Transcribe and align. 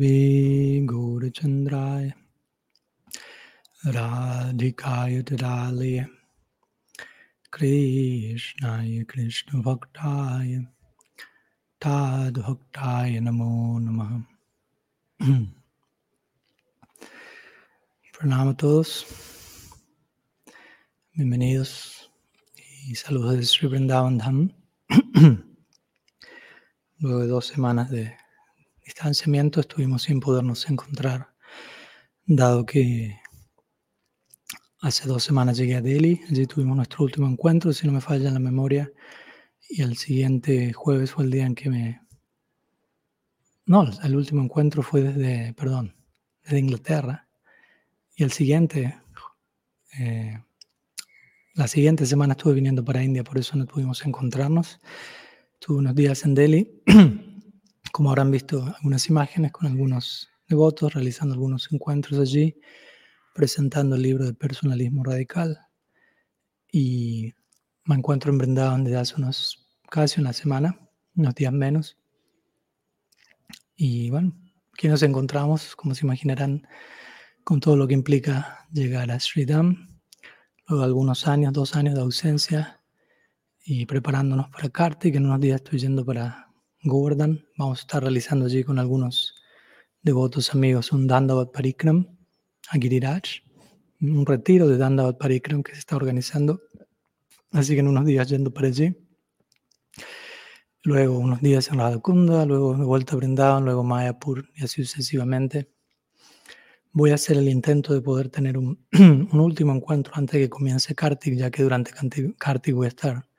Nitave 0.00 0.86
Gaurachandraya 0.86 2.14
Radhikaya 3.84 5.22
Tadalaya 5.22 6.08
Krishnaya 7.52 9.06
Krishna 9.06 9.62
Bhaktaya 9.62 10.66
Tad 11.78 12.34
Bhaktaya 12.34 13.20
Namo 13.20 13.78
Namaha 13.78 14.24
Pranam 18.14 18.48
a 18.50 18.54
todos. 18.54 19.04
Bienvenidos 21.14 22.10
y 22.86 22.94
saludos 22.94 23.36
de 23.36 23.44
Sri 23.44 23.68
Vrindavan 23.68 24.18
Dham. 24.18 24.50
Luego 26.98 27.20
de 27.20 27.26
dos 27.26 27.46
semanas 27.46 27.90
de 27.90 28.19
distanciamiento 29.00 29.60
estuvimos 29.60 30.02
sin 30.02 30.20
podernos 30.20 30.68
encontrar, 30.68 31.30
dado 32.26 32.66
que 32.66 33.16
hace 34.82 35.08
dos 35.08 35.24
semanas 35.24 35.56
llegué 35.56 35.76
a 35.76 35.80
Delhi, 35.80 36.20
allí 36.28 36.44
tuvimos 36.44 36.76
nuestro 36.76 37.04
último 37.04 37.26
encuentro, 37.26 37.72
si 37.72 37.86
no 37.86 37.94
me 37.94 38.02
falla 38.02 38.30
la 38.30 38.38
memoria, 38.38 38.92
y 39.70 39.80
el 39.80 39.96
siguiente 39.96 40.74
jueves 40.74 41.12
fue 41.12 41.24
el 41.24 41.30
día 41.30 41.46
en 41.46 41.54
que 41.54 41.70
me... 41.70 42.02
No, 43.64 43.88
el 44.02 44.16
último 44.16 44.42
encuentro 44.42 44.82
fue 44.82 45.00
desde, 45.00 45.54
perdón, 45.54 45.96
desde 46.42 46.58
Inglaterra, 46.58 47.26
y 48.14 48.22
el 48.22 48.32
siguiente, 48.32 49.00
eh, 49.98 50.44
la 51.54 51.68
siguiente 51.68 52.04
semana 52.04 52.34
estuve 52.34 52.52
viniendo 52.52 52.84
para 52.84 53.02
India, 53.02 53.24
por 53.24 53.38
eso 53.38 53.56
no 53.56 53.64
pudimos 53.64 54.04
encontrarnos. 54.04 54.78
Tuve 55.58 55.78
unos 55.78 55.94
días 55.94 56.22
en 56.26 56.34
Delhi, 56.34 56.82
como 57.92 58.10
habrán 58.10 58.30
visto 58.30 58.64
algunas 58.76 59.08
imágenes 59.08 59.52
con 59.52 59.66
algunos 59.66 60.28
devotos 60.48 60.94
realizando 60.94 61.34
algunos 61.34 61.68
encuentros 61.72 62.20
allí, 62.20 62.60
presentando 63.34 63.96
el 63.96 64.02
libro 64.02 64.26
de 64.26 64.34
personalismo 64.34 65.04
radical. 65.04 65.58
Y 66.72 67.32
me 67.84 67.94
encuentro 67.94 68.30
en 68.30 68.38
Brindavan 68.38 68.84
desde 68.84 68.98
hace 68.98 69.14
unos, 69.16 69.66
casi 69.88 70.20
una 70.20 70.32
semana, 70.32 70.78
unos 71.14 71.34
días 71.34 71.52
menos. 71.52 71.96
Y 73.76 74.10
bueno, 74.10 74.36
aquí 74.74 74.88
nos 74.88 75.02
encontramos, 75.02 75.74
como 75.74 75.94
se 75.94 76.04
imaginarán, 76.04 76.66
con 77.44 77.60
todo 77.60 77.76
lo 77.76 77.88
que 77.88 77.94
implica 77.94 78.66
llegar 78.72 79.10
a 79.10 79.18
Sridham, 79.18 79.88
luego 80.68 80.84
algunos 80.84 81.26
años, 81.26 81.52
dos 81.52 81.74
años 81.74 81.94
de 81.94 82.02
ausencia 82.02 82.80
y 83.64 83.86
preparándonos 83.86 84.50
para 84.50 84.68
Kartik. 84.68 85.14
En 85.14 85.26
unos 85.26 85.40
días 85.40 85.62
estoy 85.62 85.78
yendo 85.78 86.04
para 86.04 86.49
Govardhan. 86.82 87.44
Vamos 87.58 87.78
a 87.78 87.82
estar 87.82 88.02
realizando 88.02 88.46
allí 88.46 88.64
con 88.64 88.78
algunos 88.78 89.34
devotos 90.02 90.54
amigos 90.54 90.92
un 90.92 91.06
Dandavat 91.06 91.52
Parikram 91.52 92.16
a 92.70 92.78
Giriraj, 92.78 93.42
un 94.00 94.24
retiro 94.24 94.66
de 94.66 94.78
Dandavat 94.78 95.18
Parikram 95.18 95.62
que 95.62 95.72
se 95.72 95.80
está 95.80 95.96
organizando. 95.96 96.62
Así 97.52 97.74
que 97.74 97.80
en 97.80 97.88
unos 97.88 98.06
días 98.06 98.28
yendo 98.28 98.52
para 98.52 98.68
allí. 98.68 98.96
Luego 100.82 101.18
unos 101.18 101.42
días 101.42 101.68
en 101.68 101.78
Radhakunda, 101.78 102.46
luego 102.46 102.74
de 102.74 102.84
vuelta 102.84 103.12
a 103.12 103.16
Brindavan, 103.16 103.64
luego 103.64 103.84
Mayapur 103.84 104.48
y 104.54 104.64
así 104.64 104.82
sucesivamente. 104.82 105.70
Voy 106.92 107.10
a 107.10 107.16
hacer 107.16 107.36
el 107.36 107.48
intento 107.50 107.92
de 107.92 108.00
poder 108.00 108.30
tener 108.30 108.56
un, 108.56 108.86
un 108.92 109.40
último 109.40 109.74
encuentro 109.74 110.14
antes 110.16 110.32
de 110.32 110.40
que 110.46 110.48
comience 110.48 110.94
Kartik, 110.94 111.34
ya 111.34 111.50
que 111.50 111.62
durante 111.62 111.92
Kartik 112.38 112.74
voy 112.74 112.86
a 112.86 112.88
estar 112.88 113.30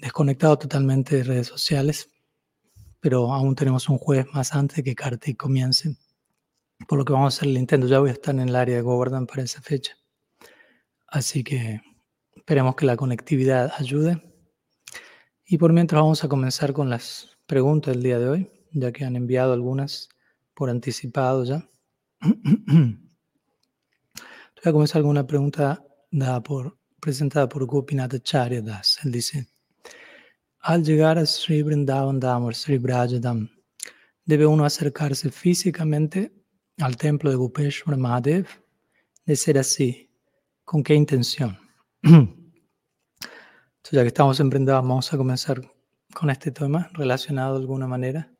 desconectado 0.00 0.58
totalmente 0.58 1.16
de 1.16 1.24
redes 1.24 1.46
sociales, 1.46 2.09
pero 3.00 3.32
aún 3.32 3.54
tenemos 3.54 3.88
un 3.88 3.98
jueves 3.98 4.26
más 4.32 4.54
antes 4.54 4.76
de 4.76 4.84
que 4.84 4.94
Kartik 4.94 5.36
comience, 5.36 5.96
por 6.86 6.98
lo 6.98 7.04
que 7.04 7.12
vamos 7.12 7.34
a 7.34 7.36
hacer 7.38 7.48
el 7.48 7.58
intento. 7.58 7.86
Ya 7.86 7.98
voy 7.98 8.10
a 8.10 8.12
estar 8.12 8.34
en 8.34 8.48
el 8.48 8.54
área 8.54 8.76
de 8.76 8.82
Govardhan 8.82 9.26
para 9.26 9.42
esa 9.42 9.60
fecha. 9.62 9.96
Así 11.06 11.42
que 11.42 11.80
esperemos 12.36 12.76
que 12.76 12.86
la 12.86 12.96
conectividad 12.96 13.72
ayude. 13.78 14.22
Y 15.46 15.58
por 15.58 15.72
mientras 15.72 16.00
vamos 16.00 16.22
a 16.22 16.28
comenzar 16.28 16.72
con 16.72 16.88
las 16.90 17.36
preguntas 17.46 17.94
del 17.94 18.02
día 18.02 18.18
de 18.18 18.28
hoy, 18.28 18.50
ya 18.72 18.92
que 18.92 19.04
han 19.04 19.16
enviado 19.16 19.52
algunas 19.52 20.08
por 20.54 20.70
anticipado 20.70 21.44
ya. 21.44 21.68
Voy 24.62 24.68
a 24.68 24.72
comenzar 24.72 25.00
con 25.02 25.10
una 25.10 25.26
pregunta 25.26 25.82
dada 26.10 26.42
por, 26.42 26.78
presentada 27.00 27.48
por 27.48 27.64
Gopinath 27.64 28.14
Acharya 28.14 28.60
Das. 28.60 28.98
Él 29.04 29.10
dice, 29.10 29.48
al 30.60 30.84
llegar 30.84 31.18
a 31.18 31.24
Sri 31.24 31.62
Vrindavan 31.62 32.20
Dham 32.20 32.44
o 32.44 32.52
Sri 32.52 32.78
Brajadam, 32.78 33.48
debe 34.24 34.46
uno 34.46 34.64
acercarse 34.64 35.30
físicamente 35.30 36.32
al 36.78 36.96
templo 36.96 37.30
de 37.30 37.36
Gopeshwar 37.36 37.96
Mahadev. 37.96 38.46
De 39.24 39.36
ser 39.36 39.58
así, 39.58 40.10
¿con 40.64 40.82
qué 40.82 40.94
intención? 40.94 41.58
Entonces, 42.02 42.36
ya 43.90 44.02
que 44.02 44.08
estamos 44.08 44.40
en 44.40 44.50
Vrindavan, 44.50 44.88
vamos 44.88 45.12
a 45.12 45.16
comenzar 45.16 45.62
con 46.14 46.30
este 46.30 46.50
tema 46.50 46.90
relacionado 46.92 47.54
de 47.54 47.60
alguna 47.60 47.86
manera. 47.86 48.30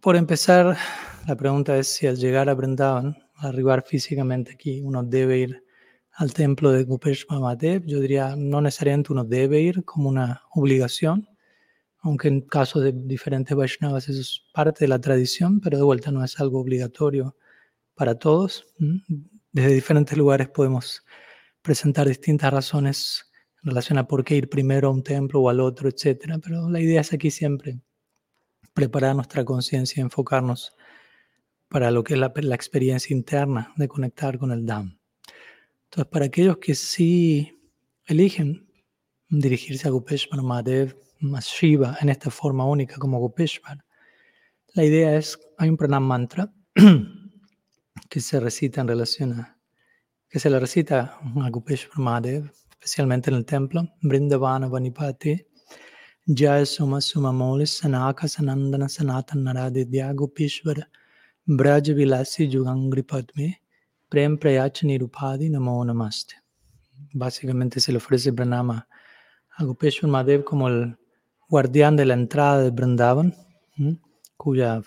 Por 0.00 0.16
empezar, 0.16 0.76
la 1.26 1.36
pregunta 1.36 1.76
es 1.78 1.88
si 1.88 2.06
al 2.06 2.16
llegar 2.16 2.48
a 2.48 2.54
Vrindavan, 2.54 3.16
al 3.36 3.48
arribar 3.48 3.82
físicamente 3.82 4.52
aquí, 4.52 4.80
uno 4.82 5.02
debe 5.02 5.38
ir 5.38 5.63
al 6.16 6.32
templo 6.32 6.70
de 6.70 6.84
Gopesh 6.84 7.26
Mahadev, 7.28 7.84
yo 7.86 8.00
diría 8.00 8.36
no 8.36 8.60
necesariamente 8.60 9.12
uno 9.12 9.24
debe 9.24 9.60
ir 9.60 9.84
como 9.84 10.08
una 10.08 10.42
obligación, 10.52 11.28
aunque 11.98 12.28
en 12.28 12.42
caso 12.42 12.80
de 12.80 12.92
diferentes 12.92 13.56
Vaishnavas 13.56 14.08
eso 14.08 14.20
es 14.20 14.44
parte 14.52 14.84
de 14.84 14.88
la 14.88 15.00
tradición, 15.00 15.60
pero 15.60 15.76
de 15.76 15.84
vuelta 15.84 16.10
no 16.10 16.22
es 16.22 16.38
algo 16.38 16.60
obligatorio 16.60 17.36
para 17.94 18.16
todos. 18.16 18.66
Desde 19.52 19.74
diferentes 19.74 20.16
lugares 20.16 20.48
podemos 20.48 21.04
presentar 21.62 22.06
distintas 22.06 22.52
razones 22.52 23.30
en 23.62 23.70
relación 23.70 23.98
a 23.98 24.06
por 24.06 24.24
qué 24.24 24.36
ir 24.36 24.48
primero 24.48 24.88
a 24.88 24.90
un 24.92 25.02
templo 25.02 25.40
o 25.40 25.48
al 25.48 25.60
otro, 25.60 25.88
etc. 25.88 26.38
Pero 26.42 26.68
la 26.68 26.80
idea 26.80 27.00
es 27.00 27.12
aquí 27.12 27.30
siempre 27.30 27.80
preparar 28.74 29.16
nuestra 29.16 29.44
conciencia 29.44 30.00
y 30.00 30.02
enfocarnos 30.02 30.76
para 31.68 31.90
lo 31.90 32.04
que 32.04 32.14
es 32.14 32.20
la, 32.20 32.32
la 32.34 32.54
experiencia 32.54 33.16
interna 33.16 33.72
de 33.76 33.88
conectar 33.88 34.38
con 34.38 34.52
el 34.52 34.66
Dham. 34.66 34.98
Entonces, 35.94 36.10
para 36.10 36.24
aquellos 36.24 36.56
que 36.56 36.74
sí 36.74 37.56
eligen 38.06 38.68
dirigirse 39.28 39.86
a 39.86 39.92
Gopeshwar 39.92 40.42
Mahadev, 40.42 40.96
a 41.36 41.40
Shiva, 41.40 41.96
en 42.00 42.08
esta 42.08 42.30
forma 42.30 42.66
única 42.66 42.96
como 42.96 43.20
Gopeshwar, 43.20 43.78
la 44.74 44.84
idea 44.84 45.16
es, 45.16 45.38
hay 45.56 45.68
un 45.68 45.76
pranam 45.76 46.02
mantra 46.02 46.52
que 48.10 48.20
se 48.20 48.40
recita 48.40 48.80
en 48.80 48.88
relación 48.88 49.34
a, 49.34 49.56
que 50.28 50.40
se 50.40 50.50
le 50.50 50.58
recita 50.58 51.16
a 51.22 51.50
Gopeshwar 51.50 52.00
Mahadev, 52.00 52.50
especialmente 52.72 53.30
en 53.30 53.36
el 53.36 53.44
templo, 53.44 53.88
Brindavana 54.02 54.66
Vanipati, 54.66 55.46
Jaya 56.26 56.66
Suma 56.66 57.00
Suma 57.00 57.30
Molis 57.30 57.70
Sanaka 57.70 58.26
Sanandana 58.26 58.88
Sanatan 58.88 59.44
Naradidya 59.44 60.12
Gopeshwar 60.12 60.88
Braja 61.46 61.92
Vilasi 61.94 62.50
Jugangri 62.50 63.04
Padme 63.06 63.63
Prem 64.08 64.38
Prayach 64.38 64.82
Nirupadi 64.82 65.50
Namo 65.50 65.84
Namaste. 65.84 66.36
Básicamente 67.12 67.80
se 67.80 67.92
le 67.92 67.98
ofrece 67.98 68.32
pranama 68.32 68.86
a 69.56 69.64
Gopeshwar 69.64 70.10
Mahadev 70.10 70.44
como 70.44 70.68
el 70.68 70.96
guardián 71.48 71.96
de 71.96 72.04
la 72.04 72.14
entrada 72.14 72.62
de 72.62 72.70
Vrindavan, 72.70 73.34
cuya 74.36 74.82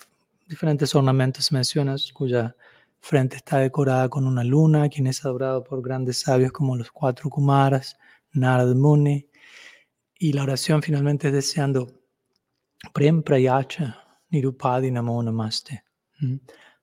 diferentes 0.47 0.94
ornamentos 0.95 1.51
mencionas, 1.51 2.11
cuya 2.13 2.56
frente 3.00 3.38
está 3.38 3.59
decorada 3.59 4.09
con 4.09 4.25
una 4.25 4.44
luna, 4.44 4.89
quien 4.89 5.07
es 5.07 5.23
adorado 5.25 5.63
por 5.63 5.81
grandes 5.81 6.22
sabios 6.22 6.51
como 6.51 6.75
los 6.75 6.91
cuatro 6.91 7.29
Kumaras, 7.29 7.97
Narad 8.33 8.75
Muni, 8.75 9.27
y 10.19 10.33
la 10.33 10.44
oración 10.44 10.81
finalmente 10.81 11.27
es 11.27 11.33
deseando 11.33 11.88
Prem 12.94 13.23
Prayacha 13.23 14.03
Nirupadi 14.30 14.91
Namo 14.91 15.21
Namaste. 15.21 15.83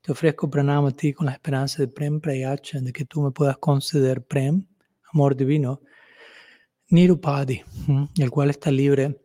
Te 0.04 0.12
ofrezco 0.12 0.50
pranam 0.50 0.84
a 0.84 0.90
ti 0.90 1.14
con 1.14 1.24
la 1.24 1.32
esperanza 1.32 1.78
de 1.78 1.88
prem 1.88 2.20
prayacha, 2.20 2.78
de 2.78 2.92
que 2.92 3.06
tú 3.06 3.22
me 3.22 3.30
puedas 3.30 3.56
conceder 3.56 4.20
prem, 4.22 4.66
amor 5.10 5.34
divino, 5.34 5.80
nirupadi, 6.90 7.62
el 8.18 8.30
cual 8.30 8.50
está 8.50 8.70
libre 8.70 9.18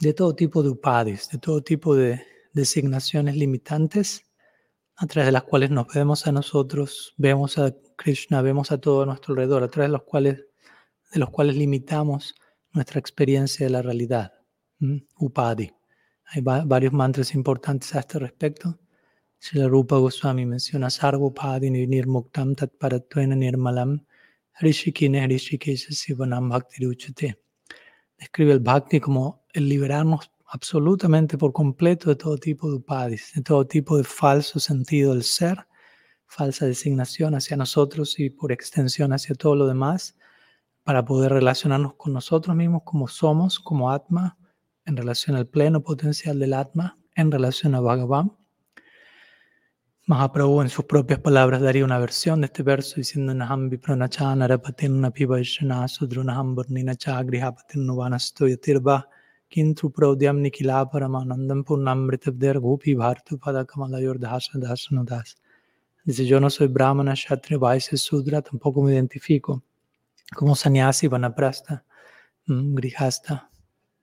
de 0.00 0.14
todo 0.14 0.34
tipo 0.34 0.62
de 0.62 0.70
upadis, 0.70 1.28
de 1.28 1.36
todo 1.36 1.62
tipo 1.62 1.94
de 1.94 2.18
designaciones 2.54 3.36
limitantes 3.36 4.24
a 4.96 5.06
través 5.06 5.26
de 5.26 5.32
las 5.32 5.42
cuales 5.42 5.70
nos 5.70 5.86
vemos 5.92 6.26
a 6.26 6.32
nosotros, 6.32 7.12
vemos 7.18 7.58
a 7.58 7.74
Krishna, 7.96 8.40
vemos 8.40 8.72
a 8.72 8.78
todo 8.78 9.02
a 9.02 9.06
nuestro 9.06 9.34
alrededor, 9.34 9.64
a 9.64 9.68
través 9.68 9.90
de 9.90 9.92
los 9.92 10.04
cuales, 10.04 10.46
de 11.12 11.20
los 11.20 11.28
cuales 11.28 11.56
limitamos 11.56 12.34
nuestra 12.72 12.98
experiencia 12.98 13.66
de 13.66 13.70
la 13.70 13.82
realidad. 13.82 14.32
Upadi. 15.18 15.70
Hay 16.24 16.40
varios 16.40 16.94
mantras 16.94 17.34
importantes 17.34 17.94
a 17.94 18.00
este 18.00 18.18
respecto. 18.18 18.78
Srila 19.42 19.68
Rupa 19.68 19.96
Goswami 19.96 20.44
menciona 20.44 20.90
Sarvopadi 20.90 21.70
Nirmuktam 21.70 22.54
Tatparattvena 22.54 23.34
Nirmalam 23.34 23.98
Rishikine 24.60 25.26
Rishikesha 25.26 25.92
Sivanam 25.92 26.50
Bhakti 26.50 26.84
Ruchate. 26.84 27.38
Describe 28.18 28.52
el 28.52 28.60
Bhakti 28.60 29.00
como 29.00 29.46
el 29.54 29.66
liberarnos 29.66 30.30
absolutamente 30.44 31.38
por 31.38 31.54
completo 31.54 32.10
de 32.10 32.16
todo 32.16 32.36
tipo 32.36 32.68
de 32.68 32.76
upadis, 32.76 33.32
de 33.34 33.40
todo 33.40 33.66
tipo 33.66 33.96
de 33.96 34.04
falso 34.04 34.60
sentido 34.60 35.14
del 35.14 35.22
ser, 35.22 35.66
falsa 36.26 36.66
designación 36.66 37.34
hacia 37.34 37.56
nosotros 37.56 38.20
y 38.20 38.28
por 38.28 38.52
extensión 38.52 39.14
hacia 39.14 39.34
todo 39.34 39.56
lo 39.56 39.66
demás, 39.66 40.18
para 40.84 41.02
poder 41.02 41.32
relacionarnos 41.32 41.94
con 41.94 42.12
nosotros 42.12 42.54
mismos 42.54 42.82
como 42.84 43.08
somos, 43.08 43.58
como 43.58 43.90
Atma, 43.90 44.36
en 44.84 44.98
relación 44.98 45.34
al 45.36 45.46
pleno 45.46 45.82
potencial 45.82 46.38
del 46.38 46.52
Atma, 46.52 46.98
en 47.14 47.30
relación 47.30 47.74
a 47.74 47.80
Bhagavan. 47.80 48.36
Mahaprabhu 50.10 50.60
en 50.60 50.68
sus 50.68 50.86
propias 50.86 51.20
palabras 51.20 51.60
daría 51.60 51.84
una 51.84 51.96
versión 51.96 52.40
de 52.40 52.46
este 52.46 52.64
verso 52.64 52.96
diciendo 52.96 53.32
Naham 53.32 53.70
vipranachana 53.70 54.48
rapatin 54.48 55.00
napivashana 55.00 55.86
sudrunaham 55.86 56.56
varnina 56.56 56.96
chagrihapatin 56.96 57.86
nuvanasto 57.86 58.48
yatirva 58.48 59.06
kintru 59.48 59.92
prodhyam 59.92 60.42
nikila 60.42 60.90
paramanandam 60.90 61.62
purnamritabder 61.62 62.58
gopi 62.58 62.96
bhartu 62.96 63.38
pada 63.38 63.64
kamalayor 63.64 64.18
dasa 64.18 64.58
das. 64.58 65.36
Dice, 66.04 66.26
yo 66.26 66.40
no 66.40 66.50
soy 66.50 66.66
brahmana, 66.66 67.12
kshatriya, 67.12 67.60
vaisya, 67.60 67.96
sudra, 67.96 68.42
tampoco 68.42 68.82
me 68.82 68.94
identifico 68.94 69.62
como 70.34 70.56
sannyasi, 70.56 71.06
vanaprasta, 71.06 71.84
mm, 72.48 72.74
grihasta, 72.74 73.48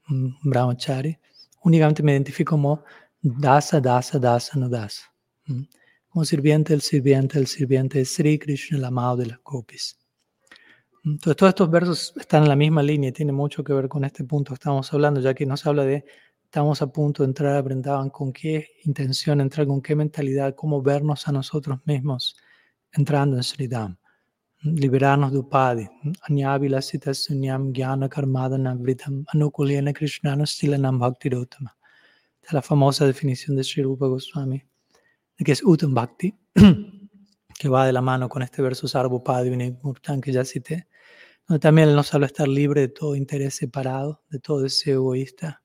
mm, 0.08 0.30
brahmachari. 0.46 1.18
Únicamente 1.66 2.02
me 2.02 2.14
identifico 2.14 2.52
como 2.52 2.82
dasa, 3.22 3.82
dasa, 3.82 4.18
dasa, 4.18 4.58
no 4.58 4.70
dasa. 4.70 5.04
Como 6.18 6.26
sirviente 6.26 6.74
del 6.74 6.82
sirviente 6.82 7.38
del 7.38 7.46
sirviente 7.46 8.00
de 8.00 8.06
Sri 8.06 8.40
Krishna, 8.40 8.80
el 8.80 8.86
amado 8.86 9.18
de 9.18 9.28
las 9.28 9.40
gopis. 9.44 10.00
Entonces, 11.06 11.36
todos 11.36 11.52
estos 11.52 11.70
versos 11.70 12.14
están 12.18 12.42
en 12.42 12.50
la 12.50 12.56
misma 12.56 12.82
línea 12.82 13.12
y 13.12 13.14
tienen 13.14 13.36
mucho 13.36 13.64
que 13.64 13.72
ver 13.72 13.88
con 13.88 14.04
este 14.04 14.24
punto 14.24 14.50
que 14.50 14.56
estamos 14.56 14.92
hablando, 14.92 15.22
ya 15.22 15.36
que 15.36 15.46
nos 15.46 15.64
habla 15.68 15.86
de 15.86 16.06
estamos 16.44 16.82
a 16.82 16.88
punto 16.88 17.22
de 17.22 17.28
entrar 17.28 17.56
a 17.56 17.62
Brindavan, 17.62 18.10
con 18.10 18.34
qué 18.34 18.68
intención 18.86 19.42
entrar, 19.42 19.68
con 19.68 19.80
qué 19.80 19.96
mentalidad, 19.96 20.56
cómo 20.56 20.82
vernos 20.82 21.28
a 21.28 21.32
nosotros 21.32 21.82
mismos 21.86 22.36
entrando 22.94 23.38
en 23.38 23.44
Sridham. 23.44 23.96
Liberarnos 24.64 25.32
de 25.32 25.38
Upadi. 25.38 25.88
Anyavila 26.28 26.82
sita 26.82 27.14
sunyam 27.14 27.72
gyana 27.72 28.10
karmadana 28.10 28.74
vritam 28.74 29.24
anukulyana 29.36 29.94
krishnana 29.94 30.48
stilanam 30.48 30.98
bhaktirotama. 30.98 31.78
Esta 32.42 32.48
es 32.48 32.54
la 32.54 32.64
famosa 32.64 33.06
definición 33.06 33.56
de 33.56 33.64
Sri 33.64 33.84
Rupa 33.84 34.08
Goswami 34.08 34.66
que 35.44 35.52
es 35.52 35.64
Uttam 35.64 35.94
Bhakti, 35.94 36.36
que 37.60 37.70
va 37.70 37.86
de 37.86 37.94
la 37.94 38.02
mano 38.02 38.30
con 38.30 38.42
este 38.42 38.62
verso 38.62 38.88
Sarvopadi 38.88 39.50
Murtan 39.82 40.22
que 40.22 40.32
ya 40.32 40.44
cité, 40.44 40.88
donde 41.48 41.60
también 41.60 41.90
él 41.90 41.96
nos 41.96 42.14
habla 42.14 42.28
estar 42.28 42.48
libre 42.48 42.82
de 42.82 42.88
todo 42.90 43.16
interés 43.16 43.56
separado, 43.56 44.24
de 44.30 44.40
todo 44.40 44.62
deseo 44.62 44.96
egoísta, 44.96 45.64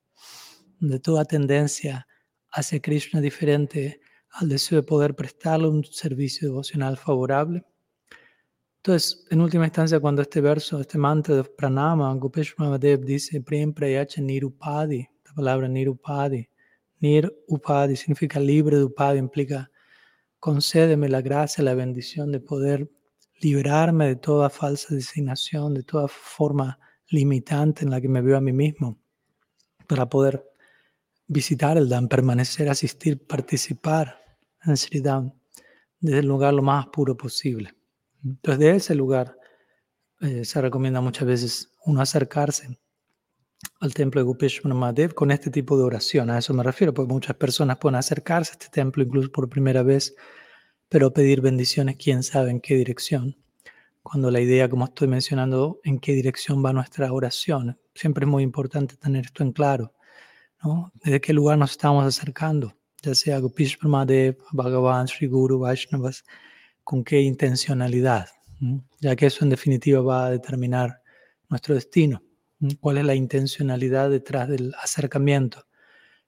de 0.79 0.99
toda 0.99 1.25
tendencia 1.25 2.07
hacia 2.51 2.79
Krishna 2.79 3.19
diferente 3.19 3.99
al 4.29 4.49
deseo 4.49 4.81
de 4.81 4.87
poder 4.87 5.15
prestarle 5.15 5.67
un 5.67 5.83
servicio 5.83 6.47
devocional 6.47 6.97
favorable. 6.97 7.63
Entonces, 8.77 9.25
en 9.29 9.41
última 9.41 9.65
instancia, 9.65 9.99
cuando 9.99 10.21
este 10.21 10.41
verso, 10.41 10.79
este 10.81 10.97
mantra 10.97 11.35
de 11.35 11.43
pranama, 11.43 12.13
Gopesh 12.15 12.55
Mahadev 12.57 13.05
dice, 13.05 13.41
Prem 13.41 13.73
Prayacha 13.73 14.21
Nirupadi, 14.21 15.07
la 15.25 15.33
palabra 15.33 15.67
Nirupadi, 15.67 16.49
Nir 17.03 17.35
significa 17.95 18.39
libre 18.39 18.77
de 18.77 18.85
Upadi, 18.85 19.19
implica 19.19 19.69
concédeme 20.39 21.09
la 21.09 21.21
gracia, 21.21 21.61
la 21.61 21.73
bendición 21.73 22.31
de 22.31 22.39
poder 22.39 22.89
liberarme 23.41 24.07
de 24.07 24.15
toda 24.15 24.49
falsa 24.49 24.95
designación, 24.95 25.73
de 25.73 25.83
toda 25.83 26.07
forma 26.07 26.79
limitante 27.09 27.83
en 27.83 27.91
la 27.91 27.99
que 27.99 28.07
me 28.07 28.21
veo 28.21 28.37
a 28.37 28.41
mí 28.41 28.53
mismo, 28.53 28.97
para 29.85 30.07
poder 30.07 30.45
visitar 31.27 31.77
el 31.77 31.89
Dham, 31.89 32.07
permanecer, 32.07 32.69
asistir, 32.69 33.27
participar 33.27 34.17
en 34.65 34.77
Sri 34.77 35.01
Dham 35.01 35.33
desde 35.99 36.19
el 36.19 36.27
lugar 36.27 36.53
lo 36.53 36.61
más 36.61 36.87
puro 36.87 37.17
posible. 37.17 37.75
Entonces, 38.23 38.59
de 38.59 38.75
ese 38.77 38.95
lugar 38.95 39.35
eh, 40.21 40.45
se 40.45 40.61
recomienda 40.61 41.01
muchas 41.01 41.27
veces 41.27 41.71
uno 41.85 41.99
acercarse 41.99 42.79
al 43.79 43.93
templo 43.93 44.21
de 44.21 44.25
Gopeshwar 44.25 44.73
Mahadev 44.73 45.13
con 45.13 45.31
este 45.31 45.49
tipo 45.49 45.77
de 45.77 45.83
oración. 45.83 46.29
A 46.29 46.37
eso 46.37 46.53
me 46.53 46.63
refiero, 46.63 46.93
porque 46.93 47.13
muchas 47.13 47.35
personas 47.35 47.77
pueden 47.77 47.95
acercarse 47.95 48.51
a 48.51 48.53
este 48.53 48.69
templo 48.69 49.03
incluso 49.03 49.31
por 49.31 49.49
primera 49.49 49.83
vez, 49.83 50.15
pero 50.89 51.11
pedir 51.11 51.41
bendiciones, 51.41 51.97
quién 51.97 52.23
sabe 52.23 52.51
en 52.51 52.61
qué 52.61 52.75
dirección. 52.75 53.35
Cuando 54.01 54.31
la 54.31 54.41
idea, 54.41 54.69
como 54.69 54.85
estoy 54.85 55.07
mencionando, 55.07 55.79
en 55.83 55.99
qué 55.99 56.13
dirección 56.13 56.63
va 56.63 56.73
nuestra 56.73 57.11
oración. 57.11 57.79
Siempre 57.95 58.25
es 58.25 58.29
muy 58.29 58.43
importante 58.43 58.95
tener 58.97 59.25
esto 59.25 59.43
en 59.43 59.51
claro. 59.51 59.93
¿no? 60.63 60.91
¿Desde 61.03 61.21
qué 61.21 61.33
lugar 61.33 61.57
nos 61.57 61.71
estamos 61.71 62.05
acercando? 62.05 62.75
Ya 63.01 63.15
sea 63.15 63.39
Gopeshwar 63.39 63.89
Mahadev, 63.89 64.37
Bhagavan, 64.51 65.07
Sri 65.07 65.27
Guru, 65.27 65.59
Vaishnavas, 65.59 66.23
con 66.83 67.03
qué 67.03 67.21
intencionalidad. 67.21 68.27
Ya 69.01 69.15
que 69.15 69.25
eso 69.25 69.43
en 69.43 69.49
definitiva 69.49 70.01
va 70.01 70.25
a 70.25 70.29
determinar 70.29 71.01
nuestro 71.49 71.75
destino. 71.75 72.21
¿Cuál 72.79 72.99
es 72.99 73.05
la 73.05 73.15
intencionalidad 73.15 74.09
detrás 74.09 74.47
del 74.47 74.73
acercamiento? 74.81 75.65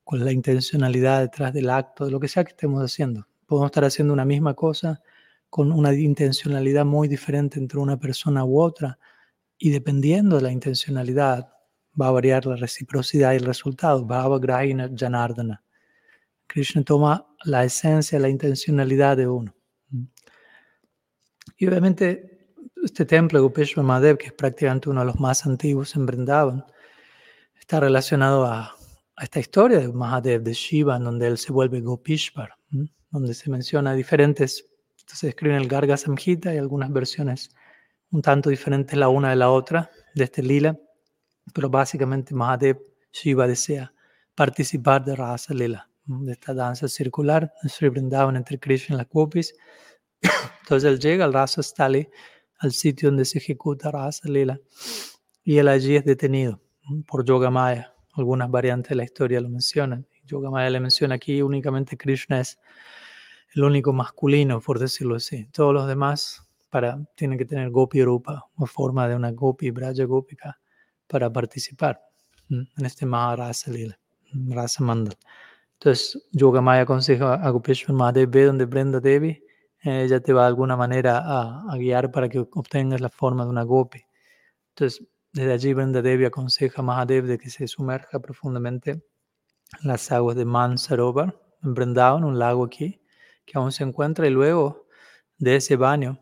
¿Cuál 0.04 0.22
es 0.22 0.26
la 0.26 0.32
intencionalidad 0.32 1.22
detrás 1.22 1.54
del 1.54 1.70
acto, 1.70 2.06
de 2.06 2.12
lo 2.12 2.20
que 2.20 2.28
sea 2.28 2.44
que 2.44 2.52
estemos 2.52 2.84
haciendo? 2.84 3.28
Podemos 3.46 3.70
estar 3.70 3.86
haciendo 3.86 4.14
una 4.14 4.26
misma 4.26 4.54
cosa 4.54 5.02
con 5.50 5.72
una 5.72 5.94
intencionalidad 5.94 6.86
muy 6.86 7.08
diferente 7.08 7.60
entre 7.60 7.80
una 7.80 7.98
persona 7.98 8.44
u 8.44 8.60
otra 8.60 9.00
y 9.58 9.70
dependiendo 9.70 10.36
de 10.36 10.42
la 10.42 10.52
intencionalidad 10.52 11.54
va 12.00 12.08
a 12.08 12.12
variar 12.12 12.46
la 12.46 12.58
reciprocidad 12.58 13.32
y 13.34 13.38
el 13.38 13.46
resultado. 13.46 14.06
Bhava 14.06 14.38
Grahina 14.40 14.90
Janardana. 14.94 15.64
Krishna 16.48 16.84
toma 16.84 17.26
la 17.46 17.64
esencia, 17.64 18.20
la 18.20 18.30
intencionalidad 18.30 19.16
de 19.18 19.28
uno. 19.28 19.56
Y 21.58 21.68
obviamente 21.68 22.35
este 22.86 23.06
templo 23.06 23.40
de 23.40 23.44
Gopeshwar 23.44 23.86
Mahadev, 23.86 24.18
que 24.18 24.28
es 24.28 24.34
prácticamente 24.34 24.90
uno 24.90 25.02
de 25.02 25.08
los 25.08 25.20
más 25.20 25.46
antiguos 25.46 25.96
en 25.96 26.06
Vrindavan, 26.06 26.66
está 27.60 27.80
relacionado 27.80 28.46
a, 28.46 28.76
esta 29.22 29.40
historia 29.40 29.80
de 29.80 29.88
Mahadev, 29.88 30.44
de 30.44 30.54
Shiva, 30.54 30.98
en 30.98 31.06
donde 31.06 31.28
él 31.28 31.38
se 31.38 31.52
vuelve 31.52 31.82
Gopishwar, 31.82 32.56
donde 33.10 33.34
se 33.34 33.50
menciona 33.50 33.94
diferentes, 33.94 34.66
se 35.08 35.30
escribe 35.30 35.56
en 35.56 35.62
el 35.62 35.68
Garga 35.68 35.98
Samhita 35.98 36.54
y 36.54 36.58
algunas 36.58 36.92
versiones 36.92 37.50
un 38.12 38.22
tanto 38.22 38.50
diferentes 38.50 38.98
la 38.98 39.10
una 39.10 39.30
de 39.30 39.36
la 39.38 39.50
otra 39.50 39.90
de 40.14 40.26
este 40.26 40.44
lila, 40.44 40.78
pero 41.54 41.70
básicamente 41.70 42.34
Mahadev, 42.34 42.78
Shiva 43.12 43.48
desea 43.48 43.94
participar 44.36 45.06
de 45.06 45.16
Rasa 45.16 45.54
Lila, 45.54 45.90
de 46.06 46.34
esta 46.34 46.54
danza 46.54 46.88
circular 46.88 47.54
de 47.64 47.70
Sri 47.70 47.90
Vrindavan 47.90 48.36
entre 48.36 48.60
Krishna 48.60 48.96
y 48.96 48.98
las 48.98 49.10
Gopis. 49.10 49.56
Entonces 50.62 50.90
él 50.90 51.00
llega 51.00 51.26
al 51.26 51.34
Rasa 51.34 51.64
Stali 51.64 52.10
al 52.66 52.74
sitio 52.74 53.10
donde 53.10 53.26
se 53.26 53.38
ejecuta 53.38 53.92
Rasa 53.92 54.28
Lila. 54.28 54.60
Y 55.44 55.58
él 55.58 55.68
allí 55.68 55.96
es 55.96 56.06
detenido 56.06 56.60
por 57.08 57.24
Yogamaya. 57.24 57.94
Algunas 58.14 58.50
variantes 58.50 58.90
de 58.90 58.96
la 58.96 59.04
historia 59.04 59.40
lo 59.42 59.50
mencionan. 59.50 60.08
Yogamaya 60.26 60.70
le 60.70 60.80
menciona 60.80 61.16
aquí 61.16 61.42
únicamente 61.42 61.98
Krishna 61.98 62.40
es 62.40 62.60
el 63.54 63.64
único 63.64 63.94
masculino, 63.94 64.60
por 64.60 64.80
decirlo 64.80 65.16
así. 65.16 65.46
Todos 65.52 65.74
los 65.74 65.88
demás 65.88 66.42
para, 66.70 67.00
tienen 67.16 67.38
que 67.38 67.46
tener 67.46 67.70
Gopi 67.70 68.04
Rupa 68.04 68.46
o 68.56 68.66
forma 68.66 69.08
de 69.08 69.16
una 69.16 69.32
Gopi, 69.32 69.70
Braja 69.72 70.04
Gopika, 70.06 70.60
para 71.08 71.32
participar 71.32 72.02
en 72.50 72.86
este 72.86 73.06
Maharasa 73.06 73.72
Lila, 73.72 73.98
Rasa 74.50 74.84
Mandal. 74.84 75.16
Entonces, 75.74 76.28
Yogamaya 76.32 76.82
aconseja 76.82 77.36
a 77.36 77.50
Gopeshwar 77.50 77.96
Mahadev, 77.96 78.30
ve 78.30 78.46
donde 78.46 78.66
Brenda 78.66 79.00
Devi 79.00 79.45
ella 79.86 80.20
te 80.20 80.34
va 80.34 80.42
de 80.42 80.48
alguna 80.48 80.76
manera 80.76 81.22
a, 81.24 81.78
guiar 81.78 82.12
para 82.12 82.28
que 82.28 82.40
obtengas 82.40 83.02
la 83.02 83.10
forma 83.10 83.44
de 83.44 83.52
una 83.52 83.64
gopi. 83.64 84.04
Entonces, 84.70 85.08
desde 85.32 85.54
allí 85.54 85.74
Brenda 85.74 86.02
Devi 86.02 86.26
aconseja 86.26 86.82
a 86.82 86.86
Mahadev 86.86 87.26
de 87.26 87.38
que 87.38 87.50
se 87.50 87.68
sumerja 87.68 88.20
profundamente 88.20 88.92
en 88.92 89.02
las 89.84 90.12
aguas 90.12 90.36
de 90.36 90.46
Mansarovar, 90.46 91.40
en 91.62 91.74
Brindavan, 91.74 92.24
un 92.24 92.40
lago 92.40 92.66
aquí, 92.66 93.02
que 93.46 93.58
aún 93.58 93.72
se 93.72 93.84
encuentra, 93.84 94.28
y 94.28 94.32
luego 94.32 94.88
de 95.38 95.58
ese 95.58 95.76
baño, 95.76 96.20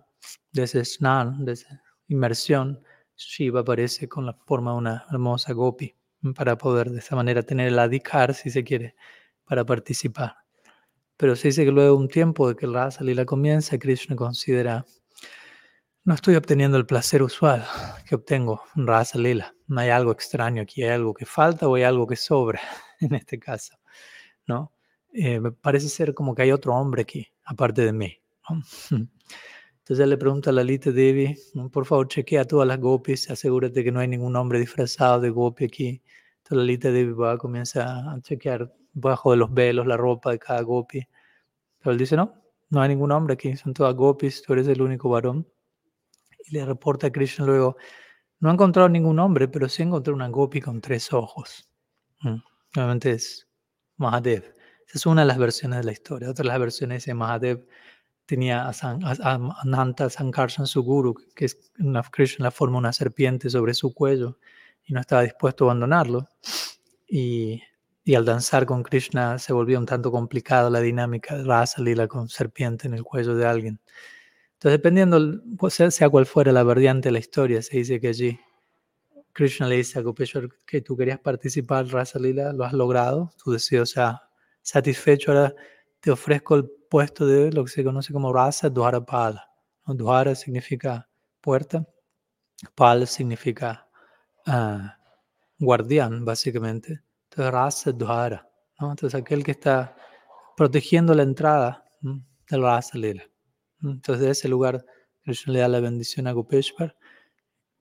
de 0.51 0.63
ese 0.63 0.84
snan, 0.84 1.46
de 1.46 1.53
esa 1.53 1.82
inmersión, 2.08 2.84
Shiva 3.15 3.62
aparece 3.62 4.10
con 4.10 4.25
la 4.25 4.34
forma 4.34 4.72
de 4.72 4.77
una 4.77 5.05
hermosa 5.10 5.53
gopi, 5.53 5.96
para 6.36 6.58
poder 6.58 6.89
de 6.89 7.00
esa 7.00 7.15
manera 7.15 7.43
tener 7.43 7.67
el 7.67 7.79
adhikar, 7.79 8.34
si 8.34 8.50
se 8.50 8.63
quiere, 8.63 8.96
para 9.46 9.65
participar. 9.65 10.43
Pero 11.17 11.36
se 11.36 11.50
dice 11.50 11.65
que 11.65 11.72
luego 11.72 11.96
de 11.96 12.03
un 12.03 12.10
tiempo 12.10 12.50
de 12.50 12.55
que 12.55 12.65
el 12.65 12.74
Rasa 12.74 13.03
Lila 13.03 13.25
comienza, 13.25 13.77
Krishna 13.77 14.15
considera, 14.15 14.86
no 16.03 16.13
estoy 16.13 16.36
obteniendo 16.36 16.77
el 16.77 16.86
placer 16.86 17.24
usual 17.24 17.65
que 18.08 18.15
obtengo 18.15 18.63
en 18.75 18.88
Rasa 18.88 19.17
Lila. 19.17 19.55
No 19.67 19.82
hay 19.82 19.89
algo 19.89 20.12
extraño 20.12 20.62
aquí, 20.62 20.84
hay 20.84 20.89
algo 20.89 21.13
que 21.13 21.25
falta 21.25 21.67
o 21.67 21.75
hay 21.75 21.84
algo 21.84 22.08
que 22.08 22.15
sobra 22.15 22.60
en 23.00 23.15
este 23.15 23.39
caso. 23.39 23.75
¿no? 24.48 24.72
Eh, 25.13 25.39
parece 25.62 25.89
ser 25.89 26.13
como 26.13 26.34
que 26.36 26.43
hay 26.43 26.51
otro 26.51 26.74
hombre 26.75 27.03
aquí, 27.03 27.27
aparte 27.46 27.84
de 27.84 27.93
mí. 27.93 28.17
Entonces 28.89 30.03
él 30.03 30.10
le 30.10 30.17
pregunta 30.17 30.50
a 30.50 30.53
Lalita 30.53 30.91
Devi, 30.91 31.36
por 31.72 31.86
favor 31.86 32.08
chequea 32.08 32.46
todas 32.46 32.67
las 32.67 32.79
gopis, 32.79 33.29
asegúrate 33.29 33.84
que 33.84 33.91
no 33.91 34.00
hay 34.00 34.08
ningún 34.08 34.36
hombre 34.36 34.60
disfrazado 34.60 35.20
de 35.20 35.29
gopi 35.29 35.65
aquí. 35.65 36.01
Entonces 36.38 36.58
Lalita 36.58 36.91
Devi 36.91 37.12
va, 37.12 37.38
comienza 37.38 38.12
a 38.12 38.22
chequear 38.22 38.74
bajo 38.94 39.32
de 39.32 39.38
los 39.38 39.54
velos 39.54 39.88
la 39.88 39.98
ropa 39.98 40.32
de 40.32 40.40
cada 40.40 40.62
gopi. 40.62 41.08
Pero 41.80 41.92
él 41.92 41.98
dice, 41.98 42.16
no, 42.16 42.34
no 42.70 42.82
hay 42.82 42.90
ningún 42.90 43.12
hombre 43.12 43.34
aquí, 43.34 43.56
son 43.56 43.74
todas 43.74 43.94
gopis, 43.96 44.42
tú 44.42 44.54
eres 44.54 44.68
el 44.68 44.82
único 44.82 45.10
varón. 45.10 45.48
Y 46.48 46.54
le 46.54 46.66
reporta 46.66 47.08
a 47.08 47.12
Krishna 47.12 47.46
luego, 47.46 47.78
no 48.40 48.50
ha 48.50 48.54
encontrado 48.54 48.90
ningún 48.90 49.20
hombre, 49.20 49.48
pero 49.48 49.70
sí 49.70 49.84
encontró 49.84 50.14
una 50.14 50.28
gopi 50.28 50.60
con 50.60 50.82
tres 50.82 51.14
ojos. 51.14 51.70
Mm, 52.22 52.38
obviamente 52.76 53.12
es 53.12 53.48
Mahadev. 53.98 54.44
Esa 54.88 54.98
es 54.98 55.06
una 55.06 55.22
de 55.22 55.28
las 55.28 55.38
versiones 55.38 55.80
de 55.80 55.86
la 55.86 55.92
historia. 55.92 56.30
Otra 56.30 56.44
de 56.44 56.50
las 56.50 56.60
versiones 56.60 57.06
de 57.06 57.14
Mahadev 57.14 57.66
tenía 58.26 58.68
a, 58.68 58.74
San, 58.74 59.00
a, 59.04 59.40
Nanta 59.66 60.10
Sankarshan, 60.10 60.68
su 60.68 60.84
guru, 60.84 61.16
que 61.36 61.46
es 61.46 61.72
una, 61.80 62.04
Krishna 62.04 62.46
la 62.46 62.52
forma 62.52 62.78
una 62.78 62.94
serpiente 62.94 63.50
sobre 63.50 63.74
su 63.74 63.94
cuello 63.94 64.40
y 64.84 64.94
no 64.94 65.00
estaba 65.00 65.22
dispuesto 65.22 65.66
a 65.66 65.68
abandonarlo. 65.68 66.28
Y, 67.08 67.62
y 68.03 68.15
al 68.15 68.25
danzar 68.25 68.65
con 68.65 68.83
Krishna 68.83 69.39
se 69.39 69.53
volvió 69.53 69.79
un 69.79 69.86
tanto 69.86 70.12
complicada 70.12 70.69
la 70.69 70.81
dinámica 70.81 71.38
de 71.38 71.43
Rasa 71.43 71.81
Lila 71.81 72.07
con 72.07 72.27
serpiente 72.27 72.88
en 72.88 72.93
el 72.93 73.03
cuello 73.03 73.36
de 73.36 73.45
alguien. 73.45 73.79
Entonces, 74.53 74.79
dependiendo, 74.79 75.19
pues, 75.57 75.75
sea 75.75 76.10
cual 76.10 76.25
fuera 76.25 76.51
la 76.51 76.63
variante 76.63 77.10
de 77.10 77.13
la 77.13 77.19
historia, 77.19 77.62
se 77.62 77.77
dice 77.77 78.00
que 78.00 78.10
allí 78.10 78.39
Krishna 79.33 79.67
le 79.67 79.77
dice 79.77 80.00
a 80.00 80.01
Gopeshwar 80.01 80.50
que 80.65 80.81
tú 80.81 80.95
querías 80.95 81.19
participar, 81.19 81.88
Rasa 81.88 82.19
Lila, 82.19 82.53
lo 82.53 82.63
has 82.65 82.74
logrado, 82.74 83.31
tu 83.43 83.51
deseo 83.51 83.86
se 83.86 84.01
satisfecho, 84.62 85.31
ahora 85.31 85.53
te 86.00 86.12
ofrezco 86.12 86.55
el 86.55 86.69
puesto 86.89 87.25
de 87.25 87.51
lo 87.51 87.65
que 87.65 87.72
se 87.72 87.83
conoce 87.83 88.13
como 88.13 88.31
Rasa. 88.31 88.69
Dwara 88.69 90.36
significa 90.36 91.10
puerta, 91.41 91.86
Pal 92.75 93.07
significa 93.07 93.88
uh, 94.48 94.88
guardián, 95.60 96.24
básicamente. 96.24 97.01
Entonces, 97.34 97.52
Rasa 97.52 97.92
Dwara. 97.92 98.48
¿no? 98.80 98.92
Entonces, 98.92 99.20
aquel 99.20 99.44
que 99.44 99.52
está 99.52 99.96
protegiendo 100.56 101.16
la 101.16 101.24
entrada 101.24 101.84
del 102.02 102.62
Rasa 102.62 102.96
Lila. 102.96 103.24
Entonces, 103.82 104.24
de 104.24 104.30
ese 104.30 104.48
lugar, 104.48 104.86
Krishna 105.24 105.54
le 105.54 105.60
da 105.60 105.68
la 105.68 105.80
bendición 105.80 106.28
a 106.28 106.32
Gopeshwar 106.32 106.96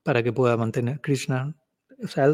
para 0.02 0.22
que 0.22 0.32
pueda 0.32 0.56
mantener 0.56 1.02
Krishna. 1.02 1.54
O 2.02 2.08
sea, 2.08 2.32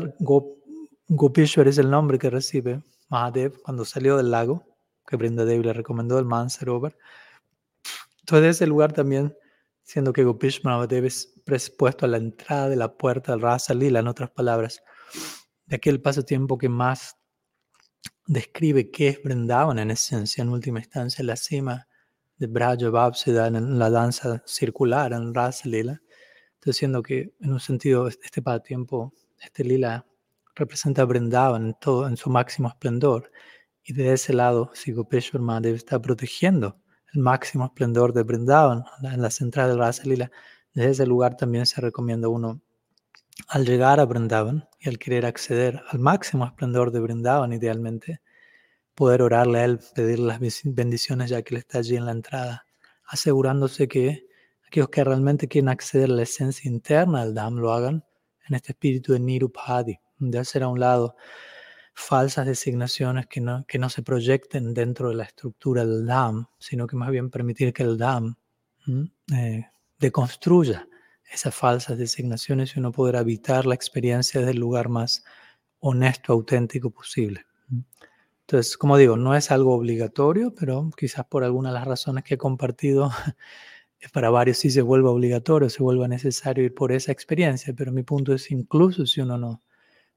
Gopeshwar 1.09 1.67
es 1.67 1.79
el 1.79 1.91
nombre 1.91 2.21
que 2.21 2.31
recibe 2.31 2.83
Mahadev 3.09 3.61
cuando 3.63 3.85
salió 3.85 4.17
del 4.17 4.31
lago, 4.31 4.65
que 5.05 5.17
Brindadev 5.17 5.63
le 5.63 5.73
recomendó 5.73 6.21
el 6.21 6.25
Mansarovar. 6.25 6.97
Entonces, 8.21 8.43
de 8.43 8.49
ese 8.51 8.67
lugar 8.69 8.93
también, 8.93 9.37
siendo 9.83 10.13
que 10.13 10.23
Gopeshwar 10.23 10.77
Mahadev 10.77 11.07
es 11.07 11.35
presupuesto 11.45 12.05
a 12.07 12.09
la 12.09 12.19
entrada 12.19 12.69
de 12.69 12.77
la 12.77 12.97
puerta 12.97 13.33
del 13.33 13.41
Rasa 13.41 13.75
Lila, 13.75 13.99
en 13.99 14.07
otras 14.07 14.31
palabras, 14.31 14.85
de 15.69 15.77
aquel 15.77 16.01
pasatiempo 16.01 16.59
que 16.59 16.69
más 16.69 17.17
describe 18.27 18.91
qué 18.91 19.09
es 19.09 19.23
Brindavan 19.23 19.79
en 19.79 19.91
esencia, 19.91 20.43
en 20.43 20.49
última 20.49 20.81
instancia, 20.81 21.25
la 21.25 21.37
cima 21.37 21.87
de 22.39 22.47
Braja 22.47 23.13
se 23.15 23.33
da 23.33 23.49
en 23.49 23.79
la 23.79 23.91
danza 23.91 24.43
circular, 24.47 25.13
en 25.13 25.35
Rasa 25.35 25.69
Lila. 25.69 26.01
Estoy 26.55 26.73
diciendo 26.73 27.03
que 27.03 27.35
en 27.41 27.53
un 27.53 27.61
sentido 27.61 28.09
este 28.09 28.43
pasatiempo, 28.43 29.13
este 29.41 29.65
lila 29.65 30.07
representa 30.55 31.03
a 31.03 31.05
Brindavan 31.05 31.67
en, 31.67 31.75
todo, 31.75 32.09
en 32.09 32.17
su 32.17 32.31
máximo 32.31 32.69
esplendor. 32.69 33.31
Y 33.83 33.93
de 33.93 34.13
ese 34.13 34.33
lado, 34.33 34.71
si 34.75 34.93
Gopeshwar 34.93 35.43
Mahadev 35.43 35.75
está 35.75 36.01
protegiendo 36.01 36.81
el 37.13 37.21
máximo 37.21 37.67
esplendor 37.67 38.13
de 38.13 38.23
Brindavan 38.23 38.85
en 39.03 39.23
la 39.23 39.31
central 39.31 39.71
de 39.71 39.77
Rasa 39.77 40.05
Lila. 40.05 40.31
Desde 40.73 40.91
ese 40.91 41.07
lugar 41.07 41.37
también 41.37 41.67
se 41.67 41.81
recomienda 41.81 42.29
uno, 42.29 42.61
al 43.47 43.65
llegar 43.65 44.01
a 44.01 44.05
Brindavan 44.05 44.69
y 44.81 44.89
al 44.89 44.99
querer 44.99 45.27
acceder 45.27 45.83
al 45.91 45.99
máximo 45.99 46.45
esplendor 46.45 46.91
de 46.91 47.01
Brindavan, 47.01 47.53
idealmente, 47.53 48.21
poder 48.95 49.23
orarle 49.23 49.61
a 49.61 49.65
Él, 49.65 49.81
pedirle 49.95 50.27
las 50.27 50.41
bendiciones 50.65 51.31
ya 51.31 51.43
que 51.43 51.55
Él 51.55 51.61
está 51.61 51.79
allí 51.79 51.97
en 51.97 52.07
la 52.07 52.13
entrada, 52.13 52.67
asegurándose 53.07 53.87
que 53.89 54.27
aquellos 54.67 54.89
que 54.89 55.05
realmente 55.05 55.49
quieren 55.49 55.69
acceder 55.69 56.11
a 56.11 56.15
la 56.15 56.23
esencia 56.23 56.69
interna 56.71 57.25
del 57.25 57.35
Dham 57.35 57.57
lo 57.57 57.73
hagan 57.73 58.05
en 58.49 58.55
este 58.55 58.73
espíritu 58.73 59.13
de 59.13 59.21
Nirupadi, 59.21 59.99
de 60.19 60.39
hacer 60.39 60.63
a 60.63 60.69
un 60.69 60.81
lado 60.81 61.17
falsas 61.95 62.47
designaciones 62.47 63.27
que 63.27 63.41
no, 63.41 63.65
que 63.67 63.79
no 63.79 63.89
se 63.89 64.03
proyecten 64.03 64.75
dentro 64.75 65.09
de 65.09 65.17
la 65.17 65.25
estructura 65.25 65.85
del 65.85 66.07
Dham, 66.07 66.47
sino 66.59 66.87
que 66.87 66.97
más 66.97 67.11
bien 67.11 67.31
permitir 67.31 67.73
que 67.73 67.83
el 67.83 67.99
Dham 67.99 68.37
eh, 69.33 69.67
deconstruya 69.99 70.89
esas 71.31 71.55
falsas 71.55 71.99
designaciones 71.99 72.75
y 72.77 72.81
uno 72.81 72.93
poder 72.93 73.17
habitar 73.17 73.67
la 73.67 73.75
experiencia 73.75 74.41
desde 74.41 74.53
el 74.53 74.59
lugar 74.59 74.89
más 74.89 75.25
honesto, 75.81 76.33
auténtico 76.33 76.91
posible. 76.91 77.47
Entonces, 78.41 78.79
como 78.79 78.97
digo, 78.97 79.17
no 79.17 79.35
es 79.35 79.51
algo 79.51 79.75
obligatorio, 79.75 80.55
pero 80.55 80.91
quizás 80.97 81.27
por 81.27 81.45
alguna 81.45 81.69
de 81.69 81.75
las 81.75 81.87
razones 81.87 82.25
que 82.25 82.35
he 82.35 82.39
compartido, 82.39 83.11
para 84.13 84.31
varios 84.31 84.59
sí 84.59 84.71
se 84.71 84.81
vuelva 84.81 85.11
obligatorio, 85.11 85.69
se 85.69 85.83
vuelva 85.83 86.09
necesario 86.09 86.65
ir 86.65 86.75
por 86.75 86.93
esa 86.93 87.13
experiencia, 87.13 87.75
pero 87.75 87.93
mi 87.93 88.03
punto 88.03 88.33
es 88.33 88.51
incluso 88.51 89.05
si 89.07 89.21
uno 89.21 89.37
no, 89.37 89.63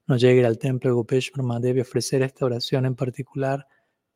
no 0.06 0.16
llega 0.16 0.48
al 0.48 0.58
templo 0.58 0.90
de 0.90 0.94
Gopeshwar 0.94 1.60
debe 1.60 1.82
ofrecer 1.82 2.22
esta 2.22 2.46
oración 2.46 2.86
en 2.86 2.94
particular 2.94 3.66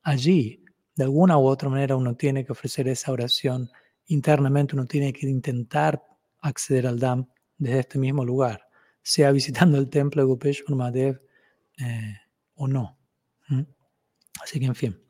allí. 0.03 0.65
De 0.95 1.05
alguna 1.05 1.37
u 1.37 1.47
otra 1.47 1.69
manera 1.69 1.97
uno 1.97 2.17
tiene 2.17 2.45
que 2.45 2.53
ofrecer 2.53 2.89
esa 2.89 3.13
oración 3.13 3.71
internamente, 4.07 4.75
uno 4.75 4.87
tiene 4.87 5.13
que 5.13 5.29
intentar 5.29 6.03
acceder 6.41 6.87
al 6.87 6.99
Dham 6.99 7.29
desde 7.59 7.81
este 7.81 7.99
mismo 7.99 8.25
lugar, 8.25 8.69
sea 9.03 9.33
visitando 9.33 9.79
el 9.79 9.89
templo 9.89 10.23
de 10.23 10.29
Gopeshwar 10.29 10.77
Mahadev 10.77 11.21
eh, 11.79 12.17
o 12.55 12.69
no. 12.69 12.99
Así 14.43 14.61
que, 14.61 14.67
en 14.67 14.75
fin, 14.75 15.03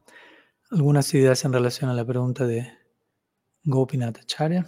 algunas 0.70 1.12
ideas 1.14 1.44
en 1.44 1.52
relación 1.52 1.90
a 1.90 1.94
la 1.94 2.04
pregunta 2.04 2.46
de 2.46 2.70
Gopinath 3.64 4.18
Acharya. 4.18 4.66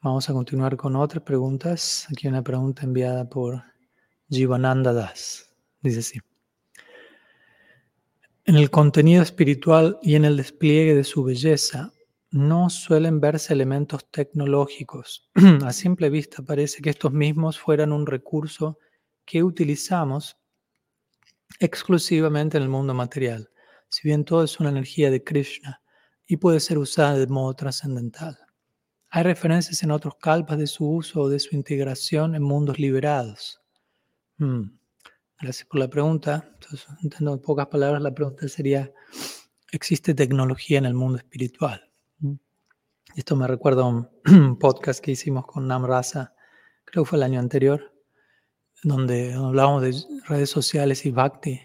Vamos 0.00 0.28
a 0.28 0.32
continuar 0.32 0.76
con 0.76 0.96
otras 0.96 1.22
preguntas. 1.22 2.06
Aquí 2.10 2.28
una 2.28 2.42
pregunta 2.42 2.82
enviada 2.82 3.28
por 3.28 3.62
Jivananda 4.28 4.92
Das. 4.92 5.50
Dice 5.80 6.00
así. 6.00 6.20
En 8.44 8.56
el 8.56 8.70
contenido 8.70 9.22
espiritual 9.22 9.98
y 10.02 10.16
en 10.16 10.24
el 10.24 10.36
despliegue 10.36 10.94
de 10.94 11.04
su 11.04 11.22
belleza, 11.22 11.92
no 12.32 12.70
suelen 12.70 13.20
verse 13.20 13.52
elementos 13.52 14.10
tecnológicos. 14.10 15.30
a 15.64 15.72
simple 15.72 16.08
vista 16.10 16.42
parece 16.42 16.80
que 16.82 16.90
estos 16.90 17.12
mismos 17.12 17.58
fueran 17.58 17.92
un 17.92 18.06
recurso 18.06 18.78
que 19.24 19.42
utilizamos 19.42 20.38
exclusivamente 21.60 22.56
en 22.56 22.64
el 22.64 22.68
mundo 22.70 22.94
material, 22.94 23.50
si 23.90 24.08
bien 24.08 24.24
todo 24.24 24.42
es 24.44 24.58
una 24.58 24.70
energía 24.70 25.10
de 25.10 25.22
Krishna 25.22 25.82
y 26.26 26.38
puede 26.38 26.58
ser 26.60 26.78
usada 26.78 27.18
de 27.18 27.26
modo 27.26 27.54
trascendental. 27.54 28.38
Hay 29.10 29.24
referencias 29.24 29.82
en 29.82 29.90
otros 29.90 30.14
kalpas 30.16 30.56
de 30.56 30.66
su 30.66 30.88
uso 30.88 31.20
o 31.20 31.28
de 31.28 31.38
su 31.38 31.54
integración 31.54 32.34
en 32.34 32.42
mundos 32.42 32.78
liberados. 32.78 33.60
Hmm. 34.38 34.78
Gracias 35.38 35.68
por 35.68 35.80
la 35.80 35.88
pregunta. 35.88 36.50
Entonces, 36.54 36.86
en 37.20 37.38
pocas 37.40 37.66
palabras, 37.66 38.00
la 38.00 38.14
pregunta 38.14 38.48
sería, 38.48 38.90
¿existe 39.70 40.14
tecnología 40.14 40.78
en 40.78 40.86
el 40.86 40.94
mundo 40.94 41.18
espiritual? 41.18 41.91
Esto 43.14 43.36
me 43.36 43.46
recuerda 43.46 43.82
a 43.82 43.86
un 43.86 44.08
podcast 44.58 45.04
que 45.04 45.10
hicimos 45.10 45.44
con 45.46 45.68
Namrasa, 45.68 46.34
creo 46.84 47.04
que 47.04 47.10
fue 47.10 47.18
el 47.18 47.24
año 47.24 47.40
anterior, 47.40 47.92
donde 48.82 49.34
hablábamos 49.34 49.82
de 49.82 49.94
redes 50.26 50.48
sociales 50.48 51.04
y 51.04 51.10
bhakti 51.10 51.60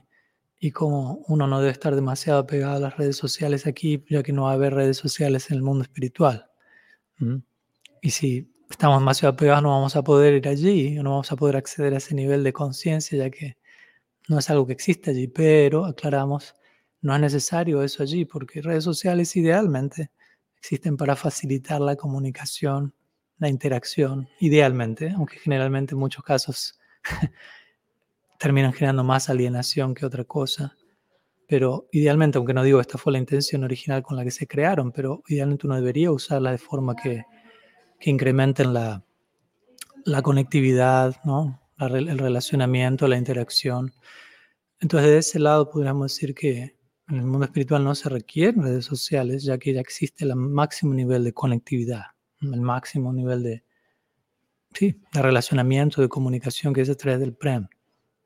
y 0.60 0.72
cómo 0.72 1.24
uno 1.28 1.48
no 1.48 1.62
debe 1.62 1.72
estar 1.72 1.96
demasiado 1.96 2.46
pegado 2.46 2.76
a 2.76 2.80
las 2.80 2.98
redes 2.98 3.16
sociales 3.16 3.66
aquí, 3.66 4.04
ya 4.10 4.24
que 4.24 4.34
no 4.34 4.44
va 4.44 4.52
a 4.52 4.54
haber 4.56 4.74
redes 4.74 4.98
sociales 4.98 5.50
en 5.50 5.56
el 5.56 5.64
mundo 5.64 5.84
espiritual. 5.84 6.52
Y 8.02 8.10
si 8.10 8.54
estamos 8.70 9.00
demasiado 9.00 9.38
pegados 9.38 9.64
no 9.64 9.70
vamos 9.70 9.96
a 9.96 10.04
poder 10.04 10.34
ir 10.34 10.50
allí, 10.50 10.96
no 10.96 11.12
vamos 11.12 11.32
a 11.32 11.38
poder 11.38 11.56
acceder 11.56 11.94
a 11.94 11.98
ese 11.98 12.14
nivel 12.14 12.44
de 12.44 12.52
conciencia, 12.52 13.18
ya 13.18 13.30
que 13.30 13.58
no 14.28 14.38
es 14.38 14.50
algo 14.50 14.68
que 14.68 14.74
existe 14.74 15.12
allí, 15.12 15.30
pero 15.30 15.86
aclaramos, 15.86 16.56
no 17.00 17.16
es 17.16 17.22
necesario 17.22 17.84
eso 17.84 18.04
allí, 18.04 18.26
porque 18.26 18.62
redes 18.62 18.84
sociales 18.84 19.34
idealmente 19.38 20.12
existen 20.60 20.98
para 20.98 21.16
facilitar 21.16 21.82
la 21.82 21.96
comunicación, 21.96 22.94
la 23.38 23.50
interacción, 23.50 24.28
idealmente, 24.40 25.12
aunque 25.12 25.38
generalmente 25.38 25.94
en 25.94 26.00
muchos 26.00 26.24
casos 26.24 26.80
terminan 28.40 28.74
generando 28.74 29.04
más 29.04 29.30
alienación 29.30 29.94
que 29.94 30.06
otra 30.06 30.24
cosa. 30.24 30.76
Pero 31.48 31.88
idealmente, 31.92 32.38
aunque 32.38 32.54
no 32.54 32.64
digo 32.64 32.82
esta 32.82 32.98
fue 32.98 33.14
la 33.14 33.20
intención 33.20 33.64
original 33.64 34.04
con 34.04 34.18
la 34.18 34.24
que 34.24 34.32
se 34.32 34.48
crearon, 34.48 34.92
pero 34.92 35.24
idealmente 35.28 35.66
uno 35.66 35.76
debería 35.76 36.12
usarla 36.12 36.52
de 36.52 36.58
forma 36.58 36.96
que, 36.96 37.24
que 38.00 38.10
incrementen 38.10 38.74
la, 38.74 39.06
la 40.04 40.22
conectividad, 40.22 41.16
¿no? 41.24 41.62
el 41.80 42.18
relacionamiento, 42.18 43.08
la 43.08 43.18
interacción. 43.18 43.94
Entonces, 44.80 45.10
de 45.10 45.18
ese 45.20 45.40
lado 45.40 45.70
podríamos 45.70 46.14
decir 46.14 46.34
que 46.34 46.77
en 47.10 47.18
el 47.18 47.26
mundo 47.26 47.46
espiritual 47.46 47.84
no 47.84 47.96
se 47.96 48.10
requieren 48.10 48.64
redes 48.64 48.86
sociales, 48.86 49.44
ya 49.44 49.58
que 49.58 49.74
ya 49.74 49.82
existe 49.82 50.26
el 50.26 50.36
máximo 50.36 50.94
nivel 50.94 51.24
de 51.24 51.34
conectividad, 51.34 52.04
el 52.42 52.62
máximo 52.62 53.14
nivel 53.14 53.44
de, 53.44 53.64
sí, 54.74 55.00
de 55.14 55.22
relacionamiento, 55.22 56.02
de 56.02 56.10
comunicación 56.10 56.74
que 56.74 56.82
es 56.82 56.90
a 56.90 56.96
través 56.96 57.20
del 57.20 57.34
PREM. 57.34 57.68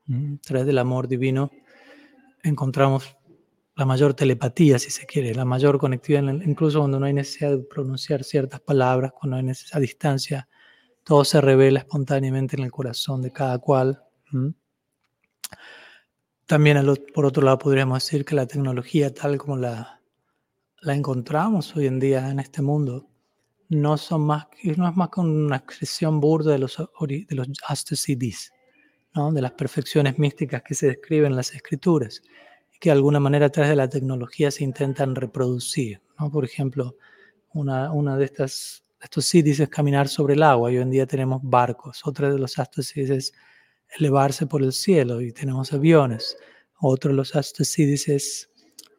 A 0.08 0.42
través 0.42 0.66
del 0.66 0.78
amor 0.78 1.06
divino 1.06 1.50
encontramos 2.42 3.16
la 3.76 3.86
mayor 3.86 4.14
telepatía, 4.14 4.78
si 4.78 4.90
se 4.90 5.06
quiere, 5.06 5.34
la 5.34 5.44
mayor 5.44 5.78
conectividad, 5.78 6.22
incluso 6.44 6.80
cuando 6.80 7.00
no 7.00 7.06
hay 7.06 7.14
necesidad 7.14 7.52
de 7.52 7.58
pronunciar 7.58 8.24
ciertas 8.24 8.60
palabras, 8.60 9.12
cuando 9.12 9.36
hay 9.36 9.44
necesidad, 9.44 9.78
a 9.78 9.80
distancia, 9.80 10.48
todo 11.04 11.24
se 11.24 11.40
revela 11.40 11.78
espontáneamente 11.78 12.56
en 12.56 12.64
el 12.64 12.70
corazón 12.70 13.22
de 13.22 13.32
cada 13.32 13.58
cual. 13.58 14.02
También, 16.46 16.78
por 17.14 17.26
otro 17.26 17.42
lado, 17.42 17.58
podríamos 17.58 18.04
decir 18.04 18.24
que 18.24 18.34
la 18.34 18.46
tecnología, 18.46 19.12
tal 19.14 19.38
como 19.38 19.56
la, 19.56 20.00
la 20.80 20.94
encontramos 20.94 21.74
hoy 21.76 21.86
en 21.86 21.98
día 21.98 22.28
en 22.28 22.40
este 22.40 22.62
mundo, 22.62 23.08
no, 23.68 23.96
son 23.96 24.22
más, 24.22 24.48
no 24.76 24.88
es 24.88 24.96
más 24.96 25.08
que 25.08 25.20
una 25.20 25.56
expresión 25.56 26.20
burda 26.20 26.52
de 26.52 26.58
los, 26.58 26.76
de 26.76 27.26
los 27.30 27.48
¿no? 29.14 29.32
de 29.32 29.42
las 29.42 29.52
perfecciones 29.52 30.18
místicas 30.18 30.62
que 30.62 30.74
se 30.74 30.88
describen 30.88 31.32
en 31.32 31.36
las 31.36 31.54
escrituras 31.54 32.22
que 32.82 32.88
de 32.88 32.94
alguna 32.94 33.20
manera 33.20 33.46
a 33.46 33.50
través 33.50 33.70
de 33.70 33.76
la 33.76 33.88
tecnología 33.88 34.50
se 34.50 34.64
intentan 34.64 35.14
reproducir. 35.14 36.02
¿no? 36.18 36.32
Por 36.32 36.44
ejemplo, 36.44 36.96
una, 37.54 37.92
una 37.92 38.16
de 38.16 38.24
estas, 38.24 38.82
estos 39.00 39.24
cities 39.24 39.60
es 39.60 39.68
caminar 39.68 40.08
sobre 40.08 40.34
el 40.34 40.42
agua 40.42 40.68
hoy 40.68 40.78
en 40.78 40.90
día 40.90 41.06
tenemos 41.06 41.40
barcos. 41.44 42.04
Otra 42.04 42.32
de 42.32 42.40
los 42.40 42.58
cities 42.88 43.10
es 43.10 43.32
elevarse 43.98 44.46
por 44.46 44.62
el 44.62 44.72
cielo 44.72 45.20
y 45.20 45.32
tenemos 45.32 45.72
aviones. 45.72 46.36
Otro 46.80 47.12
los 47.12 47.32
cities 47.32 48.08
es 48.08 48.50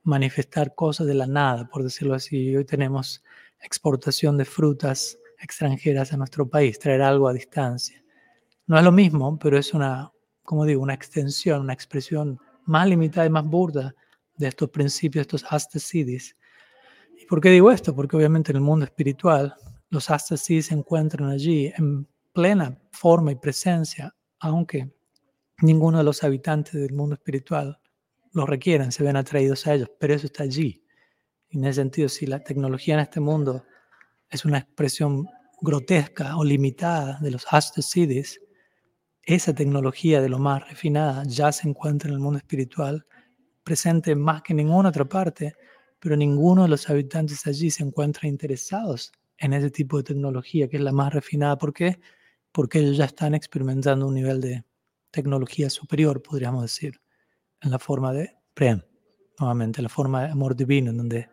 manifestar 0.03 0.75
cosas 0.75 1.07
de 1.07 1.13
la 1.13 1.27
nada, 1.27 1.67
por 1.67 1.83
decirlo 1.83 2.13
así. 2.13 2.55
Hoy 2.55 2.65
tenemos 2.65 3.23
exportación 3.61 4.37
de 4.37 4.45
frutas 4.45 5.17
extranjeras 5.41 6.13
a 6.13 6.17
nuestro 6.17 6.47
país, 6.47 6.79
traer 6.79 7.01
algo 7.01 7.27
a 7.27 7.33
distancia. 7.33 8.03
No 8.67 8.77
es 8.77 8.83
lo 8.83 8.91
mismo, 8.91 9.37
pero 9.39 9.57
es 9.57 9.73
una, 9.73 10.11
como 10.43 10.65
digo, 10.65 10.81
una 10.81 10.93
extensión, 10.93 11.61
una 11.61 11.73
expresión 11.73 12.39
más 12.65 12.87
limitada 12.87 13.25
y 13.25 13.29
más 13.29 13.45
burda 13.45 13.93
de 14.37 14.47
estos 14.47 14.69
principios, 14.69 15.21
estos 15.21 15.45
astasiddhis. 15.49 16.35
¿Y 17.19 17.25
por 17.25 17.41
qué 17.41 17.49
digo 17.49 17.71
esto? 17.71 17.95
Porque 17.95 18.15
obviamente 18.15 18.51
en 18.51 18.57
el 18.57 18.63
mundo 18.63 18.85
espiritual 18.85 19.55
los 19.89 20.09
astasiddhis 20.09 20.67
se 20.67 20.73
encuentran 20.73 21.29
allí 21.29 21.71
en 21.77 22.07
plena 22.33 22.77
forma 22.91 23.31
y 23.31 23.35
presencia, 23.35 24.15
aunque 24.43 24.93
ninguno 25.61 25.99
de 25.99 26.03
los 26.03 26.23
habitantes 26.23 26.73
del 26.73 26.93
mundo 26.93 27.15
espiritual 27.15 27.79
lo 28.33 28.45
requieran, 28.45 28.91
se 28.91 29.03
ven 29.03 29.15
atraídos 29.15 29.65
a 29.67 29.75
ellos, 29.75 29.91
pero 29.99 30.13
eso 30.13 30.27
está 30.27 30.43
allí. 30.43 30.83
Y 31.49 31.57
en 31.57 31.65
ese 31.65 31.81
sentido, 31.81 32.09
si 32.09 32.25
la 32.25 32.39
tecnología 32.39 32.95
en 32.95 33.01
este 33.01 33.19
mundo 33.19 33.63
es 34.29 34.43
una 34.45 34.57
expresión 34.57 35.27
grotesca 35.61 36.35
o 36.37 36.43
limitada 36.43 37.19
de 37.21 37.31
los 37.31 37.45
astasiddhis, 37.49 38.41
esa 39.21 39.53
tecnología 39.53 40.21
de 40.21 40.29
lo 40.29 40.39
más 40.39 40.67
refinada 40.67 41.23
ya 41.25 41.51
se 41.51 41.69
encuentra 41.69 42.09
en 42.09 42.15
el 42.15 42.19
mundo 42.19 42.39
espiritual, 42.39 43.05
presente 43.63 44.15
más 44.15 44.41
que 44.41 44.51
en 44.53 44.57
ninguna 44.57 44.89
otra 44.89 45.05
parte, 45.05 45.53
pero 45.99 46.17
ninguno 46.17 46.63
de 46.63 46.69
los 46.69 46.89
habitantes 46.89 47.47
allí 47.47 47.69
se 47.69 47.83
encuentra 47.83 48.27
interesados 48.27 49.13
en 49.37 49.53
ese 49.53 49.69
tipo 49.69 49.97
de 49.97 50.03
tecnología 50.03 50.67
que 50.67 50.77
es 50.77 50.83
la 50.83 50.91
más 50.91 51.13
refinada. 51.13 51.57
¿Por 51.57 51.73
qué? 51.73 51.99
Ellos 52.73 52.97
ya 52.97 53.05
están 53.05 53.33
experimentando 53.33 54.07
un 54.07 54.13
nivel 54.13 54.41
de 54.41 54.63
tecnología 55.11 55.69
superior, 55.69 56.21
podríamos 56.21 56.61
decir, 56.61 56.99
en 57.61 57.71
la 57.71 57.79
forma 57.79 58.13
de 58.13 58.35
Prem, 58.53 58.81
nuevamente, 59.39 59.81
la 59.81 59.89
forma 59.89 60.23
de 60.23 60.31
amor 60.31 60.55
divino, 60.55 60.91
en 60.91 60.97
donde 60.97 61.29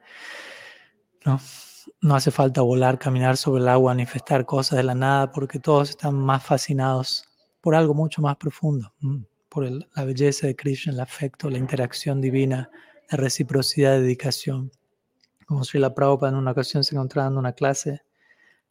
no, 1.25 1.41
no 2.00 2.15
hace 2.15 2.31
falta 2.31 2.62
volar, 2.62 2.99
caminar 2.99 3.37
sobre 3.37 3.62
el 3.62 3.69
agua, 3.69 3.93
manifestar 3.93 4.47
cosas 4.47 4.77
de 4.79 4.83
la 4.85 4.95
nada, 4.95 5.31
porque 5.33 5.59
todos 5.59 5.91
están 5.91 6.15
más 6.15 6.43
fascinados 6.43 7.25
por 7.61 7.75
algo 7.75 7.95
mucho 7.95 8.23
más 8.23 8.37
profundo, 8.37 8.93
por 9.49 9.69
la 9.71 10.05
belleza 10.05 10.47
de 10.47 10.57
Krishna, 10.57 10.93
el 10.93 11.00
afecto, 11.00 11.50
la 11.50 11.59
interacción 11.59 12.21
divina, 12.21 12.71
la 13.11 13.17
reciprocidad, 13.19 13.93
de 13.93 14.03
dedicación. 14.03 14.71
Como 15.47 15.62
la 15.75 15.95
Prabhupada 15.95 16.33
en 16.33 16.39
una 16.39 16.53
ocasión 16.53 16.85
se 16.85 16.95
encontraba 16.95 17.29
en 17.29 17.37
una 17.37 17.53
clase 17.53 18.03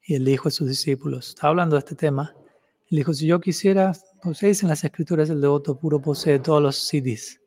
y 0.01 0.15
él 0.15 0.25
dijo 0.25 0.47
a 0.47 0.51
sus 0.51 0.67
discípulos, 0.67 1.29
estaba 1.29 1.49
hablando 1.49 1.75
de 1.75 1.79
este 1.79 1.95
tema, 1.95 2.33
él 2.89 2.97
dijo, 2.97 3.13
si 3.13 3.27
yo 3.27 3.39
quisiera, 3.39 3.93
pues 4.23 4.39
dicen 4.39 4.69
las 4.69 4.83
escrituras, 4.83 5.29
el 5.29 5.41
devoto 5.41 5.77
puro 5.77 6.01
posee 6.01 6.39
todos 6.39 6.61
los 6.61 6.75
siddhis, 6.75 7.39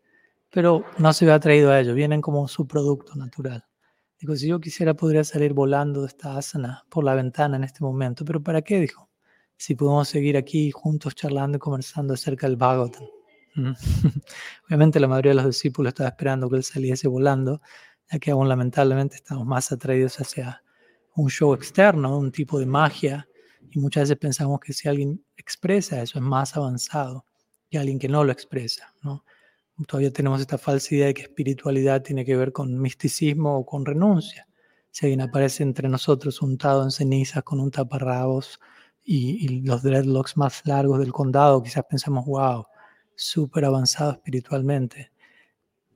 pero 0.51 0.85
no 0.99 1.13
se 1.13 1.27
ve 1.27 1.33
atraído 1.33 1.71
a 1.71 1.81
ellos, 1.81 1.95
vienen 1.95 2.21
como 2.21 2.47
su 2.47 2.67
producto 2.67 3.15
natural. 3.17 3.65
Dijo, 4.21 4.37
si 4.37 4.47
yo 4.47 4.61
quisiera, 4.61 4.95
podría 4.95 5.25
salir 5.25 5.53
volando 5.53 6.03
de 6.03 6.07
esta 6.07 6.37
asana 6.37 6.85
por 6.89 7.03
la 7.03 7.17
ventana 7.17 7.57
en 7.57 7.65
este 7.65 7.83
momento, 7.83 8.25
pero 8.25 8.41
¿para 8.41 8.63
qué? 8.63 8.79
Dijo, 8.81 9.11
si 9.57 9.75
podemos 9.75 10.09
seguir 10.09 10.37
aquí 10.37 10.71
juntos 10.71 11.17
charlando 11.17 11.57
y 11.57 11.59
conversando 11.59 12.15
acerca 12.15 12.47
del 12.47 12.57
Bhagavatam. 12.57 13.07
Obviamente 14.69 15.01
la 15.01 15.09
mayoría 15.09 15.31
de 15.33 15.37
los 15.37 15.47
discípulos 15.47 15.91
estaba 15.91 16.11
esperando 16.11 16.49
que 16.49 16.57
él 16.57 16.63
saliese 16.63 17.09
volando, 17.09 17.61
ya 18.11 18.21
que 18.21 18.31
aún 18.31 18.49
lamentablemente 18.49 19.17
estamos 19.17 19.45
más 19.45 19.73
atraídos 19.73 20.21
hacia 20.21 20.63
un 21.17 21.29
show 21.29 21.53
externo, 21.53 22.17
un 22.17 22.31
tipo 22.31 22.61
de 22.61 22.67
magia, 22.67 23.29
y 23.71 23.79
muchas 23.79 24.03
veces 24.05 24.19
pensamos 24.19 24.61
que 24.61 24.73
si 24.73 24.89
alguien 24.89 25.25
expresa 25.37 26.03
eso 26.03 26.19
es 26.19 26.25
más 26.25 26.57
avanzado 26.57 27.25
que 27.71 27.79
alguien 27.79 27.99
que 27.99 28.09
no 28.09 28.25
lo 28.25 28.33
expresa. 28.33 28.95
¿no? 29.03 29.25
Todavía 29.87 30.13
tenemos 30.13 30.41
esta 30.41 30.59
falsa 30.59 30.95
idea 30.95 31.07
de 31.07 31.15
que 31.15 31.23
espiritualidad 31.23 32.03
tiene 32.03 32.25
que 32.25 32.37
ver 32.37 32.53
con 32.53 32.79
misticismo 32.79 33.57
o 33.59 33.67
con 33.67 33.87
renuncia. 33.87 34.47
Si 34.91 35.07
alguien 35.07 35.23
aparece 35.23 35.63
entre 35.63 35.89
nosotros 35.89 36.43
untado 36.43 36.83
en 36.85 36.91
cenizas 36.91 37.43
con 37.43 37.61
un 37.61 37.71
taparrabos, 37.71 38.61
y, 39.05 39.61
los 39.63 39.83
dreadlocks 39.83 40.37
más 40.37 40.63
largos 40.65 40.99
del 41.01 41.13
condado, 41.13 41.63
quizás 41.63 41.85
pensamos, 41.89 42.27
wow, 42.27 42.67
súper 43.15 43.65
avanzado 43.65 44.13
espiritualmente. 44.13 45.11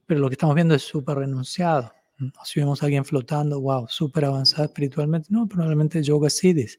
Pero 0.06 0.20
lo 0.20 0.28
que 0.28 0.34
estamos 0.34 0.54
viendo 0.54 0.74
es 0.74 0.82
súper 0.82 1.18
renunciado. 1.18 1.92
O 2.40 2.44
si 2.44 2.60
vemos 2.60 2.82
a 2.82 2.86
alguien 2.86 3.04
flotando, 3.04 3.60
wow, 3.60 3.86
súper 3.88 4.24
avanzado 4.24 4.64
espiritualmente. 4.64 5.28
No, 5.30 5.46
probablemente 5.46 6.02
yoga 6.02 6.30
siddhis. 6.30 6.78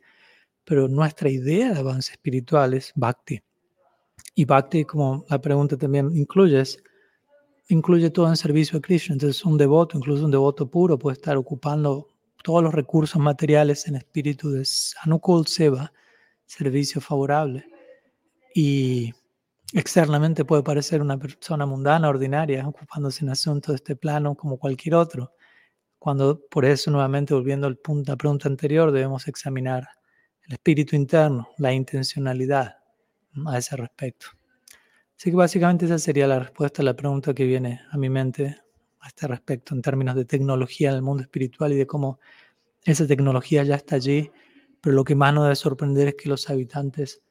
Pero 0.67 0.89
nuestra 0.89 1.29
idea 1.29 1.71
de 1.71 1.79
avance 1.79 2.11
espiritual 2.11 2.73
es 2.73 2.91
bhakti. 2.93 3.41
Y 4.35 4.43
bhakti, 4.43 4.83
como 4.83 5.25
la 5.29 5.39
pregunta 5.39 5.77
también 5.77 6.13
incluye, 6.13 6.61
incluye 7.69 8.09
todo 8.09 8.27
en 8.27 8.35
servicio 8.35 8.77
a 8.77 8.81
Krishna. 8.81 9.13
Entonces, 9.13 9.45
un 9.45 9.57
devoto, 9.57 9.97
incluso 9.97 10.25
un 10.25 10.31
devoto 10.31 10.69
puro, 10.69 10.99
puede 10.99 11.13
estar 11.13 11.37
ocupando 11.37 12.09
todos 12.43 12.61
los 12.61 12.73
recursos 12.73 13.21
materiales 13.21 13.87
en 13.87 13.95
espíritu 13.95 14.51
de 14.51 14.67
Anukul 15.03 15.47
Seva 15.47 15.93
servicio 16.45 16.99
favorable. 16.99 17.65
Y 18.53 19.13
externamente 19.71 20.43
puede 20.43 20.63
parecer 20.63 21.01
una 21.01 21.17
persona 21.17 21.65
mundana, 21.65 22.09
ordinaria, 22.09 22.67
ocupándose 22.67 23.23
en 23.23 23.29
asuntos 23.29 23.69
de 23.69 23.75
este 23.75 23.95
plano 23.95 24.35
como 24.35 24.57
cualquier 24.57 24.95
otro. 24.95 25.31
Cuando 25.97 26.41
por 26.49 26.65
eso, 26.65 26.91
nuevamente 26.91 27.33
volviendo 27.33 27.67
al 27.67 27.77
punto, 27.77 28.11
la 28.11 28.17
pregunta 28.17 28.49
anterior, 28.49 28.91
debemos 28.91 29.29
examinar 29.29 29.87
el 30.47 30.53
espíritu 30.53 30.95
interno, 30.95 31.49
la 31.57 31.73
intencionalidad 31.73 32.77
a 33.45 33.57
ese 33.57 33.75
respecto. 33.75 34.27
Así 35.17 35.29
que 35.29 35.35
básicamente 35.35 35.85
esa 35.85 35.99
sería 35.99 36.27
la 36.27 36.39
respuesta 36.39 36.81
a 36.81 36.85
la 36.85 36.95
pregunta 36.95 37.33
que 37.33 37.45
viene 37.45 37.81
a 37.91 37.97
mi 37.97 38.09
mente 38.09 38.57
a 38.99 39.07
este 39.07 39.27
respecto 39.27 39.75
en 39.75 39.81
términos 39.81 40.15
de 40.15 40.25
tecnología 40.25 40.89
en 40.89 40.95
el 40.95 41.01
mundo 41.01 41.23
espiritual 41.23 41.73
y 41.73 41.75
de 41.75 41.85
cómo 41.85 42.19
esa 42.83 43.05
tecnología 43.05 43.63
ya 43.63 43.75
está 43.75 43.95
allí 43.97 44.31
pero 44.81 44.95
lo 44.95 45.03
que 45.03 45.15
más 45.15 45.33
nos 45.33 45.43
debe 45.43 45.55
sorprender 45.55 46.07
es 46.09 46.15
que 46.15 46.29
los 46.29 46.49
habitantes 46.49 47.21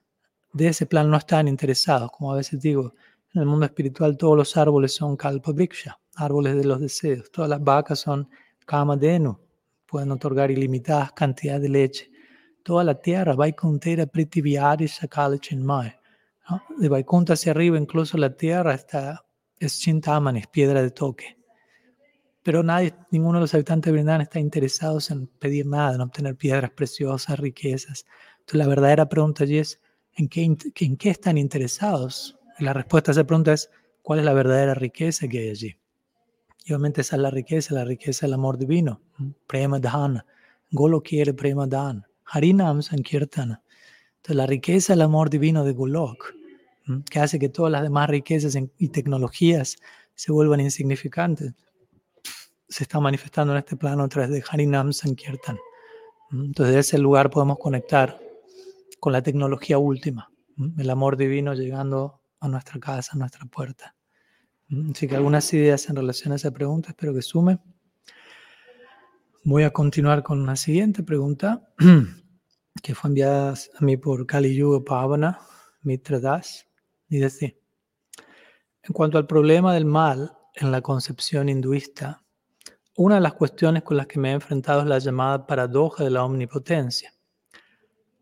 de 0.52 0.68
ese 0.68 0.86
plan 0.86 1.10
no 1.10 1.16
están 1.16 1.48
interesados. 1.48 2.10
Como 2.10 2.32
a 2.32 2.36
veces 2.36 2.60
digo, 2.60 2.94
en 3.34 3.42
el 3.42 3.46
mundo 3.46 3.66
espiritual 3.66 4.16
todos 4.16 4.36
los 4.36 4.56
árboles 4.56 4.94
son 4.94 5.16
kalpabriksha, 5.16 5.98
árboles 6.16 6.56
de 6.56 6.64
los 6.64 6.80
deseos. 6.80 7.30
Todas 7.30 7.50
las 7.50 7.62
vacas 7.62 8.00
son 8.00 8.28
kamadenu, 8.64 9.38
pueden 9.86 10.10
otorgar 10.12 10.50
ilimitadas 10.50 11.12
cantidades 11.12 11.62
de 11.62 11.68
leche. 11.68 12.10
Toda 12.66 12.82
la 12.82 12.94
tierra, 12.94 13.36
Vaikuntera 13.36 14.06
Pritivyadi 14.06 14.88
Sakala 14.88 15.38
Chinmay. 15.38 15.92
De 16.78 16.88
Vaikunta 16.88 17.34
hacia 17.34 17.52
arriba, 17.52 17.78
incluso 17.78 18.18
la 18.18 18.30
tierra 18.30 18.74
está, 18.74 19.24
es 19.58 19.78
Chintamani, 19.78 20.42
piedra 20.50 20.82
de 20.82 20.90
toque 20.90 21.36
pero 22.46 22.62
nadie, 22.62 22.94
ninguno 23.10 23.38
de 23.38 23.40
los 23.40 23.54
habitantes 23.54 23.86
de 23.86 23.92
Brindavan 23.92 24.20
está 24.20 24.38
interesados 24.38 25.10
en 25.10 25.26
pedir 25.26 25.66
nada, 25.66 25.96
en 25.96 26.00
obtener 26.00 26.36
piedras 26.36 26.70
preciosas, 26.70 27.40
riquezas. 27.40 28.06
Entonces 28.38 28.58
la 28.58 28.68
verdadera 28.68 29.08
pregunta 29.08 29.42
allí 29.42 29.58
es, 29.58 29.80
¿en 30.14 30.28
qué, 30.28 30.44
en 30.44 30.96
qué 30.96 31.10
están 31.10 31.38
interesados? 31.38 32.38
Y 32.60 32.62
la 32.62 32.72
respuesta 32.72 33.10
a 33.10 33.14
esa 33.14 33.24
pregunta 33.24 33.52
es, 33.52 33.68
¿cuál 34.00 34.20
es 34.20 34.24
la 34.24 34.32
verdadera 34.32 34.74
riqueza 34.74 35.26
que 35.26 35.40
hay 35.40 35.50
allí? 35.50 35.76
Y 36.64 36.72
obviamente 36.72 37.00
esa 37.00 37.16
es 37.16 37.22
la 37.22 37.30
riqueza, 37.30 37.74
la 37.74 37.84
riqueza 37.84 38.26
del 38.26 38.34
amor 38.34 38.58
divino. 38.58 39.00
Prema 39.48 39.80
Dhan, 39.80 40.22
Golo 40.70 41.02
quiere 41.02 41.34
Prema 41.34 41.66
Dhan, 41.66 42.06
Harinam 42.26 42.82
Sankirtana. 42.82 43.62
Entonces 44.16 44.36
la 44.36 44.46
riqueza 44.46 44.92
del 44.92 45.02
amor 45.02 45.30
divino 45.30 45.64
de 45.64 45.72
Golok, 45.72 46.34
que 47.10 47.20
hace 47.20 47.38
que 47.38 47.48
todas 47.48 47.72
las 47.72 47.82
demás 47.82 48.08
riquezas 48.10 48.56
y 48.78 48.88
tecnologías 48.88 49.76
se 50.14 50.32
vuelvan 50.32 50.60
insignificantes 50.60 51.54
se 52.68 52.84
está 52.84 53.00
manifestando 53.00 53.52
en 53.52 53.58
este 53.58 53.76
plano 53.76 54.04
a 54.04 54.08
través 54.08 54.30
de 54.30 54.42
Harinam 54.48 54.92
Sankirtan. 54.92 55.58
Entonces, 56.32 56.74
de 56.74 56.80
ese 56.80 56.98
lugar 56.98 57.30
podemos 57.30 57.58
conectar 57.58 58.18
con 58.98 59.12
la 59.12 59.22
tecnología 59.22 59.78
última, 59.78 60.30
el 60.76 60.90
amor 60.90 61.16
divino 61.16 61.54
llegando 61.54 62.20
a 62.40 62.48
nuestra 62.48 62.80
casa, 62.80 63.12
a 63.14 63.18
nuestra 63.18 63.46
puerta. 63.46 63.94
Así 64.90 65.06
que 65.06 65.14
algunas 65.14 65.52
ideas 65.52 65.88
en 65.88 65.96
relación 65.96 66.32
a 66.32 66.36
esa 66.36 66.50
pregunta, 66.50 66.88
espero 66.88 67.14
que 67.14 67.22
sume. 67.22 67.58
Voy 69.48 69.62
a 69.62 69.70
continuar 69.70 70.24
con 70.24 70.40
una 70.40 70.56
siguiente 70.56 71.04
pregunta 71.04 71.72
que 72.82 72.96
fue 72.96 73.10
enviada 73.10 73.52
a 73.52 73.84
mí 73.84 73.96
por 73.96 74.26
Kali 74.26 74.56
Yuga 74.56 74.84
Pavana, 74.84 75.38
Mitra 75.82 76.18
Das, 76.18 76.66
y 77.08 77.20
dice, 77.20 77.56
en 78.82 78.92
cuanto 78.92 79.18
al 79.18 79.28
problema 79.28 79.72
del 79.72 79.84
mal 79.84 80.36
en 80.52 80.72
la 80.72 80.80
concepción 80.80 81.48
hinduista, 81.48 82.24
una 82.96 83.14
de 83.14 83.20
las 83.20 83.34
cuestiones 83.34 83.84
con 83.84 83.96
las 83.96 84.08
que 84.08 84.18
me 84.18 84.30
he 84.30 84.32
enfrentado 84.32 84.80
es 84.80 84.88
la 84.88 84.98
llamada 84.98 85.46
paradoja 85.46 86.02
de 86.02 86.10
la 86.10 86.24
omnipotencia, 86.24 87.14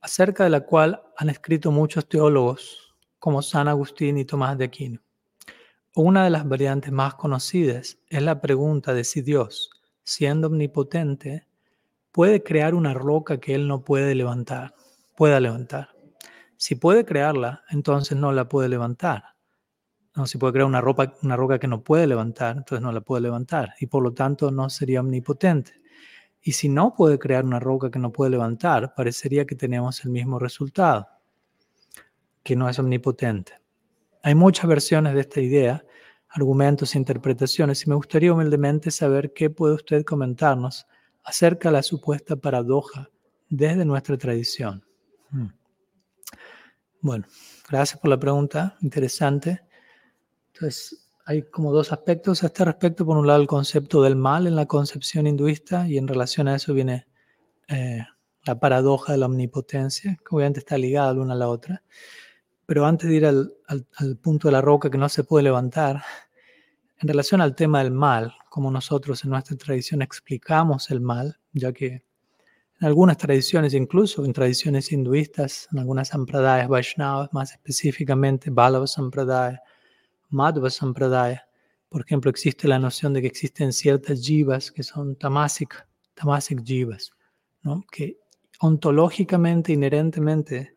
acerca 0.02 0.44
de 0.44 0.50
la 0.50 0.60
cual 0.60 1.02
han 1.16 1.30
escrito 1.30 1.70
muchos 1.70 2.06
teólogos 2.06 2.94
como 3.18 3.40
San 3.40 3.66
Agustín 3.68 4.18
y 4.18 4.26
Tomás 4.26 4.58
de 4.58 4.66
Aquino. 4.66 5.00
Una 5.94 6.24
de 6.24 6.28
las 6.28 6.46
variantes 6.46 6.92
más 6.92 7.14
conocidas 7.14 7.96
es 8.10 8.22
la 8.22 8.42
pregunta 8.42 8.92
de 8.92 9.04
si 9.04 9.22
Dios, 9.22 9.73
siendo 10.04 10.46
omnipotente, 10.46 11.48
puede 12.12 12.42
crear 12.44 12.74
una 12.74 12.94
roca 12.94 13.38
que 13.38 13.54
él 13.54 13.66
no 13.66 13.82
puede 13.82 14.14
levantar, 14.14 14.74
pueda 15.16 15.40
levantar. 15.40 15.88
Si 16.56 16.76
puede 16.76 17.04
crearla, 17.04 17.64
entonces 17.70 18.16
no 18.16 18.30
la 18.30 18.48
puede 18.48 18.68
levantar. 18.68 19.24
No, 20.14 20.26
si 20.26 20.38
puede 20.38 20.52
crear 20.52 20.68
una, 20.68 20.80
ropa, 20.80 21.12
una 21.22 21.36
roca 21.36 21.58
que 21.58 21.66
no 21.66 21.82
puede 21.82 22.06
levantar, 22.06 22.56
entonces 22.56 22.80
no 22.80 22.92
la 22.92 23.00
puede 23.00 23.22
levantar 23.22 23.74
y 23.80 23.86
por 23.86 24.02
lo 24.02 24.12
tanto 24.12 24.52
no 24.52 24.70
sería 24.70 25.00
omnipotente. 25.00 25.72
Y 26.40 26.52
si 26.52 26.68
no 26.68 26.94
puede 26.94 27.18
crear 27.18 27.44
una 27.44 27.58
roca 27.58 27.90
que 27.90 27.98
no 27.98 28.12
puede 28.12 28.30
levantar, 28.30 28.94
parecería 28.94 29.44
que 29.44 29.56
tenemos 29.56 30.04
el 30.04 30.10
mismo 30.12 30.38
resultado, 30.38 31.08
que 32.44 32.54
no 32.54 32.68
es 32.68 32.78
omnipotente. 32.78 33.54
Hay 34.22 34.34
muchas 34.34 34.66
versiones 34.66 35.14
de 35.14 35.20
esta 35.22 35.40
idea, 35.40 35.84
argumentos 36.34 36.94
e 36.94 36.98
interpretaciones, 36.98 37.86
y 37.86 37.88
me 37.88 37.94
gustaría 37.94 38.32
humildemente 38.32 38.90
saber 38.90 39.32
qué 39.32 39.50
puede 39.50 39.74
usted 39.74 40.04
comentarnos 40.04 40.86
acerca 41.22 41.68
de 41.68 41.74
la 41.74 41.82
supuesta 41.82 42.36
paradoja 42.36 43.08
desde 43.48 43.84
nuestra 43.84 44.18
tradición. 44.18 44.84
Hmm. 45.30 45.48
Bueno, 47.00 47.26
gracias 47.68 48.00
por 48.00 48.10
la 48.10 48.18
pregunta, 48.18 48.76
interesante. 48.80 49.62
Entonces, 50.52 51.08
hay 51.26 51.42
como 51.42 51.72
dos 51.72 51.92
aspectos 51.92 52.42
a 52.42 52.46
este 52.46 52.64
respecto. 52.64 53.06
Por 53.06 53.16
un 53.16 53.26
lado, 53.26 53.40
el 53.40 53.46
concepto 53.46 54.02
del 54.02 54.16
mal 54.16 54.46
en 54.46 54.56
la 54.56 54.66
concepción 54.66 55.26
hinduista, 55.26 55.88
y 55.88 55.98
en 55.98 56.08
relación 56.08 56.48
a 56.48 56.56
eso 56.56 56.74
viene 56.74 57.06
eh, 57.68 58.04
la 58.44 58.58
paradoja 58.58 59.12
de 59.12 59.18
la 59.18 59.26
omnipotencia, 59.26 60.16
que 60.16 60.34
obviamente 60.34 60.60
está 60.60 60.76
ligada 60.76 61.14
la 61.14 61.20
una 61.20 61.34
a 61.34 61.36
la 61.36 61.48
otra. 61.48 61.82
Pero 62.66 62.86
antes 62.86 63.08
de 63.08 63.16
ir 63.16 63.26
al, 63.26 63.52
punto 64.22 64.48
de 64.48 64.52
la 64.52 64.60
roca 64.60 64.90
que 64.90 64.98
no 64.98 65.08
se 65.08 65.24
puede 65.24 65.44
levantar, 65.44 66.02
en 66.98 67.08
relación 67.08 67.40
al 67.40 67.54
tema 67.54 67.82
del 67.82 67.90
mal, 67.90 68.34
como 68.48 68.70
nosotros 68.70 69.24
en 69.24 69.30
nuestra 69.30 69.56
tradición 69.56 70.02
explicamos 70.02 70.90
el 70.90 71.00
mal, 71.00 71.38
ya 71.52 71.72
que 71.72 72.04
en 72.80 72.86
algunas 72.86 73.16
tradiciones, 73.16 73.74
incluso 73.74 74.24
en 74.24 74.32
tradiciones 74.32 74.90
hinduistas, 74.92 75.68
en 75.72 75.78
algunas 75.78 76.08
sampradayas 76.08 76.68
Vaishnavas, 76.68 77.32
más 77.32 77.52
específicamente 77.52 78.50
Balava 78.50 78.86
Sampradaya, 78.86 79.62
Madhva 80.28 80.70
Sampradaya, 80.70 81.46
por 81.88 82.02
ejemplo, 82.02 82.28
existe 82.28 82.66
la 82.66 82.80
noción 82.80 83.12
de 83.12 83.20
que 83.20 83.28
existen 83.28 83.72
ciertas 83.72 84.20
jivas 84.20 84.72
que 84.72 84.82
son 84.82 85.14
tamasic, 85.14 85.86
tamasic 86.14 86.64
jivas, 86.64 87.12
que 87.92 88.18
ontológicamente, 88.58 89.72
inherentemente, 89.72 90.76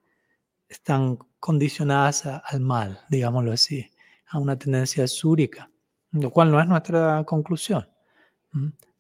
están 0.70 1.18
condicionadas 1.40 2.26
al 2.26 2.60
mal, 2.60 3.00
digámoslo 3.10 3.52
así, 3.52 3.90
a 4.28 4.38
una 4.38 4.60
tendencia 4.60 5.08
súrica, 5.08 5.72
lo 6.12 6.32
cual 6.32 6.52
no 6.52 6.60
es 6.60 6.68
nuestra 6.68 7.24
conclusión. 7.26 7.88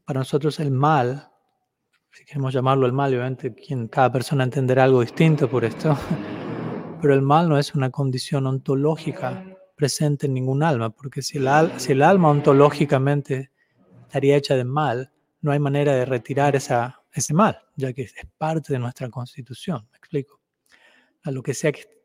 Para 0.06 0.20
nosotros 0.20 0.60
el 0.60 0.72
mal, 0.72 1.30
si 2.12 2.26
queremos 2.26 2.54
llamarlo 2.54 2.86
el 2.86 2.93
mal, 2.93 3.13
obviamente 3.13 3.54
quien, 3.54 3.88
cada 3.88 4.12
persona 4.12 4.43
entenderá 4.43 4.84
algo 4.84 5.02
distinto 5.02 5.50
por 5.50 5.65
esto, 5.65 5.98
pero 7.02 7.13
el 7.13 7.22
mal 7.22 7.50
no 7.50 7.58
es 7.58 7.76
una 7.76 7.89
condición 7.89 8.48
ontológica 8.48 9.43
presente 9.76 10.26
en 10.26 10.34
ningún 10.34 10.63
alma, 10.63 10.89
porque 10.89 11.22
si 11.22 11.38
el, 11.38 11.48
alma 12.02 12.30
ontológicamente 12.30 13.52
estaría 14.04 14.36
hecha 14.36 14.56
de 14.56 14.63
mal, 14.63 15.12
no 15.41 15.52
hay 15.52 15.60
manera 15.60 15.93
de 15.93 16.06
retirar 16.06 16.56
esa, 16.56 17.04
ese 17.13 17.34
mal, 17.34 17.60
ya 17.76 17.93
que 17.93 18.04
es 18.04 18.13
parte 18.38 18.74
de 18.74 18.80
nuestra 18.80 19.10
constitución. 19.10 19.88
¿Me 19.91 19.98
explico? 19.98 20.41
Lo 21.24 21.43
que 21.43 21.54
sea 21.54 21.72
que 21.72 21.98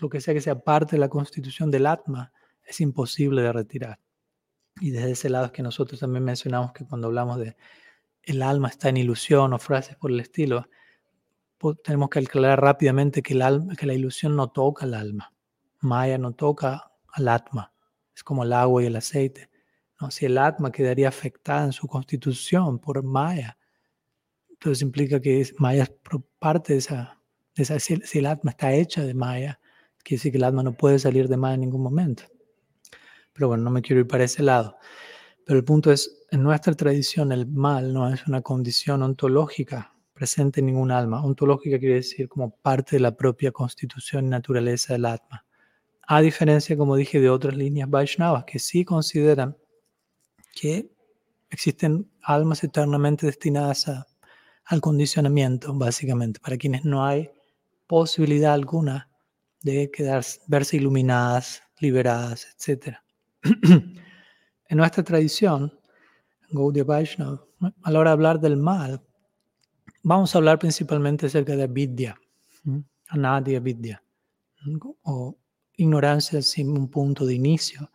lo 0.00 0.08
que 0.08 0.20
sea 0.20 0.34
que 0.34 0.40
sea 0.40 0.58
parte 0.58 0.96
de 0.96 1.00
la 1.00 1.08
constitución 1.08 1.70
del 1.70 1.86
Atma, 1.86 2.32
es 2.64 2.80
imposible 2.80 3.42
de 3.42 3.52
retirar. 3.52 3.98
Y 4.78 4.90
desde 4.90 5.12
ese 5.12 5.30
lado 5.30 5.46
es 5.46 5.52
que 5.52 5.62
nosotros 5.62 6.00
también 6.00 6.24
mencionamos 6.24 6.72
que 6.72 6.84
cuando 6.84 7.08
hablamos 7.08 7.38
de 7.38 7.56
el 8.22 8.42
alma 8.42 8.68
está 8.68 8.88
en 8.90 8.98
ilusión 8.98 9.52
o 9.52 9.58
frases 9.58 9.96
por 9.96 10.10
el 10.10 10.20
estilo, 10.20 10.68
tenemos 11.84 12.08
que 12.08 12.20
aclarar 12.20 12.60
rápidamente 12.60 13.22
que, 13.22 13.34
el 13.34 13.42
alma, 13.42 13.74
que 13.76 13.86
la 13.86 13.94
ilusión 13.94 14.36
no 14.36 14.48
toca 14.48 14.84
al 14.84 14.94
alma. 14.94 15.32
Maya 15.80 16.18
no 16.18 16.32
toca 16.32 16.92
al 17.08 17.28
Atma. 17.28 17.72
Es 18.14 18.22
como 18.22 18.44
el 18.44 18.52
agua 18.52 18.82
y 18.82 18.86
el 18.86 18.96
aceite. 18.96 19.50
¿no? 20.00 20.10
Si 20.10 20.26
el 20.26 20.38
Atma 20.38 20.70
quedaría 20.70 21.08
afectada 21.08 21.64
en 21.64 21.72
su 21.72 21.86
constitución 21.86 22.78
por 22.78 23.02
Maya, 23.02 23.58
entonces 24.48 24.82
implica 24.82 25.20
que 25.20 25.50
Maya 25.58 25.84
es 25.84 25.92
parte 26.38 26.74
de 26.74 26.78
esa, 26.78 27.18
de 27.54 27.62
esa 27.62 27.78
si, 27.78 28.00
el 28.18 28.26
Atma 28.26 28.50
está 28.50 28.72
hecha 28.72 29.04
de 29.04 29.14
Maya, 29.14 29.58
Quiere 30.02 30.18
decir 30.18 30.32
que 30.32 30.38
el 30.38 30.44
alma 30.44 30.62
no 30.62 30.72
puede 30.72 30.98
salir 30.98 31.28
de 31.28 31.36
mal 31.36 31.54
en 31.54 31.60
ningún 31.60 31.82
momento. 31.82 32.22
Pero 33.40 33.48
bueno, 33.48 33.64
no 33.64 33.70
me 33.70 33.80
quiero 33.80 34.00
ir 34.00 34.06
para 34.06 34.24
ese 34.24 34.42
lado. 34.42 34.76
Pero 35.46 35.58
el 35.58 35.64
punto 35.64 35.90
es, 35.90 36.26
en 36.30 36.42
nuestra 36.42 36.74
tradición 36.74 37.32
el 37.32 37.46
mal 37.46 37.94
no 37.94 38.12
es 38.12 38.26
una 38.26 38.42
condición 38.42 39.02
ontológica 39.02 39.94
presente 40.12 40.60
en 40.60 40.66
ningún 40.66 40.90
alma. 40.90 41.24
Ontológica 41.24 41.78
quiere 41.78 41.94
decir 41.94 42.28
como 42.28 42.50
parte 42.50 42.96
de 42.96 43.00
la 43.00 43.16
propia 43.16 43.50
constitución 43.50 44.26
y 44.26 44.28
naturaleza 44.28 44.92
del 44.92 45.06
alma. 45.06 45.46
A 46.02 46.20
diferencia, 46.20 46.76
como 46.76 46.96
dije, 46.96 47.18
de 47.18 47.30
otras 47.30 47.56
líneas 47.56 47.88
Vaishnavas 47.88 48.44
que 48.44 48.58
sí 48.58 48.84
consideran 48.84 49.56
que 50.54 50.92
existen 51.48 52.10
almas 52.20 52.62
eternamente 52.62 53.24
destinadas 53.24 53.90
al 54.66 54.80
condicionamiento, 54.82 55.72
básicamente, 55.72 56.40
para 56.40 56.58
quienes 56.58 56.84
no 56.84 57.06
hay 57.06 57.30
posibilidad 57.86 58.52
alguna 58.52 59.08
de 59.62 59.90
quedar, 59.90 60.26
verse 60.46 60.76
iluminadas, 60.76 61.62
liberadas, 61.78 62.46
etc. 62.54 62.98
en 63.62 64.76
nuestra 64.76 65.02
tradición, 65.02 65.72
Gaudiya 66.50 66.84
Vaishnava, 66.84 67.44
a 67.82 67.90
la 67.90 67.98
hora 67.98 68.10
de 68.10 68.14
hablar 68.14 68.40
del 68.40 68.56
mal, 68.56 69.02
vamos 70.02 70.34
a 70.34 70.38
hablar 70.38 70.58
principalmente 70.58 71.26
acerca 71.26 71.56
de 71.56 71.66
vidya, 71.66 72.18
anadya 73.08 73.60
vidya, 73.60 74.02
o 75.02 75.38
ignorancia 75.76 76.42
sin 76.42 76.70
un 76.70 76.88
punto 76.88 77.24
de 77.24 77.34
inicio, 77.34 77.90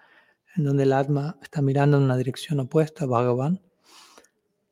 en 0.55 0.63
donde 0.63 0.84
el 0.84 0.93
atma 0.93 1.38
está 1.41 1.62
mirando 1.62 1.97
en 1.97 2.03
una 2.03 2.17
dirección 2.17 2.60
opuesta 2.60 3.03
a 3.03 3.08
Bhagavan. 3.08 3.62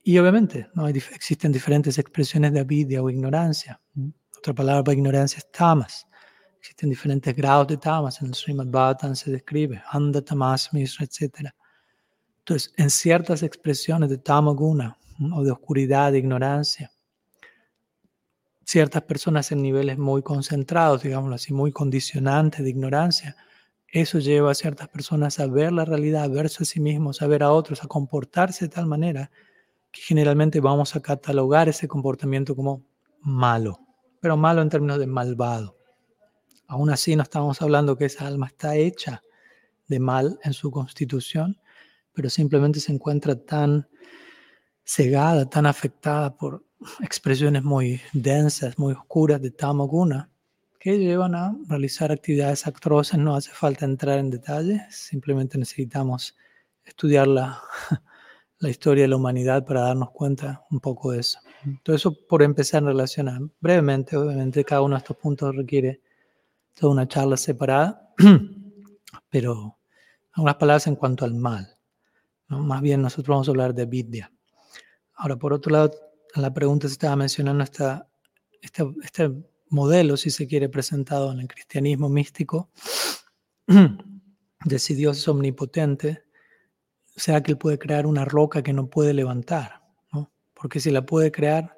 Y 0.02 0.18
obviamente 0.18 0.68
¿no? 0.74 0.88
existen 0.88 1.52
diferentes 1.52 1.98
expresiones 1.98 2.54
de 2.54 2.62
avidya 2.62 3.02
o 3.02 3.10
ignorancia. 3.10 3.80
Otra 4.38 4.54
palabra 4.54 4.84
para 4.84 4.96
ignorancia 4.96 5.38
es 5.38 5.52
tamas. 5.52 6.08
Existen 6.64 6.92
diferentes 6.92 7.36
grados 7.36 7.68
de 7.68 7.76
tamas, 7.76 8.22
en 8.22 8.30
el 8.30 8.36
Srimad 8.36 8.68
Bhattan 8.68 9.18
se 9.18 9.30
describe, 9.30 9.84
anda 9.92 10.22
tamas 10.22 10.72
misra, 10.72 11.04
etc. 11.04 11.50
Entonces, 12.40 12.74
en 12.78 12.90
ciertas 12.90 13.44
expresiones 13.44 14.10
de 14.10 14.18
tamaguna 14.18 14.98
o 15.36 15.44
de 15.44 15.52
oscuridad, 15.52 16.14
de 16.14 16.20
ignorancia, 16.20 16.90
ciertas 18.64 19.02
personas 19.02 19.52
en 19.52 19.62
niveles 19.62 19.98
muy 19.98 20.22
concentrados, 20.22 21.04
digámoslo 21.04 21.36
así, 21.36 21.52
muy 21.52 21.74
condicionantes 21.74 22.64
de 22.64 22.70
ignorancia, 22.70 23.36
eso 23.90 24.20
lleva 24.20 24.52
a 24.52 24.56
ciertas 24.56 24.88
personas 24.88 25.42
a 25.42 25.48
ver 25.48 25.74
la 25.74 25.84
realidad, 25.84 26.24
a 26.24 26.28
verse 26.30 26.64
a 26.64 26.66
sí 26.66 26.80
mismos, 26.80 27.22
a 27.22 27.28
ver 27.28 27.44
a 27.44 27.52
otros, 27.52 27.84
a 27.84 27.88
comportarse 27.88 28.66
de 28.66 28.70
tal 28.70 28.86
manera 28.86 29.30
que 29.92 30.00
generalmente 30.00 30.62
vamos 30.62 30.96
a 30.96 31.02
catalogar 31.02 31.68
ese 31.68 31.90
comportamiento 31.90 32.56
como 32.56 32.86
malo, 33.20 33.82
pero 34.22 34.38
malo 34.38 34.62
en 34.62 34.70
términos 34.70 34.98
de 34.98 35.08
malvado. 35.08 35.83
Aún 36.68 36.90
así 36.90 37.16
no 37.16 37.24
estamos 37.24 37.62
hablando 37.62 37.98
que 37.98 38.06
esa 38.06 38.28
alma 38.28 38.48
está 38.48 38.76
hecha 38.76 39.22
de 39.88 40.00
mal 40.00 40.40
en 40.44 40.54
su 40.54 40.72
constitución, 40.72 41.60
pero 42.14 42.30
simplemente 42.30 42.80
se 42.80 42.92
encuentra 42.92 43.36
tan 43.36 43.88
cegada, 44.84 45.50
tan 45.50 45.66
afectada 45.66 46.36
por 46.36 46.66
expresiones 47.02 47.64
muy 47.64 48.02
densas, 48.14 48.78
muy 48.78 48.94
oscuras 48.94 49.42
de 49.42 49.52
tamoguna, 49.52 50.30
que 50.80 50.98
llevan 50.98 51.36
a 51.36 51.56
realizar 51.68 52.12
actividades 52.12 52.68
atroces. 52.68 53.18
No 53.18 53.36
hace 53.36 53.52
falta 53.52 53.86
entrar 53.86 54.20
en 54.20 54.30
detalle, 54.30 54.86
simplemente 54.90 55.58
necesitamos 55.58 56.36
estudiar 56.84 57.28
la, 57.28 57.62
la 58.60 58.70
historia 58.70 59.04
de 59.04 59.08
la 59.08 59.16
humanidad 59.16 59.66
para 59.66 59.82
darnos 59.82 60.12
cuenta 60.12 60.66
un 60.72 60.80
poco 60.80 61.12
de 61.12 61.20
eso. 61.22 61.40
Todo 61.84 61.96
eso 61.96 62.14
por 62.28 62.44
empezar 62.44 62.84
a 62.84 62.88
relacionar. 62.88 63.40
Brevemente, 63.62 64.18
obviamente, 64.18 64.66
cada 64.66 64.82
uno 64.82 64.96
de 64.96 65.00
estos 65.00 65.18
puntos 65.18 65.56
requiere 65.56 66.02
toda 66.74 66.94
una 66.94 67.08
charla 67.08 67.38
separada. 67.38 68.14
pero 69.34 69.80
algunas 70.34 70.56
palabras 70.58 70.86
en 70.86 70.96
cuanto 70.96 71.26
al 71.26 71.34
mal. 71.34 71.76
Más 72.50 72.84
bien 72.84 73.02
nosotros 73.02 73.34
vamos 73.34 73.48
a 73.48 73.52
hablar 73.52 73.74
de 73.74 73.88
vidya. 73.88 74.32
Ahora, 75.16 75.38
por 75.38 75.54
otro 75.54 75.72
lado, 75.72 75.92
la 76.36 76.54
pregunta 76.54 76.88
se 76.88 76.94
estaba 76.94 77.16
mencionando 77.16 77.64
esta, 77.64 78.08
este, 78.62 78.86
este 79.02 79.32
modelo, 79.70 80.18
si 80.18 80.30
se 80.30 80.46
quiere, 80.46 80.70
presentado 80.70 81.32
en 81.32 81.40
el 81.40 81.48
cristianismo 81.48 82.10
místico, 82.10 82.70
de 83.68 84.80
si 84.80 84.94
Dios 84.94 85.18
es 85.18 85.28
omnipotente, 85.28 86.26
sea 87.16 87.42
que 87.42 87.54
Él 87.54 87.58
puede 87.58 87.80
crear 87.80 88.06
una 88.06 88.26
roca 88.26 88.62
que 88.62 88.74
no 88.74 88.88
puede 88.88 89.16
levantar, 89.16 89.82
¿no? 90.12 90.32
Porque 90.54 90.80
si 90.80 90.92
la 90.92 91.08
puede 91.08 91.32
crear 91.32 91.76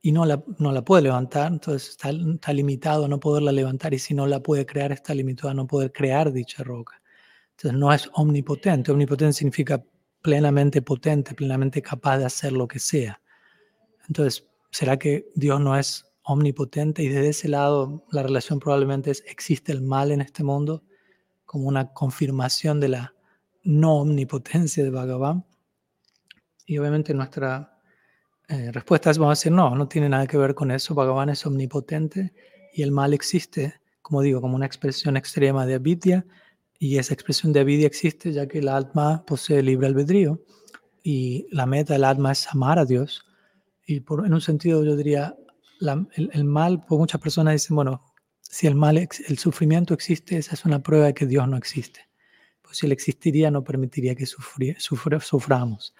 y 0.00 0.12
no 0.12 0.24
la, 0.24 0.42
no 0.58 0.72
la 0.72 0.82
puede 0.82 1.02
levantar, 1.02 1.52
entonces 1.52 1.90
está, 1.90 2.10
está, 2.10 2.52
limitado 2.52 3.04
a 3.04 3.08
no 3.08 3.18
poderla 3.18 3.52
levantar, 3.52 3.94
y 3.94 3.98
si 3.98 4.14
no 4.14 4.26
la 4.26 4.40
puede 4.40 4.66
crear, 4.66 4.92
está 4.92 5.14
limitado 5.14 5.50
a 5.50 5.54
no 5.54 5.66
poder 5.66 5.92
crear 5.92 6.32
dicha 6.32 6.62
roca. 6.62 7.00
Entonces 7.56 7.78
no 7.78 7.92
es 7.92 8.08
omnipotente. 8.14 8.92
Omnipotente 8.92 9.32
significa 9.32 9.82
plenamente 10.22 10.80
potente, 10.82 11.34
plenamente 11.34 11.82
capaz 11.82 12.18
de 12.18 12.26
hacer 12.26 12.52
lo 12.52 12.68
que 12.68 12.78
sea. 12.78 13.20
Entonces, 14.06 14.46
¿será 14.70 14.98
que 14.98 15.28
Dios 15.34 15.60
no 15.60 15.76
es 15.76 16.06
omnipotente? 16.22 17.02
Y 17.02 17.08
desde 17.08 17.30
ese 17.30 17.48
lado, 17.48 18.04
la 18.12 18.22
relación 18.22 18.60
probablemente 18.60 19.10
es, 19.10 19.24
¿existe 19.26 19.72
el 19.72 19.82
mal 19.82 20.12
en 20.12 20.20
este 20.20 20.44
mundo? 20.44 20.84
Como 21.44 21.68
una 21.68 21.92
confirmación 21.92 22.78
de 22.78 22.88
la 22.88 23.14
no 23.64 23.96
omnipotencia 23.96 24.84
de 24.84 24.90
Bhagavan. 24.90 25.44
Y 26.64 26.78
obviamente 26.78 27.12
nuestra 27.14 27.77
eh, 28.48 28.72
respuesta 28.72 29.10
es, 29.10 29.18
vamos 29.18 29.38
a 29.38 29.40
decir, 29.40 29.52
no, 29.52 29.74
no 29.74 29.88
tiene 29.88 30.08
nada 30.08 30.26
que 30.26 30.38
ver 30.38 30.54
con 30.54 30.70
eso. 30.70 30.94
Bhagavan 30.94 31.28
es 31.28 31.44
omnipotente 31.44 32.32
y 32.72 32.82
el 32.82 32.92
mal 32.92 33.12
existe, 33.12 33.74
como 34.00 34.22
digo, 34.22 34.40
como 34.40 34.56
una 34.56 34.64
expresión 34.64 35.18
extrema 35.18 35.66
de 35.66 35.74
avidya 35.74 36.24
y 36.78 36.96
esa 36.96 37.12
expresión 37.12 37.52
de 37.52 37.60
avidya 37.60 37.86
existe 37.86 38.32
ya 38.32 38.46
que 38.46 38.60
el 38.60 38.68
alma 38.68 39.24
posee 39.26 39.62
libre 39.62 39.88
albedrío 39.88 40.40
y 41.02 41.46
la 41.50 41.66
meta 41.66 41.92
del 41.92 42.04
alma 42.04 42.32
es 42.32 42.46
amar 42.48 42.78
a 42.78 42.86
Dios. 42.86 43.26
Y 43.86 44.00
por, 44.00 44.24
en 44.26 44.32
un 44.32 44.40
sentido 44.40 44.82
yo 44.82 44.96
diría, 44.96 45.36
el, 46.14 46.44
mal, 46.44 46.84
pues 46.86 46.98
muchas 46.98 47.20
personas 47.20 47.52
dicen, 47.52 47.76
bueno, 47.76 48.02
si 48.40 48.66
el 48.66 48.74
mal, 48.74 48.96
el 48.96 49.38
sufrimiento 49.38 49.92
existe, 49.92 50.38
esa 50.38 50.54
es 50.54 50.64
una 50.64 50.82
prueba 50.82 51.06
de 51.06 51.14
que 51.14 51.26
Dios 51.26 51.46
no 51.48 51.56
existe. 51.56 52.08
Pues 52.62 52.78
si 52.78 52.86
él 52.86 52.92
existiría, 52.92 53.50
no 53.50 53.62
permitiría 53.62 54.14
que 54.14 54.26
suframos. 54.26 55.94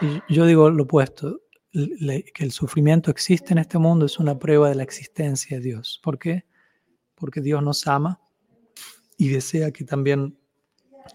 Y 0.00 0.32
yo 0.32 0.46
digo 0.46 0.70
lo 0.70 0.84
opuesto, 0.84 1.40
que 1.74 2.44
el 2.44 2.52
sufrimiento 2.52 3.10
existe 3.10 3.52
en 3.52 3.58
este 3.58 3.78
mundo 3.78 4.06
es 4.06 4.18
una 4.18 4.38
prueba 4.38 4.68
de 4.68 4.76
la 4.76 4.84
existencia 4.84 5.56
de 5.56 5.62
Dios. 5.62 6.00
¿Por 6.02 6.18
qué? 6.18 6.44
Porque 7.16 7.40
Dios 7.40 7.62
nos 7.62 7.86
ama 7.88 8.20
y 9.16 9.28
desea 9.28 9.72
que 9.72 9.84
también 9.84 10.38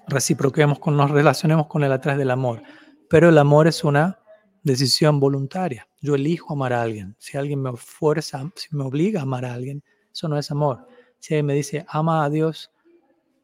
reciproquemos, 0.08 0.80
con, 0.80 0.98
nos 0.98 1.12
relacionemos 1.12 1.68
con 1.68 1.84
Él 1.84 1.92
a 1.92 2.02
través 2.02 2.20
del 2.20 2.32
amor. 2.32 2.62
Pero 3.10 3.30
el 3.30 3.38
amor 3.38 3.68
es 3.68 3.84
una 3.84 4.20
decisión 4.64 5.20
voluntaria. 5.20 5.88
Yo 6.02 6.16
elijo 6.16 6.54
amar 6.54 6.74
a 6.74 6.82
alguien. 6.82 7.16
Si 7.20 7.38
alguien 7.38 7.62
me 7.62 7.76
fuerza, 7.78 8.52
si 8.56 8.76
me 8.76 8.84
obliga 8.84 9.22
a 9.22 9.24
amar 9.24 9.46
a 9.46 9.54
alguien, 9.54 9.82
eso 10.12 10.28
no 10.28 10.38
es 10.38 10.52
amor. 10.52 10.88
Si 11.20 11.34
alguien 11.34 11.46
me 11.46 11.54
dice, 11.54 11.86
ama 11.88 12.26
a 12.26 12.30
Dios, 12.30 12.72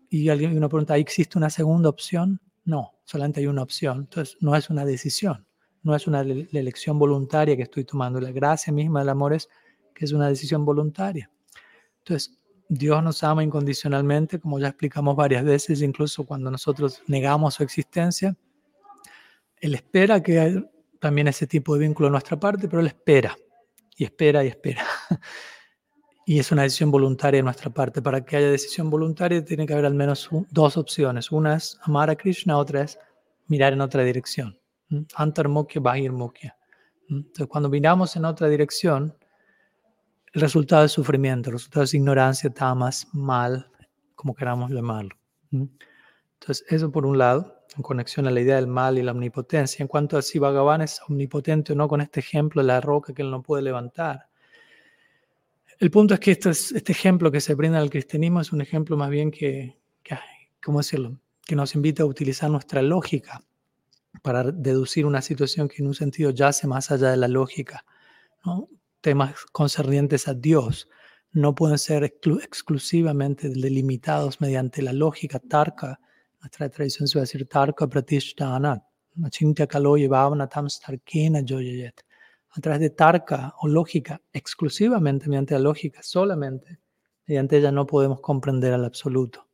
y 0.09 0.29
alguien 0.29 0.55
uno 0.55 0.69
pregunta, 0.69 0.97
¿existe 0.97 1.37
una 1.37 1.49
segunda 1.49 1.89
opción? 1.89 2.39
No, 2.63 2.93
solamente 3.05 3.39
hay 3.39 3.47
una 3.47 3.63
opción. 3.63 3.99
Entonces, 3.99 4.37
no 4.41 4.55
es 4.55 4.69
una 4.69 4.85
decisión, 4.85 5.45
no 5.85 5.95
es 5.95 6.07
una 6.07 6.21
elección 6.21 6.97
voluntaria 6.97 7.55
que 7.55 7.61
estoy 7.61 7.85
tomando. 7.85 8.19
La 8.19 8.31
gracia 8.31 8.73
misma 8.73 9.01
del 9.01 9.09
amor 9.09 9.33
es 9.33 9.47
que 9.93 10.03
es 10.03 10.11
una 10.11 10.27
decisión 10.27 10.65
voluntaria. 10.65 11.29
Entonces, 11.99 12.39
Dios 12.67 13.03
nos 13.03 13.23
ama 13.23 13.43
incondicionalmente, 13.43 14.39
como 14.39 14.59
ya 14.59 14.69
explicamos 14.69 15.15
varias 15.15 15.43
veces, 15.43 15.83
incluso 15.83 16.25
cuando 16.25 16.49
nosotros 16.49 17.03
negamos 17.05 17.53
su 17.53 17.63
existencia. 17.63 18.35
Él 19.61 19.75
espera 19.75 20.21
que 20.23 20.39
haya 20.39 20.63
también 20.99 21.27
ese 21.27 21.45
tipo 21.45 21.75
de 21.75 21.81
vínculo 21.81 22.07
en 22.07 22.13
nuestra 22.13 22.39
parte, 22.39 22.67
pero 22.67 22.79
Él 22.79 22.87
espera, 22.87 23.37
y 23.95 24.05
espera, 24.05 24.43
y 24.43 24.47
espera. 24.47 24.83
Y 26.27 26.39
es 26.39 26.51
una 26.51 26.63
decisión 26.63 26.89
voluntaria 26.89 27.37
de 27.37 27.43
nuestra 27.43 27.69
parte. 27.69 28.01
Para 28.01 28.25
que 28.25 28.35
haya 28.35 28.49
decisión 28.49 28.89
voluntaria 28.89 29.45
tiene 29.45 29.67
que 29.67 29.73
haber 29.73 29.85
al 29.85 29.93
menos 29.93 30.27
dos 30.49 30.75
opciones. 30.75 31.31
Una 31.31 31.57
es 31.57 31.77
amar 31.83 32.09
a 32.09 32.15
Krishna, 32.15 32.57
otra 32.57 32.81
es 32.81 32.97
mirar 33.45 33.73
en 33.73 33.81
otra 33.81 34.03
dirección. 34.03 34.57
Antarmukya, 35.15 35.81
Bahirmukya. 35.81 36.57
Entonces, 37.09 37.47
cuando 37.47 37.69
miramos 37.69 38.15
en 38.15 38.25
otra 38.25 38.47
dirección, 38.47 39.15
el 40.33 40.41
resultado 40.41 40.85
es 40.85 40.91
sufrimiento, 40.91 41.49
el 41.49 41.55
resultado 41.55 41.83
es 41.83 41.93
ignorancia, 41.93 42.49
tamas, 42.49 43.07
mal, 43.13 43.69
como 44.15 44.35
queramos 44.35 44.71
llamarlo. 44.71 45.15
Entonces, 45.51 46.65
eso 46.69 46.91
por 46.91 47.05
un 47.05 47.17
lado, 47.17 47.63
en 47.75 47.83
conexión 47.83 48.27
a 48.27 48.31
la 48.31 48.41
idea 48.41 48.55
del 48.55 48.67
mal 48.67 48.97
y 48.97 49.03
la 49.03 49.11
omnipotencia. 49.11 49.83
En 49.83 49.87
cuanto 49.87 50.17
a 50.17 50.21
si 50.21 50.39
Bhagavan 50.39 50.81
es 50.81 50.99
omnipotente 51.07 51.73
o 51.73 51.75
no, 51.75 51.87
con 51.87 52.01
este 52.01 52.19
ejemplo 52.19 52.61
de 52.61 52.67
la 52.67 52.81
roca 52.81 53.13
que 53.13 53.21
él 53.21 53.31
no 53.31 53.41
puede 53.41 53.63
levantar. 53.63 54.27
El 55.77 55.91
punto 55.91 56.13
es 56.13 56.19
que 56.19 56.31
este, 56.31 56.49
este 56.51 56.91
ejemplo 56.91 57.31
que 57.31 57.41
se 57.41 57.53
brinda 57.53 57.79
al 57.79 57.89
cristianismo 57.89 58.39
es 58.39 58.53
un 58.53 58.61
ejemplo 58.61 58.95
más 58.95 59.09
bien 59.09 59.29
que, 59.29 59.77
que, 60.01 60.17
¿cómo 60.63 60.79
decirlo? 60.79 61.17
que 61.45 61.55
nos 61.55 61.75
invita 61.75 62.03
a 62.03 62.07
utilizar 62.07 62.49
nuestra 62.49 62.81
lógica 62.81 63.41
para 64.25 64.51
deducir 64.51 65.05
una 65.05 65.21
situación 65.21 65.67
que 65.67 65.83
en 65.83 65.87
un 65.87 65.93
sentido 65.93 66.31
yace 66.31 66.65
más 66.65 66.89
allá 66.89 67.11
de 67.11 67.17
la 67.17 67.27
lógica. 67.27 67.85
temas 68.99 69.35
concernientes 69.51 70.27
a 70.27 70.33
Dios 70.33 70.89
no 71.31 71.53
pueden 71.53 71.77
ser 71.77 72.03
exclusivamente 72.03 73.49
delimitados 73.49 74.41
mediante 74.41 74.81
la 74.81 74.93
lógica 74.93 75.37
tarka. 75.37 75.99
Nuestra 76.39 76.69
tradición 76.69 77.07
a 77.21 77.21
decir 77.21 77.47
tarka. 77.47 77.85
A 82.49 82.61
través 82.61 82.79
de 82.79 82.89
tarka 82.89 83.53
o 83.61 83.67
lógica, 83.67 84.21
exclusivamente 84.33 85.29
mediante 85.29 85.53
la 85.53 85.59
lógica, 85.59 86.01
solamente 86.01 86.79
mediante 87.27 87.57
ella 87.57 87.71
no 87.71 87.85
podemos 87.85 88.21
comprender 88.21 88.73
al 88.73 88.85
absoluto. 88.85 89.47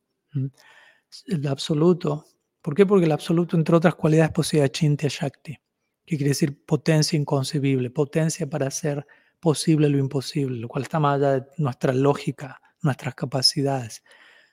El 1.25 1.45
absoluto, 1.47 2.25
¿por 2.61 2.75
qué? 2.75 2.85
Porque 2.85 3.05
el 3.05 3.11
absoluto, 3.11 3.57
entre 3.57 3.75
otras 3.75 3.95
cualidades, 3.95 4.31
posee 4.31 4.63
achintya 4.63 5.09
shakti, 5.09 5.57
que 6.05 6.17
quiere 6.17 6.29
decir 6.29 6.65
potencia 6.65 7.17
inconcebible, 7.17 7.89
potencia 7.89 8.49
para 8.49 8.67
hacer 8.67 9.05
posible 9.39 9.89
lo 9.89 9.97
imposible, 9.97 10.57
lo 10.59 10.67
cual 10.67 10.83
está 10.83 10.99
más 10.99 11.15
allá 11.15 11.39
de 11.39 11.47
nuestra 11.57 11.93
lógica, 11.93 12.61
nuestras 12.81 13.15
capacidades. 13.15 14.03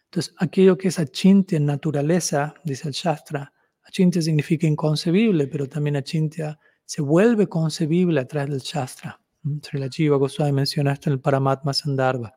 Entonces, 0.04 0.34
aquello 0.38 0.78
que 0.78 0.88
es 0.88 0.98
achintya 0.98 1.58
en 1.58 1.66
naturaleza, 1.66 2.54
dice 2.64 2.88
el 2.88 2.94
Shastra, 2.94 3.52
achintya 3.82 4.22
significa 4.22 4.66
inconcebible, 4.66 5.46
pero 5.46 5.68
también 5.68 5.96
achintya 5.96 6.58
se 6.84 7.02
vuelve 7.02 7.46
concebible 7.46 8.20
a 8.20 8.26
través 8.26 8.50
del 8.50 8.60
Shastra. 8.60 9.20
¿Mm? 9.42 9.58
Sri 9.62 9.88
Jiva 9.90 10.16
Goswami 10.16 10.52
menciona 10.52 10.94
esto 10.94 11.10
en 11.10 11.14
el 11.14 11.20
Paramatma 11.20 11.74
Sandarbha. 11.74 12.34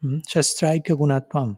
¿Mm? 0.00 0.18
Shastraika 0.26 0.94
Gunatvam. 0.94 1.56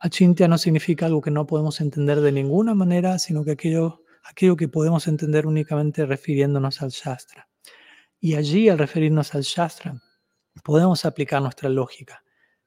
Achintya 0.00 0.48
no 0.48 0.58
significa 0.58 1.06
algo 1.06 1.20
que 1.20 1.30
no 1.30 1.46
podemos 1.46 1.80
entender 1.80 2.20
de 2.20 2.32
ninguna 2.32 2.74
manera, 2.74 3.18
sino 3.18 3.44
que 3.44 3.52
aquello, 3.52 4.04
aquello 4.24 4.56
que 4.56 4.68
podemos 4.68 5.08
entender 5.08 5.46
únicamente 5.46 6.06
refiriéndonos 6.06 6.82
al 6.82 6.90
Shastra. 6.90 7.48
Y 8.20 8.34
allí, 8.34 8.68
al 8.68 8.78
referirnos 8.78 9.34
al 9.34 9.42
Shastra, 9.42 10.00
podemos 10.62 11.04
aplicar 11.04 11.42
nuestra 11.42 11.68
lógica. 11.68 12.22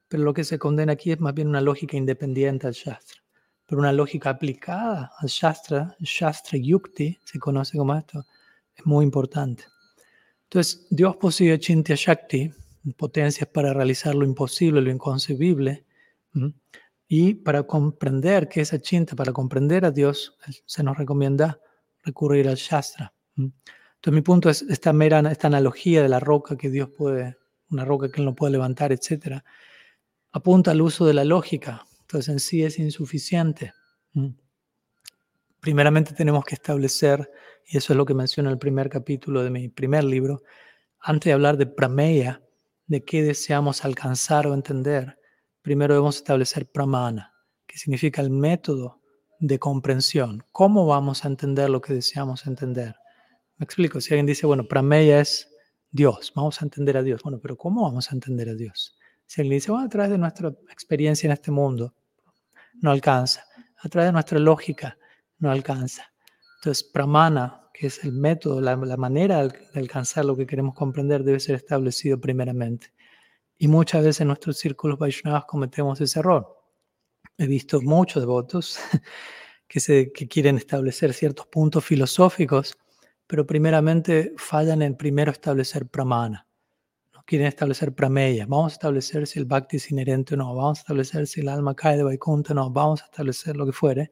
Pero 0.08 0.24
lo 0.24 0.34
que 0.34 0.44
se 0.44 0.58
condena 0.58 0.92
aquí 0.92 1.12
es 1.12 1.20
más 1.20 1.34
bien 1.34 1.48
una 1.48 1.60
lógica 1.60 1.96
independiente 1.96 2.66
al 2.66 2.74
Shastra. 2.74 3.22
Pero 3.66 3.80
una 3.80 3.92
lógica 3.92 4.30
aplicada 4.30 5.12
al 5.18 5.28
Shastra, 5.28 5.96
Shastra 6.00 6.58
Yukti, 6.58 7.18
se 7.24 7.38
conoce 7.38 7.78
como 7.78 7.94
esto, 7.94 8.26
es 8.74 8.84
muy 8.84 9.04
importante. 9.04 9.64
Entonces, 10.44 10.86
Dios 10.90 11.16
posee 11.16 11.58
Chintya 11.58 11.94
Shakti, 11.96 12.52
potencias 12.98 13.48
para 13.48 13.72
realizar 13.72 14.14
lo 14.14 14.26
imposible, 14.26 14.82
lo 14.82 14.90
inconcebible. 14.90 15.86
Y 17.14 17.34
para 17.34 17.64
comprender 17.64 18.48
qué 18.48 18.62
es 18.62 18.80
Chinta, 18.80 19.14
para 19.14 19.34
comprender 19.34 19.84
a 19.84 19.90
Dios, 19.90 20.34
se 20.64 20.82
nos 20.82 20.96
recomienda 20.96 21.60
recurrir 22.02 22.48
al 22.48 22.54
Shastra. 22.54 23.12
Entonces 23.36 24.14
mi 24.14 24.22
punto 24.22 24.48
es 24.48 24.62
esta 24.62 24.94
mera, 24.94 25.20
esta 25.30 25.48
analogía 25.48 26.00
de 26.02 26.08
la 26.08 26.20
roca 26.20 26.56
que 26.56 26.70
Dios 26.70 26.88
puede, 26.88 27.36
una 27.68 27.84
roca 27.84 28.10
que 28.10 28.22
Él 28.22 28.24
no 28.24 28.34
puede 28.34 28.52
levantar, 28.52 28.92
etc., 28.92 29.42
apunta 30.32 30.70
al 30.70 30.80
uso 30.80 31.04
de 31.04 31.12
la 31.12 31.26
lógica. 31.26 31.84
Entonces 32.00 32.32
en 32.32 32.40
sí 32.40 32.64
es 32.64 32.78
insuficiente. 32.78 33.74
Primeramente 35.60 36.14
tenemos 36.14 36.46
que 36.46 36.54
establecer, 36.54 37.30
y 37.66 37.76
eso 37.76 37.92
es 37.92 37.96
lo 37.98 38.06
que 38.06 38.14
menciona 38.14 38.48
el 38.48 38.56
primer 38.56 38.88
capítulo 38.88 39.44
de 39.44 39.50
mi 39.50 39.68
primer 39.68 40.04
libro, 40.04 40.44
antes 40.98 41.28
de 41.28 41.34
hablar 41.34 41.58
de 41.58 41.66
prameya, 41.66 42.40
de 42.86 43.04
qué 43.04 43.22
deseamos 43.22 43.84
alcanzar 43.84 44.46
o 44.46 44.54
entender, 44.54 45.18
primero 45.62 45.94
debemos 45.94 46.16
establecer 46.16 46.70
pramana, 46.70 47.32
que 47.66 47.78
significa 47.78 48.20
el 48.20 48.30
método 48.30 49.00
de 49.38 49.58
comprensión. 49.58 50.44
¿Cómo 50.52 50.86
vamos 50.86 51.24
a 51.24 51.28
entender 51.28 51.70
lo 51.70 51.80
que 51.80 51.94
deseamos 51.94 52.46
entender? 52.46 52.94
Me 53.56 53.64
explico, 53.64 54.00
si 54.00 54.12
alguien 54.12 54.26
dice, 54.26 54.46
bueno, 54.46 54.66
Prameya 54.66 55.20
es 55.20 55.48
Dios, 55.90 56.32
vamos 56.34 56.60
a 56.60 56.64
entender 56.64 56.96
a 56.96 57.02
Dios. 57.02 57.22
Bueno, 57.22 57.38
pero 57.40 57.56
¿cómo 57.56 57.82
vamos 57.82 58.10
a 58.10 58.14
entender 58.14 58.48
a 58.48 58.54
Dios? 58.54 58.96
Si 59.26 59.40
alguien 59.40 59.56
dice, 59.56 59.70
bueno, 59.70 59.86
a 59.86 59.88
través 59.88 60.10
de 60.10 60.18
nuestra 60.18 60.48
experiencia 60.70 61.26
en 61.26 61.32
este 61.32 61.50
mundo, 61.50 61.94
no 62.80 62.90
alcanza. 62.90 63.44
A 63.78 63.88
través 63.88 64.08
de 64.08 64.12
nuestra 64.12 64.38
lógica 64.38 64.98
no 65.38 65.50
alcanza. 65.50 66.12
Entonces, 66.56 66.84
pramana, 66.84 67.68
que 67.74 67.88
es 67.88 68.04
el 68.04 68.12
método, 68.12 68.60
la, 68.60 68.76
manera 68.76 69.46
de 69.46 69.58
alcanzar 69.74 70.24
lo 70.24 70.36
que 70.36 70.46
queremos 70.46 70.74
comprender, 70.74 71.24
debe 71.24 71.40
ser 71.40 71.56
establecido 71.56 72.20
primeramente. 72.20 72.92
Y 73.62 73.68
muchas 73.68 74.02
veces 74.02 74.22
en 74.22 74.26
nuestros 74.26 74.58
círculos 74.58 74.98
Vaishnavas 74.98 75.44
cometemos 75.44 76.00
ese 76.00 76.18
error. 76.18 76.58
He 77.38 77.46
visto 77.46 77.80
muchos 77.80 78.20
devotos 78.20 78.76
que, 79.68 80.10
quieren 80.28 80.56
establecer 80.56 81.14
ciertos 81.14 81.46
puntos 81.46 81.84
filosóficos, 81.84 82.76
pero 83.24 83.46
primeramente 83.46 84.32
fallan 84.36 84.82
en 84.82 84.96
primero 84.96 85.30
establecer 85.30 85.86
pramana 85.86 86.44
quieren 87.24 87.46
establecer 87.46 87.94
prameya. 87.94 88.46
Vamos 88.46 88.72
a 88.72 88.74
establecer 88.74 89.28
si 89.28 89.38
el 89.38 89.44
bhakti 89.44 89.76
es 89.76 89.92
inherente 89.92 90.34
o 90.34 90.36
no. 90.36 90.56
Vamos 90.56 90.80
a 90.80 90.82
establecer 90.82 91.28
si 91.28 91.40
el 91.40 91.48
alma 91.48 91.76
cae 91.76 91.96
de 91.96 92.02
Vaikuntha 92.02 92.52
o 92.52 92.56
no. 92.56 92.68
Vamos 92.68 93.00
a 93.02 93.04
establecer 93.04 93.56
lo 93.56 93.64
que 93.64 93.72
fuere. 93.72 94.10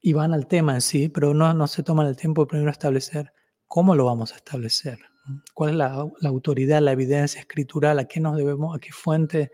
Y 0.00 0.12
van 0.12 0.32
al 0.32 0.46
tema 0.46 0.76
en 0.76 0.80
sí, 0.80 1.08
pero 1.08 1.34
no, 1.34 1.52
no 1.54 1.66
se 1.66 1.82
toman 1.82 2.06
el 2.06 2.16
tiempo 2.16 2.42
de 2.42 2.46
primero 2.46 2.70
establecer 2.70 3.32
cómo 3.66 3.96
lo 3.96 4.04
vamos 4.04 4.32
a 4.32 4.36
establecer. 4.36 5.11
¿Cuál 5.54 5.70
es 5.70 5.76
la, 5.76 6.08
autoridad, 6.24 6.80
la 6.80 6.92
evidencia 6.92 7.40
escritural? 7.40 7.98
¿A 7.98 8.06
qué 8.06 8.20
nos 8.20 8.36
debemos, 8.36 8.76
a 8.76 8.80
qué 8.80 8.92
fuente 8.92 9.52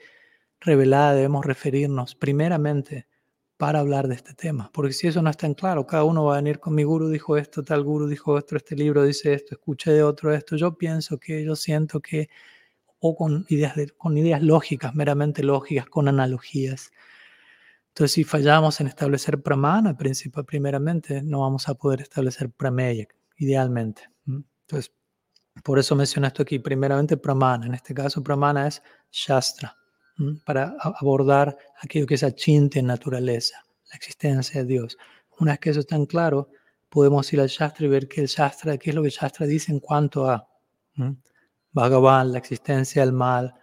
revelada 0.60 1.14
debemos 1.14 1.44
referirnos? 1.44 2.14
Primeramente, 2.14 3.06
para 3.58 3.80
hablar 3.80 4.08
de 4.08 4.14
este 4.14 4.34
tema. 4.34 4.70
Porque 4.72 4.92
si 4.92 5.08
eso 5.08 5.20
no 5.20 5.30
está 5.30 5.46
en 5.46 5.54
claro, 5.54 5.86
cada 5.86 6.04
uno 6.04 6.24
va 6.24 6.34
a 6.34 6.36
venir 6.36 6.60
con 6.60 6.74
mi 6.74 6.84
guru 6.84 7.08
dijo 7.08 7.36
esto, 7.36 7.62
tal 7.62 7.82
guru 7.82 8.06
dijo 8.06 8.38
esto, 8.38 8.56
este 8.56 8.76
libro 8.76 9.02
dice 9.02 9.34
esto, 9.34 9.54
escuché 9.56 9.92
de 9.92 10.02
otro 10.02 10.32
esto, 10.32 10.56
yo 10.56 10.78
pienso 10.78 11.18
que, 11.18 11.44
yo 11.44 11.56
siento 11.56 12.00
que, 12.00 12.30
o 13.00 13.16
con 13.16 13.44
ideas, 13.48 13.74
con 13.96 14.16
ideas 14.16 14.42
lógicas, 14.42 14.94
meramente 14.94 15.42
lógicas, 15.42 15.86
con 15.86 16.08
analogías. 16.08 16.92
Entonces, 17.88 18.12
si 18.12 18.24
fallamos 18.24 18.80
en 18.80 18.86
establecer 18.86 19.42
pramana, 19.42 19.96
principal, 19.96 20.44
primeramente, 20.44 21.20
no 21.22 21.40
vamos 21.40 21.68
a 21.68 21.74
poder 21.74 22.00
establecer 22.00 22.50
prameya, 22.50 23.08
idealmente. 23.36 24.02
Entonces, 24.26 24.92
por 25.62 25.78
eso 25.78 25.94
menciono 25.94 26.26
esto 26.26 26.42
aquí. 26.42 26.58
Primeramente, 26.58 27.16
pramana. 27.16 27.66
En 27.66 27.74
este 27.74 27.94
caso, 27.94 28.22
pramana 28.22 28.66
es 28.66 28.82
shastra 29.10 29.76
para 30.44 30.74
abordar 30.82 31.56
aquello 31.80 32.06
que 32.06 32.14
es 32.14 32.24
achinte 32.24 32.80
en 32.80 32.86
naturaleza, 32.86 33.64
la 33.90 33.96
existencia 33.96 34.62
de 34.62 34.66
Dios. 34.66 34.98
Una 35.38 35.52
vez 35.52 35.60
que 35.60 35.70
eso 35.70 35.80
está 35.80 35.96
claro, 36.06 36.50
podemos 36.88 37.32
ir 37.32 37.40
al 37.40 37.48
Shastra 37.48 37.86
y 37.86 37.88
ver 37.88 38.08
qué, 38.08 38.22
el 38.22 38.26
Shastra, 38.26 38.76
qué 38.78 38.90
es 38.90 38.96
lo 38.96 39.02
que 39.02 39.08
el 39.08 39.14
Shastra 39.14 39.46
dice 39.46 39.70
en 39.72 39.80
cuanto 39.80 40.28
a 40.28 40.48
Bhagavan, 41.72 42.32
la 42.32 42.38
existencia 42.38 43.04
del 43.04 43.12
mal 43.12 43.54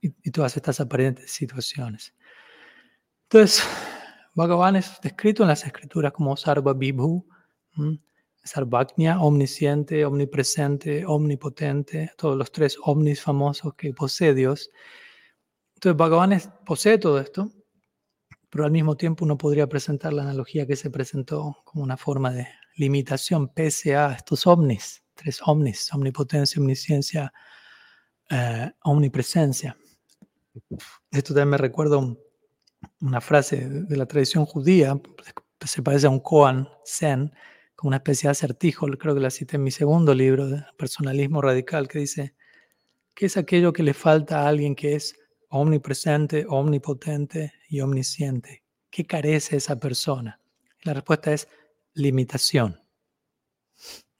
y, 0.00 0.30
todas 0.30 0.56
estas 0.56 0.80
aparentes 0.80 1.30
situaciones. 1.30 2.14
Entonces, 3.24 3.66
Bhagavan 4.34 4.76
es 4.76 5.00
descrito 5.00 5.42
en 5.44 5.48
las 5.48 5.64
escrituras 5.64 6.12
como 6.12 6.36
Sarva 6.36 6.74
Vibhu, 6.74 7.26
Sarvajna, 8.44 9.22
omnisciente, 9.22 10.04
omnipresente, 10.04 11.04
omnipotente, 11.06 12.10
todos 12.16 12.36
los 12.36 12.50
tres 12.50 12.76
omnis 12.82 13.22
famosos 13.22 13.74
que 13.74 13.92
posee 13.92 14.34
Dios. 14.34 14.70
Entonces, 15.74 15.96
Bhagavan 15.96 16.40
posee 16.66 16.98
todo 16.98 17.20
esto, 17.20 17.50
pero 18.50 18.64
al 18.64 18.70
mismo 18.70 18.96
tiempo 18.96 19.24
uno 19.24 19.38
podría 19.38 19.66
presentar 19.66 20.12
la 20.12 20.22
analogía 20.22 20.66
que 20.66 20.76
se 20.76 20.90
presentó 20.90 21.56
como 21.64 21.84
una 21.84 21.96
forma 21.96 22.32
de 22.32 22.46
limitación 22.76 23.48
pese 23.48 23.96
a 23.96 24.12
estos 24.12 24.46
omnis, 24.46 25.02
tres 25.14 25.40
omnis, 25.44 25.92
omnipotencia, 25.92 26.60
omnisciencia, 26.60 27.32
eh, 28.30 28.70
omnipresencia. 28.84 29.76
Esto 31.10 31.34
también 31.34 31.50
me 31.50 31.58
recuerda 31.58 31.98
una 33.00 33.20
frase 33.20 33.68
de 33.68 33.96
la 33.96 34.06
tradición 34.06 34.44
judía, 34.46 35.00
se 35.64 35.82
parece 35.82 36.06
a 36.06 36.10
un 36.10 36.20
koan 36.20 36.68
zen, 36.84 37.32
una 37.82 37.96
especie 37.96 38.28
de 38.28 38.32
acertijo, 38.32 38.86
creo 38.86 39.14
que 39.14 39.20
la 39.20 39.30
cité 39.30 39.56
en 39.56 39.64
mi 39.64 39.70
segundo 39.70 40.14
libro, 40.14 40.46
de 40.48 40.64
Personalismo 40.76 41.42
Radical, 41.42 41.88
que 41.88 42.00
dice, 42.00 42.34
¿qué 43.14 43.26
es 43.26 43.36
aquello 43.36 43.72
que 43.72 43.82
le 43.82 43.94
falta 43.94 44.42
a 44.42 44.48
alguien 44.48 44.74
que 44.74 44.94
es 44.94 45.16
omnipresente, 45.52 46.46
omnipotente 46.48 47.52
y 47.68 47.82
omnisciente. 47.82 48.64
¿Qué 48.90 49.06
carece 49.06 49.56
esa 49.56 49.78
persona? 49.78 50.40
La 50.80 50.94
respuesta 50.94 51.32
es 51.32 51.46
limitación. 51.92 52.80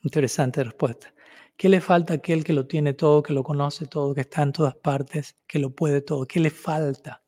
Interesante 0.02 0.62
respuesta. 0.62 1.14
¿Qué 1.56 1.70
le 1.70 1.80
falta 1.80 2.12
a 2.12 2.16
aquel 2.16 2.44
que 2.44 2.52
lo 2.52 2.66
tiene 2.66 2.92
todo, 2.92 3.22
que 3.22 3.32
lo 3.32 3.42
conoce 3.42 3.86
todo, 3.86 4.14
que 4.14 4.22
está 4.22 4.42
en 4.42 4.52
todas 4.52 4.74
partes, 4.74 5.36
que 5.46 5.58
lo 5.58 5.74
puede 5.74 6.02
todo? 6.02 6.26
¿Qué 6.26 6.38
le 6.38 6.50
falta? 6.50 7.22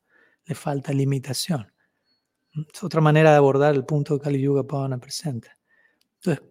Le 0.44 0.54
falta 0.54 0.92
limitación. 0.92 1.72
Es 2.74 2.84
otra 2.84 3.00
manera 3.00 3.30
de 3.30 3.36
abordar 3.38 3.74
el 3.74 3.86
punto 3.86 4.18
que 4.18 4.24
Kali 4.24 4.40
Yuga 4.40 4.64
Pavana 4.64 4.98
presenta. 4.98 5.53
Entonces, 6.24 6.42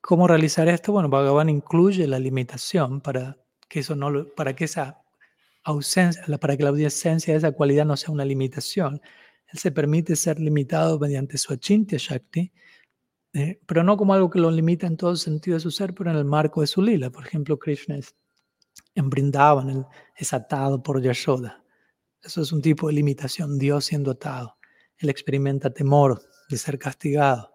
¿cómo 0.00 0.28
realizar 0.28 0.68
esto? 0.68 0.92
Bueno, 0.92 1.08
Bhagavan 1.08 1.48
incluye 1.48 2.06
la 2.06 2.18
limitación 2.20 3.00
para 3.00 3.36
que, 3.68 3.80
eso 3.80 3.96
no 3.96 4.24
para 4.36 4.54
que 4.54 4.64
esa 4.64 5.02
ausencia, 5.64 6.22
para 6.38 6.56
que 6.56 6.62
la 6.62 6.70
ausencia 6.70 7.34
de 7.34 7.38
esa 7.38 7.52
cualidad 7.52 7.84
no 7.84 7.96
sea 7.96 8.12
una 8.12 8.24
limitación. 8.24 9.00
Él 9.52 9.58
se 9.58 9.72
permite 9.72 10.14
ser 10.14 10.38
limitado 10.38 10.98
mediante 11.00 11.38
su 11.38 11.52
achintya 11.52 11.98
shakti, 11.98 12.52
eh, 13.32 13.60
pero 13.66 13.82
no 13.82 13.96
como 13.96 14.14
algo 14.14 14.30
que 14.30 14.38
lo 14.38 14.50
limita 14.50 14.86
en 14.86 14.96
todo 14.96 15.16
sentido 15.16 15.56
de 15.56 15.60
su 15.60 15.72
ser, 15.72 15.92
pero 15.92 16.10
en 16.10 16.16
el 16.16 16.24
marco 16.24 16.60
de 16.60 16.68
su 16.68 16.80
lila. 16.80 17.10
Por 17.10 17.26
ejemplo, 17.26 17.58
Krishna 17.58 17.96
es 17.96 18.14
en 18.94 19.10
Brindavan, 19.10 19.86
es 20.16 20.32
atado 20.32 20.82
por 20.82 21.02
Yashoda. 21.02 21.64
Eso 22.22 22.42
es 22.42 22.52
un 22.52 22.62
tipo 22.62 22.86
de 22.86 22.92
limitación, 22.92 23.58
Dios 23.58 23.86
siendo 23.86 24.12
atado. 24.12 24.56
Él 24.98 25.08
experimenta 25.10 25.70
temor 25.70 26.22
de 26.48 26.58
ser 26.58 26.78
castigado. 26.78 27.50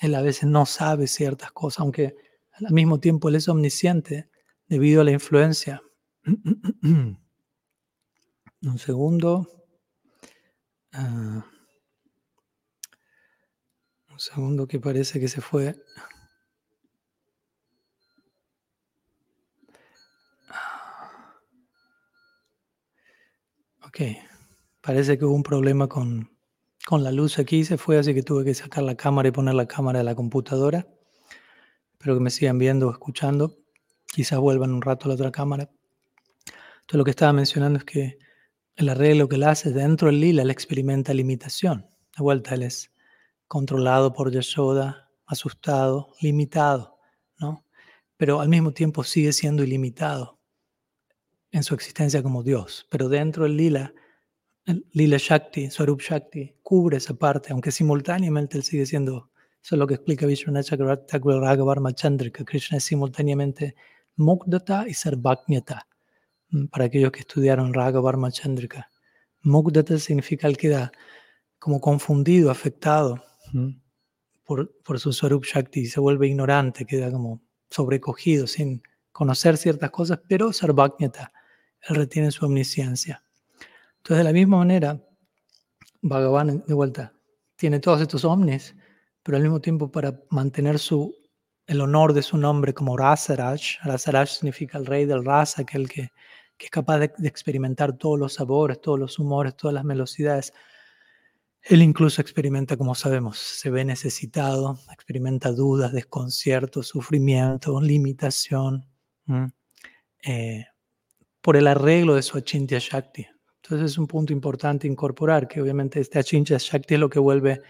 Él 0.00 0.14
a 0.14 0.22
veces 0.22 0.48
no 0.48 0.66
sabe 0.66 1.06
ciertas 1.06 1.52
cosas, 1.52 1.80
aunque 1.80 2.16
al 2.52 2.72
mismo 2.72 3.00
tiempo 3.00 3.28
él 3.28 3.36
es 3.36 3.48
omnisciente 3.48 4.30
debido 4.66 5.00
a 5.02 5.04
la 5.04 5.12
influencia 5.12 5.82
Un 8.62 8.78
segundo. 8.78 9.46
Ah, 10.92 11.44
un 14.10 14.18
segundo 14.18 14.66
que 14.66 14.80
parece 14.80 15.20
que 15.20 15.28
se 15.28 15.40
fue. 15.40 15.76
Ok, 23.82 24.00
parece 24.80 25.16
que 25.18 25.24
hubo 25.24 25.34
un 25.34 25.42
problema 25.42 25.88
con, 25.88 26.37
con 26.88 27.04
la 27.04 27.12
luz 27.12 27.38
aquí, 27.38 27.66
se 27.66 27.76
fue, 27.76 27.98
así 27.98 28.14
que 28.14 28.22
tuve 28.22 28.46
que 28.46 28.54
sacar 28.54 28.82
la 28.82 28.94
cámara 28.94 29.28
y 29.28 29.30
poner 29.30 29.54
la 29.54 29.66
cámara 29.66 29.98
de 29.98 30.06
la 30.06 30.14
computadora. 30.14 30.86
Espero 31.92 32.14
que 32.14 32.20
me 32.20 32.30
sigan 32.30 32.56
viendo 32.56 32.88
o 32.88 32.90
escuchando. 32.90 33.58
Quizás 34.06 34.38
vuelvan 34.38 34.72
un 34.72 34.80
rato 34.80 35.04
a 35.04 35.08
la 35.08 35.14
otra 35.14 35.30
cámara. 35.30 35.68
Entonces 36.46 36.96
lo 36.96 37.04
que 37.04 37.10
estaba 37.10 37.34
mencionando 37.34 37.80
es 37.80 37.84
que 37.84 38.18
el 38.74 38.88
arreglo 38.88 39.28
que 39.28 39.36
él 39.36 39.42
hace 39.42 39.70
dentro 39.70 40.06
del 40.08 40.18
lila, 40.18 40.40
él 40.40 40.50
experimenta 40.50 41.12
limitación. 41.12 41.86
De 42.16 42.22
vuelta, 42.22 42.54
él 42.54 42.62
es 42.62 42.90
controlado 43.48 44.14
por 44.14 44.32
Yashoda, 44.32 45.10
asustado, 45.26 46.14
limitado, 46.22 46.96
¿no? 47.36 47.66
Pero 48.16 48.40
al 48.40 48.48
mismo 48.48 48.72
tiempo 48.72 49.04
sigue 49.04 49.34
siendo 49.34 49.62
ilimitado 49.62 50.38
en 51.50 51.64
su 51.64 51.74
existencia 51.74 52.22
como 52.22 52.42
Dios. 52.42 52.86
Pero 52.88 53.10
dentro 53.10 53.42
del 53.42 53.58
lila, 53.58 53.92
lila 54.92 55.16
Shakti, 55.18 55.70
Swarup 55.70 56.00
Shakti, 56.00 56.54
cubre 56.62 56.98
esa 56.98 57.14
parte, 57.14 57.52
aunque 57.52 57.70
simultáneamente 57.70 58.56
él 58.58 58.64
sigue 58.64 58.86
siendo, 58.86 59.30
eso 59.62 59.74
es 59.74 59.78
lo 59.78 59.86
que 59.86 59.94
explica 59.94 60.26
Vishwanath 60.26 60.66
Chakravarti 60.66 61.18
Raghavarma 61.18 61.94
Chandrika, 61.94 62.44
Krishna 62.44 62.78
es 62.78 62.84
simultáneamente 62.84 63.74
Mukdata 64.16 64.86
y 64.88 64.94
Sarvajñata 64.94 65.86
Mm, 66.50 66.66
para 66.68 66.86
aquellos 66.86 67.12
que 67.12 67.20
estudiaron 67.20 67.74
Raga 67.74 68.00
Varma 68.00 68.30
Chandrika. 68.30 68.90
Mukdata 69.42 69.98
significa 69.98 70.48
el 70.48 70.56
que 70.56 70.68
da 70.68 70.92
como 71.58 71.80
confundido, 71.80 72.50
afectado 72.50 73.22
por, 74.44 74.72
por 74.82 74.98
su 75.00 75.12
Swarup 75.12 75.44
Shakti, 75.44 75.86
se 75.86 76.00
vuelve 76.00 76.28
ignorante, 76.28 76.86
queda 76.86 77.10
como 77.10 77.42
sobrecogido 77.70 78.46
sin 78.46 78.82
conocer 79.12 79.56
ciertas 79.56 79.90
cosas, 79.90 80.20
pero 80.28 80.52
Sarvajñata, 80.52 81.32
él 81.88 81.96
retiene 81.96 82.30
su 82.30 82.46
omnisciencia. 82.46 83.22
Entonces, 83.98 84.18
de 84.18 84.24
la 84.24 84.32
misma 84.32 84.58
manera, 84.58 85.00
Bhagavan, 86.02 86.64
de 86.66 86.74
vuelta, 86.74 87.12
tiene 87.56 87.80
todos 87.80 88.00
estos 88.00 88.24
omnis, 88.24 88.74
pero 89.22 89.36
al 89.36 89.42
mismo 89.42 89.60
tiempo 89.60 89.90
para 89.90 90.20
mantener 90.30 90.78
su, 90.78 91.14
el 91.66 91.80
honor 91.80 92.12
de 92.12 92.22
su 92.22 92.38
nombre 92.38 92.72
como 92.72 92.96
Rasaraj, 92.96 93.60
Rasaraj 93.84 94.28
significa 94.28 94.78
el 94.78 94.86
rey 94.86 95.04
del 95.04 95.24
Rasa, 95.24 95.62
aquel 95.62 95.88
que 95.88 96.10
que 96.58 96.66
es 96.66 96.70
capaz 96.70 96.98
de, 96.98 97.12
experimentar 97.24 97.96
todos 97.96 98.18
los 98.18 98.34
sabores, 98.34 98.80
todos 98.80 98.98
los 98.98 99.18
humores, 99.18 99.56
todas 99.56 99.72
las 99.74 99.84
velocidades. 99.84 100.52
Él 101.62 101.82
incluso 101.82 102.20
experimenta, 102.20 102.76
como 102.76 102.94
sabemos, 102.94 103.38
se 103.38 103.70
ve 103.70 103.84
necesitado, 103.84 104.78
experimenta 104.92 105.52
dudas, 105.52 105.92
desconcierto, 105.92 106.82
sufrimiento, 106.82 107.80
limitación, 107.80 108.86
eh, 110.22 110.66
por 111.40 111.56
el 111.56 111.68
arreglo 111.68 112.16
de 112.16 112.22
su 112.22 112.36
Achintya. 112.36 112.80
Entonces 113.68 113.90
es 113.90 113.98
un 113.98 114.06
punto 114.06 114.32
importante 114.32 114.86
incorporar, 114.86 115.46
que 115.46 115.60
obviamente 115.60 116.00
este 116.00 116.18
Achincha 116.18 116.56
Shakti 116.58 116.94
es 116.94 117.00
lo 117.00 117.10
que 117.10 117.18
vuelve 117.18 117.60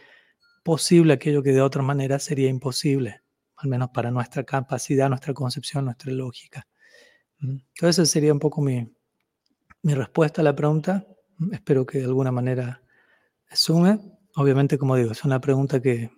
posible 0.62 1.14
aquello 1.14 1.42
que 1.42 1.51
de 1.51 1.61
otra 1.61 1.82
manera 1.82 2.20
sería 2.20 2.49
imposible, 2.49 3.22
al 3.57 3.68
menos 3.68 3.90
para 3.90 4.12
nuestra 4.12 4.44
capacidad, 4.44 5.09
nuestra 5.09 5.34
concepción, 5.34 5.86
nuestra 5.86 6.12
lógica. 6.12 6.68
Entonces 7.40 7.99
esa 7.99 8.07
sería 8.07 8.32
un 8.32 8.38
poco 8.38 8.61
mi, 8.61 8.94
mi 9.82 9.94
respuesta 9.94 10.40
a 10.40 10.44
la 10.44 10.55
pregunta. 10.55 11.05
Espero 11.51 11.84
que 11.84 11.99
de 11.99 12.05
alguna 12.05 12.30
manera 12.30 12.80
sume. 13.51 13.99
Obviamente, 14.36 14.78
como 14.78 14.94
digo, 14.94 15.11
es 15.11 15.24
una 15.24 15.40
pregunta 15.40 15.82
que 15.82 16.12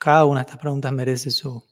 cada 0.00 0.24
una 0.24 0.40
de 0.40 0.46
estas 0.46 0.60
preguntas 0.60 0.90
merece 0.94 1.30
su, 1.30 1.62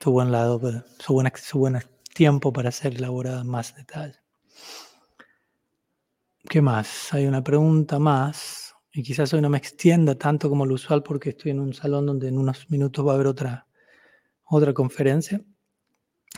su 0.00 0.10
buen 0.10 0.32
lado, 0.32 0.60
su 0.98 1.12
buen, 1.12 1.30
su 1.36 1.58
buen 1.60 1.78
tiempo 2.12 2.52
para 2.52 2.72
ser 2.72 2.96
elaborada 2.96 3.42
en 3.42 3.46
más 3.46 3.76
detalle. 3.76 4.23
¿Qué 6.48 6.60
más? 6.60 7.12
Hay 7.14 7.26
una 7.26 7.42
pregunta 7.42 7.98
más, 7.98 8.74
y 8.92 9.02
quizás 9.02 9.32
hoy 9.32 9.40
no 9.40 9.48
me 9.48 9.56
extienda 9.58 10.14
tanto 10.14 10.50
como 10.50 10.66
lo 10.66 10.74
usual 10.74 11.02
porque 11.02 11.30
estoy 11.30 11.52
en 11.52 11.60
un 11.60 11.72
salón 11.72 12.04
donde 12.06 12.28
en 12.28 12.38
unos 12.38 12.70
minutos 12.70 13.06
va 13.06 13.12
a 13.12 13.14
haber 13.14 13.26
otra, 13.26 13.66
otra 14.44 14.74
conferencia, 14.74 15.42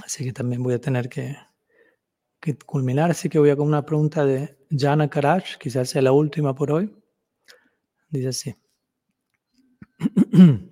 así 0.05 0.25
que 0.25 0.33
también 0.33 0.63
voy 0.63 0.75
a 0.75 0.81
tener 0.81 1.09
que, 1.09 1.37
que 2.41 2.57
culminar, 2.57 3.11
así 3.11 3.29
que 3.29 3.41
voy 3.41 3.51
a 3.51 3.57
con 3.57 3.67
una 3.67 3.85
pregunta 3.85 4.25
de 4.25 4.57
Jana 4.71 5.11
Karaj, 5.11 5.59
quizás 5.59 5.91
sea 5.91 6.03
la 6.03 6.13
última 6.13 6.55
por 6.55 6.71
hoy. 6.71 6.97
Dice 8.09 8.29
así. 8.29 8.55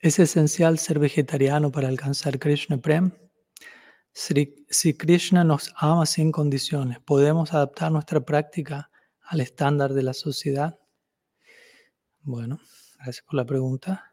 ¿Es 0.00 0.18
esencial 0.18 0.78
ser 0.78 0.98
vegetariano 0.98 1.72
para 1.72 1.88
alcanzar 1.88 2.38
Krishna 2.38 2.76
Prem? 2.76 3.12
Si 4.18 4.94
Krishna 4.94 5.44
nos 5.44 5.72
ama 5.76 6.04
sin 6.04 6.32
condiciones, 6.32 6.98
¿podemos 6.98 7.54
adaptar 7.54 7.92
nuestra 7.92 8.20
práctica 8.20 8.90
al 9.22 9.40
estándar 9.40 9.94
de 9.94 10.02
la 10.02 10.12
sociedad? 10.12 10.76
Bueno, 12.22 12.58
gracias 12.96 13.24
por 13.24 13.36
la 13.36 13.46
pregunta. 13.46 14.12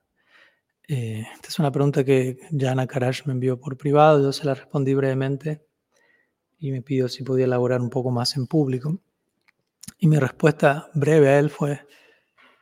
Eh, 0.87 1.25
esta 1.33 1.47
es 1.47 1.57
una 1.57 1.71
pregunta 1.71 2.03
que 2.03 2.37
Jana 2.55 2.85
Karaj 2.85 3.25
me 3.25 3.33
envió 3.33 3.59
por 3.59 3.77
privado, 3.77 4.21
yo 4.21 4.31
se 4.31 4.45
la 4.45 4.53
respondí 4.53 4.93
brevemente 4.93 5.65
y 6.59 6.71
me 6.71 6.83
pidió 6.83 7.09
si 7.09 7.23
podía 7.23 7.45
elaborar 7.45 7.81
un 7.81 7.89
poco 7.89 8.11
más 8.11 8.37
en 8.37 8.45
público. 8.45 9.01
Y 9.97 10.05
mi 10.05 10.19
respuesta 10.19 10.87
breve 10.93 11.29
a 11.29 11.39
él 11.39 11.49
fue, 11.49 11.81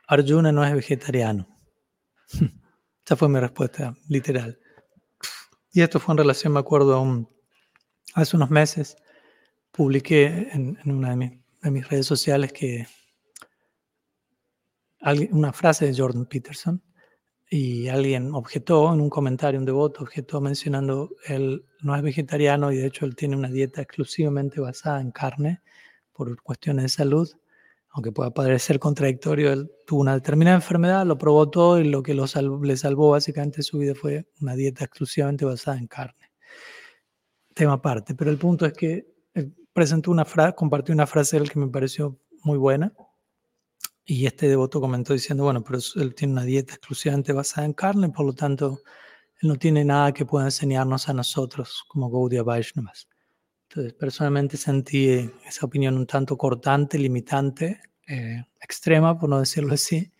Arjuna 0.06 0.50
no 0.50 0.64
es 0.64 0.72
vegetariano. 0.72 1.46
Esa 3.04 3.16
fue 3.16 3.28
mi 3.28 3.38
respuesta 3.38 3.94
literal. 4.08 4.58
Y 5.72 5.82
esto 5.82 6.00
fue 6.00 6.14
en 6.14 6.18
relación, 6.18 6.54
me 6.54 6.60
acuerdo, 6.60 6.94
a 6.94 7.00
un, 7.00 7.33
hace 8.14 8.36
unos 8.36 8.50
meses 8.50 8.96
publiqué 9.70 10.48
en, 10.52 10.78
una 10.86 11.10
de 11.10 11.70
mis, 11.70 11.88
redes 11.88 12.06
sociales 12.06 12.52
que 12.52 12.86
una 15.30 15.52
frase 15.52 15.86
de 15.86 15.94
Jordan 15.94 16.26
Peterson 16.26 16.82
y 17.50 17.88
alguien 17.88 18.34
objetó 18.34 18.92
en 18.92 19.00
un 19.00 19.10
comentario, 19.10 19.60
un 19.60 19.66
devoto 19.66 20.02
objetó 20.02 20.40
mencionando 20.40 21.10
él 21.26 21.66
no 21.82 21.94
es 21.94 22.02
vegetariano 22.02 22.72
y 22.72 22.78
de 22.78 22.86
hecho 22.86 23.04
él 23.04 23.14
tiene 23.14 23.36
una 23.36 23.48
dieta 23.48 23.82
exclusivamente 23.82 24.60
basada 24.60 25.00
en 25.00 25.10
carne 25.10 25.60
por 26.12 26.40
cuestiones 26.42 26.84
de 26.84 26.88
salud 26.88 27.30
aunque 27.94 28.10
pueda 28.10 28.30
parecer 28.30 28.80
contradictorio, 28.80 29.52
él 29.52 29.70
tuvo 29.86 30.00
una 30.00 30.14
determinada 30.14 30.56
enfermedad, 30.56 31.06
lo 31.06 31.16
probó 31.16 31.48
todo 31.48 31.78
y 31.78 31.84
lo 31.84 32.02
que 32.02 32.12
lo 32.12 32.26
le 32.60 32.76
salvó 32.76 33.10
básicamente 33.10 33.62
su 33.62 33.78
vida 33.78 33.94
fue 33.94 34.26
una 34.40 34.56
dieta 34.56 34.84
exclusivamente 34.84 35.44
basada 35.44 35.78
en 35.78 35.86
carne. 35.86 36.23
Tema 37.54 37.74
aparte, 37.74 38.14
pero 38.14 38.30
el 38.30 38.36
punto 38.36 38.66
es 38.66 38.72
que 38.72 39.14
presentó 39.72 40.10
una 40.10 40.24
frase, 40.24 40.54
compartió 40.54 40.94
una 40.94 41.06
frase 41.06 41.36
él 41.36 41.50
que 41.50 41.58
me 41.58 41.68
pareció 41.68 42.18
muy 42.42 42.58
buena 42.58 42.92
y 44.04 44.26
este 44.26 44.48
devoto 44.48 44.80
comentó 44.80 45.12
diciendo, 45.12 45.44
bueno, 45.44 45.64
pero 45.64 45.78
él 45.96 46.14
tiene 46.14 46.34
una 46.34 46.44
dieta 46.44 46.74
exclusivamente 46.74 47.32
basada 47.32 47.66
en 47.66 47.72
carne, 47.72 48.10
por 48.10 48.26
lo 48.26 48.34
tanto, 48.34 48.80
él 49.40 49.48
no 49.48 49.56
tiene 49.56 49.84
nada 49.84 50.12
que 50.12 50.26
pueda 50.26 50.44
enseñarnos 50.44 51.08
a 51.08 51.14
nosotros 51.14 51.84
como 51.88 52.10
Gaudiya 52.10 52.42
Vaishnavas. 52.42 53.08
Entonces, 53.68 53.94
personalmente 53.94 54.56
sentí 54.56 55.08
esa 55.46 55.66
opinión 55.66 55.96
un 55.96 56.06
tanto 56.06 56.36
cortante, 56.36 56.98
limitante, 56.98 57.80
eh, 58.06 58.44
extrema, 58.60 59.18
por 59.18 59.30
no 59.30 59.40
decirlo 59.40 59.74
así. 59.74 60.12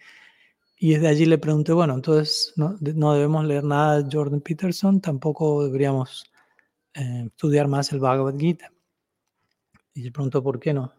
Y 0.79 0.95
desde 0.95 1.09
allí 1.09 1.27
le 1.27 1.39
pregunté, 1.39 1.73
bueno, 1.73 1.95
entonces 1.95 2.53
no, 2.57 2.77
no 2.81 3.15
debemos 3.15 3.45
leer 3.45 3.65
nada 3.65 4.03
de 4.03 4.09
Jordan 4.11 4.41
Peterson, 4.41 5.01
tampoco 5.01 5.65
deberíamos 5.65 6.25
eh, 6.95 7.25
estudiar 7.27 7.69
más 7.69 7.93
el 7.93 8.01
Bhagavad 8.01 8.37
Gita. 8.37 8.73
Y 9.95 10.03
le 10.03 10.13
preguntó, 10.13 10.43
¿por 10.43 10.59
qué 10.59 10.73
no? 10.73 10.93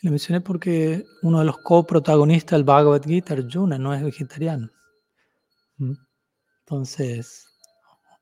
Y 0.00 0.06
le 0.06 0.10
mencioné 0.10 0.40
porque 0.40 1.04
uno 1.22 1.40
de 1.40 1.44
los 1.44 1.58
coprotagonistas 1.58 2.58
del 2.58 2.64
Bhagavad 2.64 3.02
Gita, 3.02 3.34
Arjuna, 3.34 3.78
no 3.78 3.94
es 3.94 4.02
vegetariano. 4.02 4.70
¿Mm? 5.78 5.94
Entonces, 6.60 7.46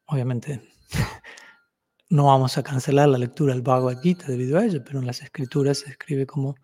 obviamente 0.07 0.63
no 2.11 2.27
vamos 2.27 2.57
a 2.59 2.63
cancelar 2.63 3.09
la 3.09 3.19
lectura 3.19 3.55
del 3.55 3.63
Bhagavad 3.63 4.01
Gita 4.01 4.27
debido 4.27 4.59
a 4.59 4.65
ello, 4.65 4.83
pero 4.85 5.01
en 5.01 5.07
las 5.07 5.23
escrituras 5.23 5.79
se 5.79 5.91
escribe 5.91 6.27
como 6.27 6.55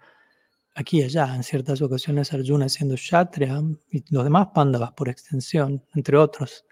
aquí 0.75 1.01
y 1.01 1.05
allá. 1.05 1.35
En 1.35 1.43
ciertas 1.43 1.83
ocasiones 1.83 2.33
Arjuna 2.33 2.69
siendo 2.69 2.95
Kshatriya 2.95 3.61
y 3.91 4.05
los 4.15 4.25
demás 4.25 4.49
Pandavas 4.55 4.93
por 4.93 5.09
extensión, 5.09 5.85
entre 5.95 6.17
otros, 6.17 6.65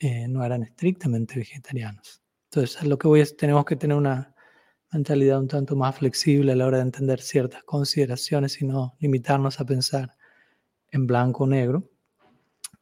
eh, 0.00 0.26
no 0.28 0.44
eran 0.44 0.62
estrictamente 0.62 1.36
vegetarianos. 1.36 2.23
Entonces, 2.54 2.84
lo 2.84 2.96
que 2.98 3.24
tenemos 3.36 3.64
que 3.64 3.74
tener 3.74 3.96
una 3.96 4.32
mentalidad 4.92 5.40
un 5.40 5.48
tanto 5.48 5.74
más 5.74 5.96
flexible 5.96 6.52
a 6.52 6.56
la 6.56 6.66
hora 6.66 6.78
de 6.78 6.84
entender 6.84 7.20
ciertas 7.20 7.64
consideraciones 7.64 8.62
y 8.62 8.66
no 8.66 8.94
limitarnos 9.00 9.58
a 9.58 9.64
pensar 9.64 10.16
en 10.92 11.06
blanco 11.06 11.44
o 11.44 11.46
negro. 11.48 11.90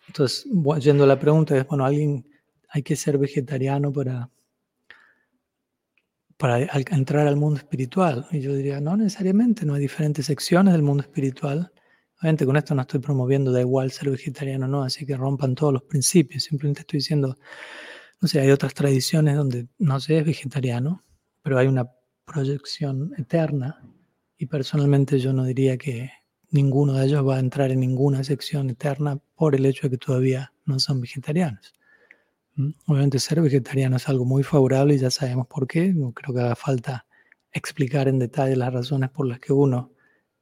Entonces, 0.09 0.47
yendo 0.81 1.05
a 1.05 1.07
la 1.07 1.19
pregunta, 1.19 1.57
es, 1.57 1.67
bueno, 1.67 1.87
¿alguien 1.87 2.29
hay 2.69 2.83
que 2.83 2.97
ser 2.97 3.17
vegetariano 3.17 3.91
para 3.93 4.29
para 6.37 6.59
entrar 6.91 7.29
al 7.29 7.37
mundo 7.37 7.59
espiritual. 7.59 8.27
Y 8.33 8.41
yo 8.41 8.53
diría, 8.53 8.81
no 8.81 8.97
necesariamente, 8.97 9.65
no 9.65 9.75
hay 9.75 9.81
diferentes 9.81 10.27
secciones 10.27 10.73
del 10.73 10.83
mundo 10.83 11.05
espiritual. 11.05 11.71
Obviamente 12.19 12.45
con 12.45 12.57
esto 12.57 12.75
no 12.75 12.83
estoy 12.83 12.99
promoviendo, 12.99 13.53
da 13.53 13.61
igual 13.61 13.93
ser 13.93 14.11
vegetariano 14.11 14.67
o 14.67 14.69
no, 14.69 14.83
así 14.83 15.07
que 15.07 15.17
rompan 15.17 15.55
todos 15.55 15.73
los 15.73 15.85
principios. 15.85 16.43
Simplemente 16.43 16.81
estoy 16.81 16.99
diciendo, 16.99 17.37
no 18.23 18.29
sé, 18.29 18.39
hay 18.39 18.53
otras 18.53 18.73
tradiciones 18.73 19.37
donde 19.37 19.67
no 19.79 19.99
se 19.99 20.17
es 20.17 20.25
vegetariano, 20.25 21.03
pero 21.43 21.59
hay 21.59 21.67
una 21.67 21.91
proyección 22.25 23.13
eterna 23.19 23.83
y 24.39 24.47
personalmente 24.47 25.19
yo 25.19 25.33
no 25.33 25.45
diría 25.45 25.77
que 25.77 26.13
ninguno 26.51 26.93
de 26.93 27.07
ellos 27.07 27.27
va 27.27 27.37
a 27.37 27.41
entrar 27.41 27.73
en 27.73 27.81
ninguna 27.81 28.23
sección 28.23 28.71
eterna 28.71 29.19
por 29.35 29.57
el 29.57 29.67
hecho 29.67 29.89
de 29.89 29.91
que 29.91 30.07
todavía 30.07 30.53
no 30.65 30.79
son 30.79 31.01
vegetarianos. 31.01 31.75
Obviamente 32.87 33.19
ser 33.19 33.41
vegetariano 33.41 33.97
es 33.97 34.09
algo 34.09 34.25
muy 34.25 34.45
favorable 34.45 34.95
y 34.95 34.99
ya 34.99 35.11
sabemos 35.11 35.49
por 35.49 35.67
qué. 35.67 35.93
No 35.93 36.13
creo 36.13 36.33
que 36.33 36.43
haga 36.43 36.55
falta 36.55 37.07
explicar 37.51 38.07
en 38.07 38.21
detalle 38.21 38.55
las 38.55 38.73
razones 38.73 39.11
por 39.11 39.27
las 39.27 39.41
que 39.41 39.53
uno 39.53 39.91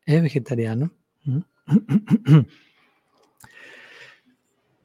es 0.05 0.21
vegetariano. 0.21 0.93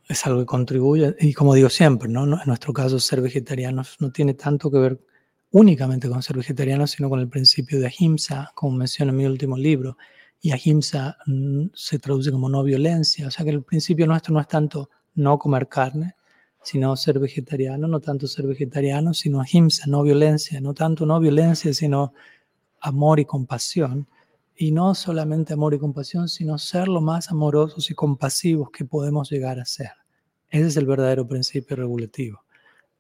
Es 0.08 0.26
algo 0.26 0.40
que 0.40 0.46
contribuye, 0.46 1.16
y 1.20 1.34
como 1.34 1.56
digo 1.56 1.70
siempre, 1.70 2.08
¿no? 2.08 2.24
en 2.24 2.40
nuestro 2.46 2.74
caso 2.74 3.00
ser 3.00 3.22
vegetarianos 3.22 3.96
no 4.00 4.12
tiene 4.12 4.36
tanto 4.36 4.70
que 4.70 4.78
ver 4.78 5.00
únicamente 5.52 6.10
con 6.10 6.22
ser 6.22 6.38
vegetarianos, 6.38 6.92
sino 6.92 7.10
con 7.10 7.20
el 7.20 7.30
principio 7.30 7.80
de 7.80 7.88
ahimsa, 7.88 8.52
como 8.54 8.78
menciono 8.78 9.12
en 9.12 9.18
mi 9.18 9.26
último 9.26 9.58
libro. 9.58 9.98
Y 10.42 10.52
ahimsa 10.52 11.18
mm, 11.26 11.68
se 11.74 11.98
traduce 11.98 12.32
como 12.32 12.50
no 12.50 12.62
violencia, 12.62 13.28
o 13.28 13.32
sea 13.32 13.46
que 13.46 13.52
el 13.52 13.64
principio 13.64 14.06
nuestro 14.06 14.34
no 14.34 14.42
es 14.42 14.48
tanto 14.48 14.90
no 15.16 15.40
comer 15.40 15.68
carne, 15.68 16.16
sino 16.62 16.96
ser 16.98 17.20
vegetariano, 17.20 17.88
no 17.88 18.00
tanto 18.00 18.28
ser 18.28 18.48
vegetariano, 18.48 19.14
sino 19.14 19.40
ahimsa, 19.40 19.86
no 19.88 20.04
violencia, 20.04 20.60
no 20.60 20.74
tanto 20.74 21.06
no 21.06 21.20
violencia, 21.20 21.74
sino 21.74 22.14
amor 22.82 23.20
y 23.20 23.26
compasión. 23.26 24.08
Y 24.56 24.72
no 24.72 24.96
solamente 24.96 25.54
amor 25.54 25.74
y 25.74 25.80
compasión, 25.80 26.30
sino 26.30 26.58
ser 26.58 26.88
lo 26.88 27.02
más 27.02 27.30
amorosos 27.30 27.90
y 27.92 27.94
compasivos 27.94 28.70
que 28.72 28.86
podemos 28.86 29.30
llegar 29.30 29.60
a 29.60 29.66
ser. 29.66 29.92
Ese 30.50 30.68
es 30.68 30.78
el 30.78 30.86
verdadero 30.86 31.28
principio 31.28 31.76
regulativo. 31.76 32.44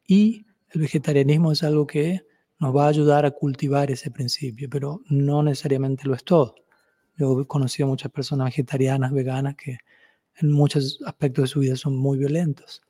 Y 0.05 0.45
el 0.69 0.81
vegetarianismo 0.81 1.51
es 1.51 1.63
algo 1.63 1.87
que 1.87 2.25
nos 2.59 2.75
va 2.75 2.85
a 2.85 2.89
ayudar 2.89 3.25
a 3.25 3.31
cultivar 3.31 3.91
ese 3.91 4.11
principio, 4.11 4.69
pero 4.69 5.01
no 5.09 5.43
necesariamente 5.43 6.07
lo 6.07 6.13
es 6.13 6.23
todo. 6.23 6.55
Yo 7.17 7.41
he 7.41 7.47
conocido 7.47 7.87
muchas 7.87 8.11
personas 8.11 8.47
vegetarianas, 8.47 9.11
veganas, 9.11 9.55
que 9.55 9.77
en 10.37 10.51
muchos 10.51 10.99
aspectos 11.05 11.43
de 11.43 11.47
su 11.47 11.59
vida 11.61 11.75
son 11.75 11.95
muy 11.95 12.17
violentos. 12.17 12.81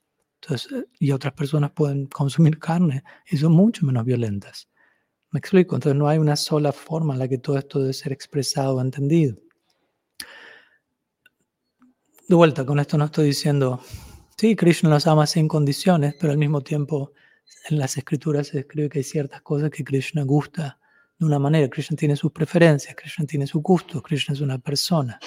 Entonces, 0.41 0.85
y 0.99 1.11
otras 1.11 1.33
personas 1.33 1.71
pueden 1.71 2.07
consumir 2.07 2.59
carne 2.59 3.03
y 3.29 3.37
son 3.37 3.51
mucho 3.51 3.85
menos 3.85 4.05
violentas. 4.05 4.67
¿Me 5.35 5.39
explico? 5.39 5.75
Entonces 5.75 5.99
no 5.99 6.07
hay 6.07 6.17
una 6.17 6.37
sola 6.37 6.71
forma 6.71 7.13
en 7.13 7.19
la 7.19 7.27
que 7.27 7.37
todo 7.37 7.57
esto 7.57 7.79
debe 7.79 7.91
ser 7.91 8.13
expresado 8.13 8.75
o 8.75 8.81
entendido. 8.81 9.35
De 12.29 12.35
vuelta, 12.35 12.65
con 12.65 12.79
esto 12.79 12.97
no 12.97 13.03
estoy 13.03 13.25
diciendo, 13.25 13.81
sí, 14.37 14.55
Krishna 14.55 14.89
los 14.89 15.05
ama 15.07 15.27
sin 15.27 15.49
condiciones, 15.49 16.15
pero 16.17 16.31
al 16.31 16.37
mismo 16.37 16.61
tiempo 16.61 17.11
en 17.69 17.79
las 17.79 17.97
escrituras 17.97 18.47
se 18.47 18.59
describe 18.59 18.87
que 18.87 18.99
hay 18.99 19.03
ciertas 19.03 19.41
cosas 19.41 19.71
que 19.71 19.83
Krishna 19.83 20.23
gusta 20.23 20.79
de 21.19 21.25
una 21.25 21.37
manera. 21.37 21.69
Krishna 21.69 21.97
tiene 21.97 22.15
sus 22.15 22.31
preferencias, 22.31 22.95
Krishna 22.95 23.25
tiene 23.25 23.45
su 23.45 23.59
gusto, 23.59 24.01
Krishna 24.01 24.35
es 24.35 24.39
una 24.39 24.57
persona, 24.57 25.19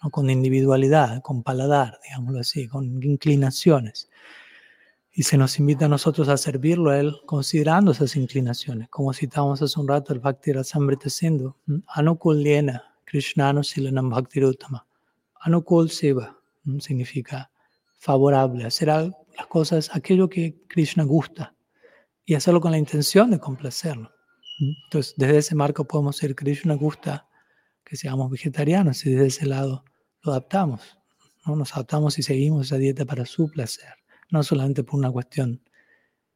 ¿no? 0.00 0.10
con 0.10 0.30
individualidad, 0.30 1.22
con 1.22 1.42
paladar, 1.42 1.98
digámoslo 2.04 2.38
así, 2.38 2.68
con 2.68 3.02
inclinaciones. 3.02 4.08
Y 5.12 5.24
se 5.24 5.36
nos 5.36 5.58
invita 5.58 5.86
a 5.86 5.88
nosotros 5.88 6.28
a 6.28 6.36
servirlo 6.36 6.90
a 6.90 7.00
Él 7.00 7.16
considerando 7.26 7.90
esas 7.90 8.14
inclinaciones. 8.14 8.88
Como 8.90 9.12
citábamos 9.12 9.60
hace 9.60 9.80
un 9.80 9.88
rato 9.88 10.12
el 10.12 10.20
Bhakti 10.20 10.52
Rasamrita 10.52 11.10
Sindhu, 11.10 11.56
Anukul 11.88 12.42
Liena, 12.42 12.84
Krishnano 13.04 13.64
Silanam 13.64 14.08
Bhaktirutama. 14.08 14.86
Anukul 15.40 15.90
Seva 15.90 16.38
significa 16.78 17.50
favorable, 17.98 18.64
hacer 18.64 18.88
las 18.88 19.46
cosas, 19.48 19.90
aquello 19.92 20.28
que 20.28 20.62
Krishna 20.68 21.02
gusta 21.02 21.54
y 22.24 22.34
hacerlo 22.34 22.60
con 22.60 22.70
la 22.70 22.78
intención 22.78 23.32
de 23.32 23.40
complacerlo. 23.40 24.12
Entonces, 24.84 25.14
desde 25.16 25.38
ese 25.38 25.54
marco 25.56 25.84
podemos 25.84 26.16
ser 26.16 26.36
Krishna 26.36 26.74
gusta 26.74 27.26
que 27.84 27.96
seamos 27.96 28.30
vegetarianos 28.30 29.04
y 29.04 29.10
desde 29.10 29.26
ese 29.26 29.46
lado 29.46 29.84
lo 30.22 30.32
adaptamos. 30.32 30.96
¿no? 31.44 31.56
Nos 31.56 31.72
adaptamos 31.74 32.16
y 32.18 32.22
seguimos 32.22 32.66
esa 32.66 32.76
dieta 32.76 33.04
para 33.04 33.26
su 33.26 33.50
placer 33.50 33.88
no 34.30 34.42
solamente 34.42 34.84
por 34.84 34.98
una 34.98 35.10
cuestión 35.10 35.60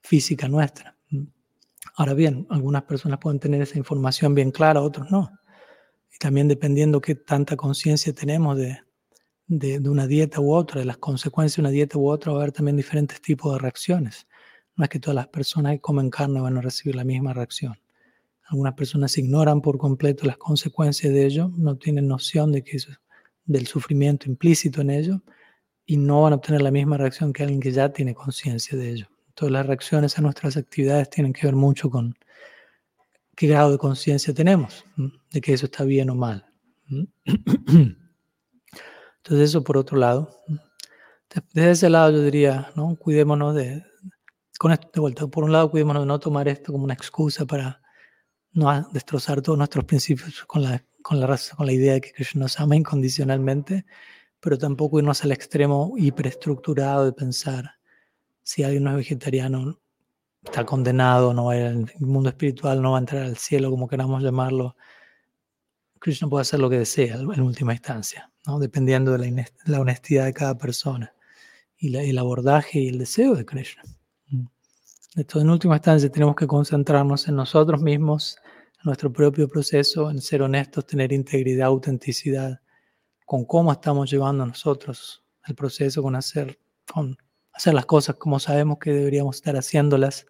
física 0.03 0.49
nuestra. 0.49 0.97
Ahora 1.97 2.15
bien, 2.15 2.47
algunas 2.51 2.83
personas 2.85 3.19
pueden 3.19 3.39
tener 3.39 3.63
esa 3.63 3.79
información 3.79 4.35
bien 4.35 4.51
clara, 4.51 4.81
otros 4.81 5.11
no. 5.11 5.31
Y 6.13 6.19
también 6.19 6.49
dependiendo 6.49 7.01
qué 7.01 7.15
tanta 7.15 7.57
conciencia 7.57 8.13
tenemos 8.13 8.57
de, 8.57 8.79
de, 9.47 9.89
una 9.89 10.07
dieta 10.07 10.41
u 10.41 10.53
otra, 10.53 10.81
de 10.81 10.87
las 10.87 10.99
consecuencias 10.99 11.57
de 11.57 11.63
una 11.63 11.71
dieta 11.71 11.99
u 11.99 12.09
otra, 12.09 12.33
va 12.33 12.39
a 12.39 12.43
haber 12.43 12.53
también 12.53 12.77
diferentes 12.77 13.21
tipos 13.21 13.53
de 13.53 13.59
reacciones. 13.59 14.27
No 14.77 14.85
es 14.85 14.91
que 14.91 14.99
todas 14.99 15.15
las 15.15 15.29
personas 15.29 15.73
que 15.73 15.81
comen 15.81 16.11
carne 16.11 16.41
van 16.41 16.57
a 16.57 16.61
recibir 16.61 16.97
la 16.97 17.05
misma 17.05 17.33
reacción. 17.33 17.79
Algunas 18.47 18.75
personas 18.75 19.17
ignoran 19.17 19.61
por 19.61 19.79
completo 19.79 20.27
las 20.27 20.37
consecuencias 20.37 21.13
de 21.13 21.25
ello, 21.25 21.51
no 21.57 21.77
tienen 21.77 22.09
noción 22.09 22.53
de 22.53 22.63
que 22.63 22.79
del 23.47 23.67
sufrimiento 23.67 24.29
implícito 24.29 24.81
en 24.81 24.91
ello, 24.91 25.23
y 25.87 25.97
no 25.97 26.23
van 26.23 26.33
a 26.33 26.37
obtener 26.37 26.63
la 26.63 26.71
misma 26.71 26.97
reacción 26.97 27.33
que 27.33 27.43
alguien 27.43 27.61
que 27.61 27.73
ya 27.73 27.91
tiene 27.93 28.15
conciencia 28.15 28.77
de 28.79 28.91
ello. 28.91 29.09
Todas 29.35 29.53
las 29.53 29.67
reacciones 29.67 30.19
a 30.19 30.23
nuestras 30.23 30.57
actividades 30.57 31.11
tienen 31.11 31.33
que 31.33 31.47
ver 31.47 31.57
mucho 31.57 31.91
con 31.91 32.17
qué 33.37 33.49
grado 33.49 33.73
de 33.73 33.79
conciencia 33.79 34.33
tenemos, 34.33 34.85
de 34.97 35.41
que 35.41 35.53
eso 35.53 35.67
está 35.67 35.85
bien 35.85 36.11
o 36.11 36.15
mal. 36.15 36.47
Entonces 39.25 39.51
eso 39.51 39.65
por 39.65 39.77
otro 39.77 39.99
lado. 39.99 40.43
Desde 41.53 41.71
ese 41.71 41.91
lado 41.91 42.13
yo 42.13 42.23
diría, 42.23 42.71
¿no? 42.77 42.95
cuidémonos 42.97 43.55
de, 43.55 43.83
con 44.59 44.71
esto 44.71 44.89
de 44.95 45.01
vuelta, 45.01 45.27
por 45.27 45.45
un 45.45 45.53
lado 45.53 45.71
cuidémonos 45.71 46.03
de 46.03 46.07
no 46.07 46.21
tomar 46.21 46.47
esto 46.47 46.73
como 46.73 46.85
una 46.85 46.95
excusa 46.95 47.45
para 47.45 47.81
no 48.53 48.89
destrozar 48.93 49.43
todos 49.43 49.59
nuestros 49.59 49.85
principios 49.85 50.45
con 50.45 50.63
la, 50.63 50.85
con 51.03 51.19
la, 51.19 51.27
con 51.57 51.67
la 51.67 51.73
idea 51.73 51.95
de 51.95 52.01
que 52.01 52.13
Krishna 52.13 52.43
nos 52.43 52.61
ama 52.61 52.77
incondicionalmente 52.77 53.85
pero 54.45 54.59
tampoco 54.59 54.99
irnos 54.99 55.25
al 55.25 55.33
extremo 55.33 55.95
hiperestructurado 55.97 57.07
de 57.07 57.15
pensar 57.15 57.77
si 58.43 58.63
alguien 58.63 58.85
no 58.85 58.91
es 58.91 58.97
vegetariano, 58.97 59.81
está 60.45 60.67
condenado, 60.67 61.33
no 61.33 61.47
va 61.47 61.55
a 61.55 61.57
ir 61.57 61.65
al 61.65 61.89
mundo 62.01 62.29
espiritual, 62.29 62.83
no 62.83 62.93
va 62.93 62.99
a 62.99 63.01
entrar 63.01 63.23
al 63.23 63.39
cielo, 63.39 63.71
como 63.71 63.89
queramos 63.89 64.23
llamarlo. 64.23 64.77
Krishna 65.99 66.29
puede 66.29 66.43
hacer 66.43 66.61
lo 66.61 66.69
que 66.69 66.77
desea 66.77 67.15
en 67.15 67.41
última 67.41 67.73
instancia, 67.73 68.31
¿no? 68.47 68.59
dependiendo 68.59 69.17
de 69.17 69.47
la, 69.65 69.81
honestidad 69.81 70.27
de 70.27 70.35
cada 70.35 70.59
persona 70.59 71.15
y 71.79 71.97
el 71.97 72.19
abordaje 72.19 72.81
y 72.81 72.89
el 72.89 72.99
deseo 72.99 73.35
de 73.35 73.47
Krishna. 73.47 73.83
Mm. 74.29 74.45
Esto 75.17 75.41
en 75.41 75.49
última 75.49 75.77
instancia 75.77 76.13
tenemos 76.13 76.37
que 76.37 76.47
concentrarnos 76.47 77.29
en 77.29 77.37
nosotros 77.37 77.81
mismos, 77.81 78.37
en 78.75 78.83
nuestro 78.85 79.11
propio 79.11 79.49
proceso, 79.49 80.11
en 80.11 80.21
ser 80.21 80.43
honestos, 80.43 80.87
tener 80.87 81.13
integridad, 81.15 81.69
autenticidad 81.69 82.61
con 83.25 83.45
cómo 83.45 83.73
estamos 83.73 84.11
llevando 84.11 84.47
nosotros 84.47 85.25
el 85.47 85.55
proceso, 85.55 86.03
con 86.03 86.17
hacer, 86.17 86.59
con 86.93 87.17
hacer 87.53 87.75
las 87.75 87.87
cosas 87.87 88.17
como 88.17 88.39
sabemos 88.39 88.79
que 88.79 88.93
deberíamos 88.93 89.37
estar 89.37 89.57
haciéndolas 89.57 90.27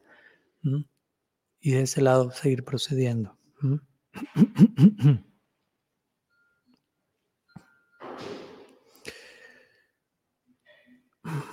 y 1.60 1.70
de 1.70 1.82
ese 1.82 2.00
lado 2.00 2.30
seguir 2.30 2.64
procediendo. 2.64 3.38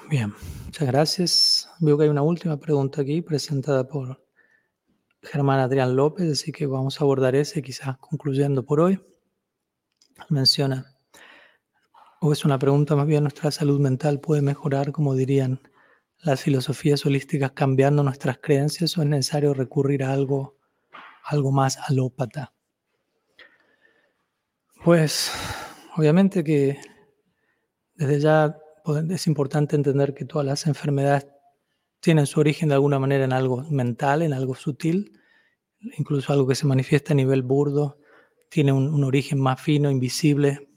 Bien, 0.09 0.33
muchas 0.65 0.87
gracias. 0.87 1.69
Veo 1.79 1.97
que 1.97 2.03
hay 2.03 2.09
una 2.09 2.21
última 2.21 2.57
pregunta 2.57 3.01
aquí 3.01 3.21
presentada 3.21 3.87
por 3.87 4.21
Germán 5.21 5.59
Adrián 5.59 5.95
López, 5.95 6.29
así 6.29 6.51
que 6.51 6.65
vamos 6.65 6.99
a 6.99 7.03
abordar 7.05 7.35
ese 7.35 7.61
quizás 7.61 7.97
concluyendo 7.97 8.65
por 8.65 8.81
hoy. 8.81 8.99
Menciona 10.29 10.90
o 12.23 12.31
es 12.31 12.45
una 12.45 12.59
pregunta 12.59 12.95
más 12.95 13.07
bien, 13.07 13.23
¿nuestra 13.23 13.49
salud 13.49 13.79
mental 13.79 14.19
puede 14.19 14.43
mejorar, 14.43 14.91
como 14.91 15.15
dirían 15.15 15.59
las 16.19 16.41
filosofías 16.41 17.03
holísticas, 17.03 17.53
cambiando 17.53 18.03
nuestras 18.03 18.37
creencias 18.37 18.95
o 18.95 19.01
es 19.01 19.07
necesario 19.07 19.55
recurrir 19.55 20.03
a 20.03 20.13
algo, 20.13 20.55
algo 21.25 21.51
más 21.51 21.79
alópata? 21.89 22.53
Pues 24.83 25.31
obviamente 25.97 26.43
que 26.43 26.79
desde 27.95 28.19
ya 28.19 28.55
es 29.09 29.25
importante 29.25 29.75
entender 29.75 30.13
que 30.13 30.25
todas 30.25 30.45
las 30.45 30.67
enfermedades 30.67 31.25
tienen 32.01 32.27
su 32.27 32.39
origen 32.39 32.69
de 32.69 32.75
alguna 32.75 32.99
manera 32.99 33.25
en 33.25 33.33
algo 33.33 33.63
mental, 33.71 34.21
en 34.21 34.33
algo 34.33 34.53
sutil, 34.53 35.19
incluso 35.97 36.31
algo 36.31 36.45
que 36.45 36.55
se 36.55 36.67
manifiesta 36.67 37.13
a 37.13 37.15
nivel 37.15 37.41
burdo, 37.41 37.97
tiene 38.47 38.73
un, 38.73 38.93
un 38.93 39.03
origen 39.05 39.39
más 39.39 39.59
fino, 39.59 39.89
invisible, 39.89 40.70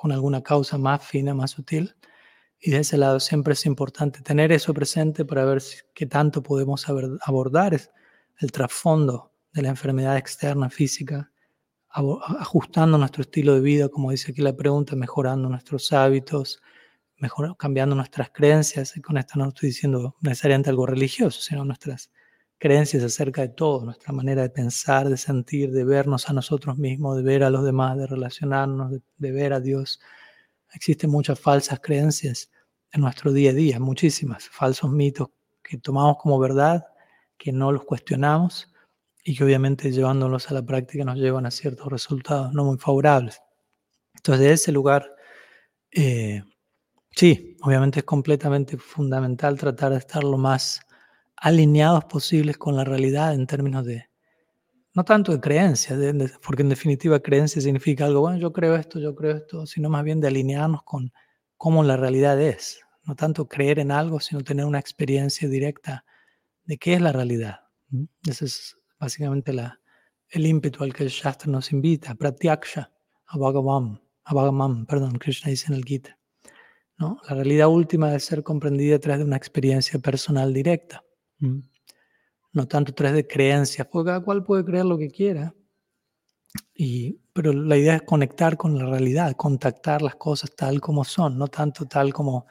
con 0.00 0.12
alguna 0.12 0.42
causa 0.42 0.78
más 0.78 1.04
fina, 1.04 1.34
más 1.34 1.50
sutil. 1.50 1.94
Y 2.58 2.70
de 2.70 2.78
ese 2.78 2.96
lado 2.96 3.20
siempre 3.20 3.52
es 3.52 3.66
importante 3.66 4.22
tener 4.22 4.50
eso 4.50 4.72
presente 4.72 5.26
para 5.26 5.44
ver 5.44 5.62
qué 5.94 6.06
tanto 6.06 6.42
podemos 6.42 6.86
abordar 6.88 7.78
el 8.38 8.52
trasfondo 8.52 9.30
de 9.52 9.60
la 9.62 9.68
enfermedad 9.68 10.16
externa 10.16 10.70
física, 10.70 11.30
ajustando 11.90 12.96
nuestro 12.96 13.22
estilo 13.22 13.54
de 13.54 13.60
vida, 13.60 13.88
como 13.90 14.10
dice 14.10 14.32
aquí 14.32 14.40
la 14.40 14.56
pregunta, 14.56 14.96
mejorando 14.96 15.50
nuestros 15.50 15.92
hábitos, 15.92 16.62
mejor, 17.18 17.54
cambiando 17.58 17.94
nuestras 17.94 18.30
creencias. 18.30 18.96
Y 18.96 19.02
con 19.02 19.18
esto 19.18 19.38
no 19.38 19.48
estoy 19.48 19.68
diciendo 19.68 20.16
necesariamente 20.22 20.70
algo 20.70 20.86
religioso, 20.86 21.42
sino 21.42 21.62
nuestras 21.64 22.10
creencias 22.60 23.02
acerca 23.02 23.40
de 23.40 23.48
todo, 23.48 23.86
nuestra 23.86 24.12
manera 24.12 24.42
de 24.42 24.50
pensar, 24.50 25.08
de 25.08 25.16
sentir, 25.16 25.72
de 25.72 25.82
vernos 25.82 26.28
a 26.28 26.34
nosotros 26.34 26.76
mismos, 26.76 27.16
de 27.16 27.22
ver 27.22 27.42
a 27.42 27.48
los 27.48 27.64
demás, 27.64 27.96
de 27.96 28.06
relacionarnos, 28.06 28.92
de, 29.16 29.32
ver 29.32 29.54
a 29.54 29.60
Dios. 29.60 29.98
Existen 30.74 31.10
muchas 31.10 31.40
falsas 31.40 31.80
creencias 31.80 32.50
en 32.92 33.00
nuestro 33.00 33.32
día 33.32 33.50
a 33.50 33.54
día, 33.54 33.80
muchísimas, 33.80 34.46
falsos 34.50 34.90
mitos 34.90 35.28
que 35.62 35.78
tomamos 35.78 36.18
como 36.18 36.38
verdad, 36.38 36.84
que 37.38 37.50
no 37.50 37.72
los 37.72 37.84
cuestionamos 37.84 38.70
y 39.24 39.34
que 39.34 39.44
obviamente 39.44 39.90
llevándolos 39.90 40.50
a 40.50 40.54
la 40.54 40.62
práctica 40.62 41.02
nos 41.02 41.16
llevan 41.16 41.46
a 41.46 41.50
ciertos 41.50 41.86
resultados 41.86 42.52
no 42.52 42.64
muy 42.64 42.76
favorables. 42.76 43.40
Entonces, 44.16 44.44
de 44.44 44.52
ese 44.52 44.70
lugar, 44.70 45.10
eh, 45.92 46.42
sí, 47.12 47.56
obviamente 47.62 48.00
es 48.00 48.04
completamente 48.04 48.76
fundamental 48.76 49.56
tratar 49.58 49.92
de 49.92 49.98
estar 49.98 50.22
lo 50.22 50.36
más 50.36 50.82
alineados 51.40 52.04
posibles 52.04 52.58
con 52.58 52.76
la 52.76 52.84
realidad 52.84 53.34
en 53.34 53.46
términos 53.46 53.84
de, 53.84 54.10
no 54.94 55.04
tanto 55.04 55.32
de 55.32 55.40
creencia, 55.40 55.96
porque 56.44 56.62
en 56.62 56.68
definitiva 56.68 57.20
creencia 57.20 57.62
significa 57.62 58.04
algo, 58.04 58.20
bueno, 58.20 58.38
yo 58.38 58.52
creo 58.52 58.76
esto, 58.76 58.98
yo 59.00 59.14
creo 59.14 59.36
esto, 59.36 59.66
sino 59.66 59.88
más 59.88 60.04
bien 60.04 60.20
de 60.20 60.28
alinearnos 60.28 60.82
con 60.84 61.12
cómo 61.56 61.82
la 61.82 61.96
realidad 61.96 62.40
es. 62.40 62.80
No 63.04 63.16
tanto 63.16 63.48
creer 63.48 63.78
en 63.78 63.90
algo, 63.90 64.20
sino 64.20 64.42
tener 64.42 64.66
una 64.66 64.78
experiencia 64.78 65.48
directa 65.48 66.04
de 66.64 66.76
qué 66.76 66.94
es 66.94 67.00
la 67.00 67.12
realidad. 67.12 67.60
Ese 68.26 68.44
es 68.44 68.76
básicamente 68.98 69.52
la, 69.52 69.80
el 70.28 70.46
ímpetu 70.46 70.84
al 70.84 70.92
que 70.92 71.04
el 71.04 71.08
Shastra 71.08 71.50
nos 71.50 71.72
invita, 71.72 72.14
pratyaksha, 72.14 72.92
abhagamam, 73.26 74.86
perdón, 74.86 75.18
Krishna 75.18 75.50
dice 75.50 75.66
en 75.68 75.74
el 75.74 75.84
Gita. 75.84 76.18
¿no? 76.98 77.18
La 77.28 77.34
realidad 77.34 77.68
última 77.68 78.08
debe 78.08 78.20
ser 78.20 78.42
comprendida 78.42 78.96
a 78.96 78.98
través 78.98 79.20
de 79.20 79.24
una 79.24 79.36
experiencia 79.36 79.98
personal 79.98 80.52
directa. 80.52 81.02
No 82.52 82.66
tanto 82.66 82.92
tres 82.92 83.12
de 83.12 83.26
creencias, 83.26 83.86
porque 83.86 84.08
cada 84.08 84.20
cual 84.20 84.44
puede 84.44 84.64
creer 84.64 84.84
lo 84.84 84.98
que 84.98 85.10
quiera. 85.10 85.54
Y, 86.74 87.20
pero 87.32 87.52
la 87.52 87.76
idea 87.76 87.96
es 87.96 88.02
conectar 88.02 88.56
con 88.56 88.76
la 88.76 88.86
realidad, 88.86 89.36
contactar 89.36 90.02
las 90.02 90.16
cosas 90.16 90.50
tal 90.56 90.80
como 90.80 91.04
son, 91.04 91.38
no 91.38 91.48
tanto 91.48 91.86
tal 91.86 92.12
como 92.12 92.46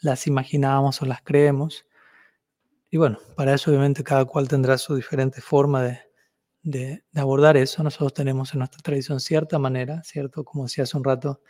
las 0.00 0.26
imaginamos 0.26 1.02
o 1.02 1.06
las 1.06 1.22
creemos. 1.22 1.86
Y 2.90 2.98
bueno, 2.98 3.18
para 3.36 3.54
eso 3.54 3.70
obviamente 3.70 4.04
cada 4.04 4.24
cual 4.24 4.48
tendrá 4.48 4.78
su 4.78 4.94
diferente 4.94 5.40
forma 5.40 5.98
de, 6.62 7.04
abordar 7.14 7.56
eso. 7.56 7.82
Nosotros 7.82 8.14
tenemos 8.14 8.52
en 8.52 8.60
nuestra 8.60 8.80
tradición 8.82 9.20
cierta 9.20 9.58
manera, 9.58 10.02
¿cierto? 10.04 10.44
Como 10.44 10.64
decía 10.64 10.84
hace 10.84 10.96
un 10.96 11.04
rato, 11.04 11.40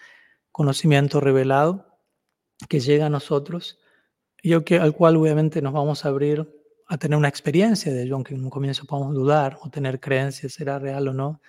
conocimiento 0.50 1.20
revelado 1.20 1.98
que 2.68 2.80
llega 2.80 3.06
a 3.06 3.10
nosotros 3.10 3.78
y 4.42 4.52
al 4.52 4.94
cual 4.94 5.16
obviamente 5.16 5.62
nos 5.62 5.72
vamos 5.72 6.04
a 6.04 6.08
abrir 6.08 6.48
a 6.92 6.98
tener 6.98 7.16
una 7.16 7.28
experiencia 7.28 7.92
de 7.92 8.02
ello, 8.02 8.16
aunque 8.16 8.34
en 8.34 8.44
un 8.44 8.50
comienzo 8.50 8.84
podamos 8.84 9.14
dudar 9.14 9.58
o 9.62 9.70
tener 9.70 9.98
creencias, 9.98 10.52
será 10.52 10.78
real 10.78 11.08
o 11.08 11.14
no, 11.14 11.40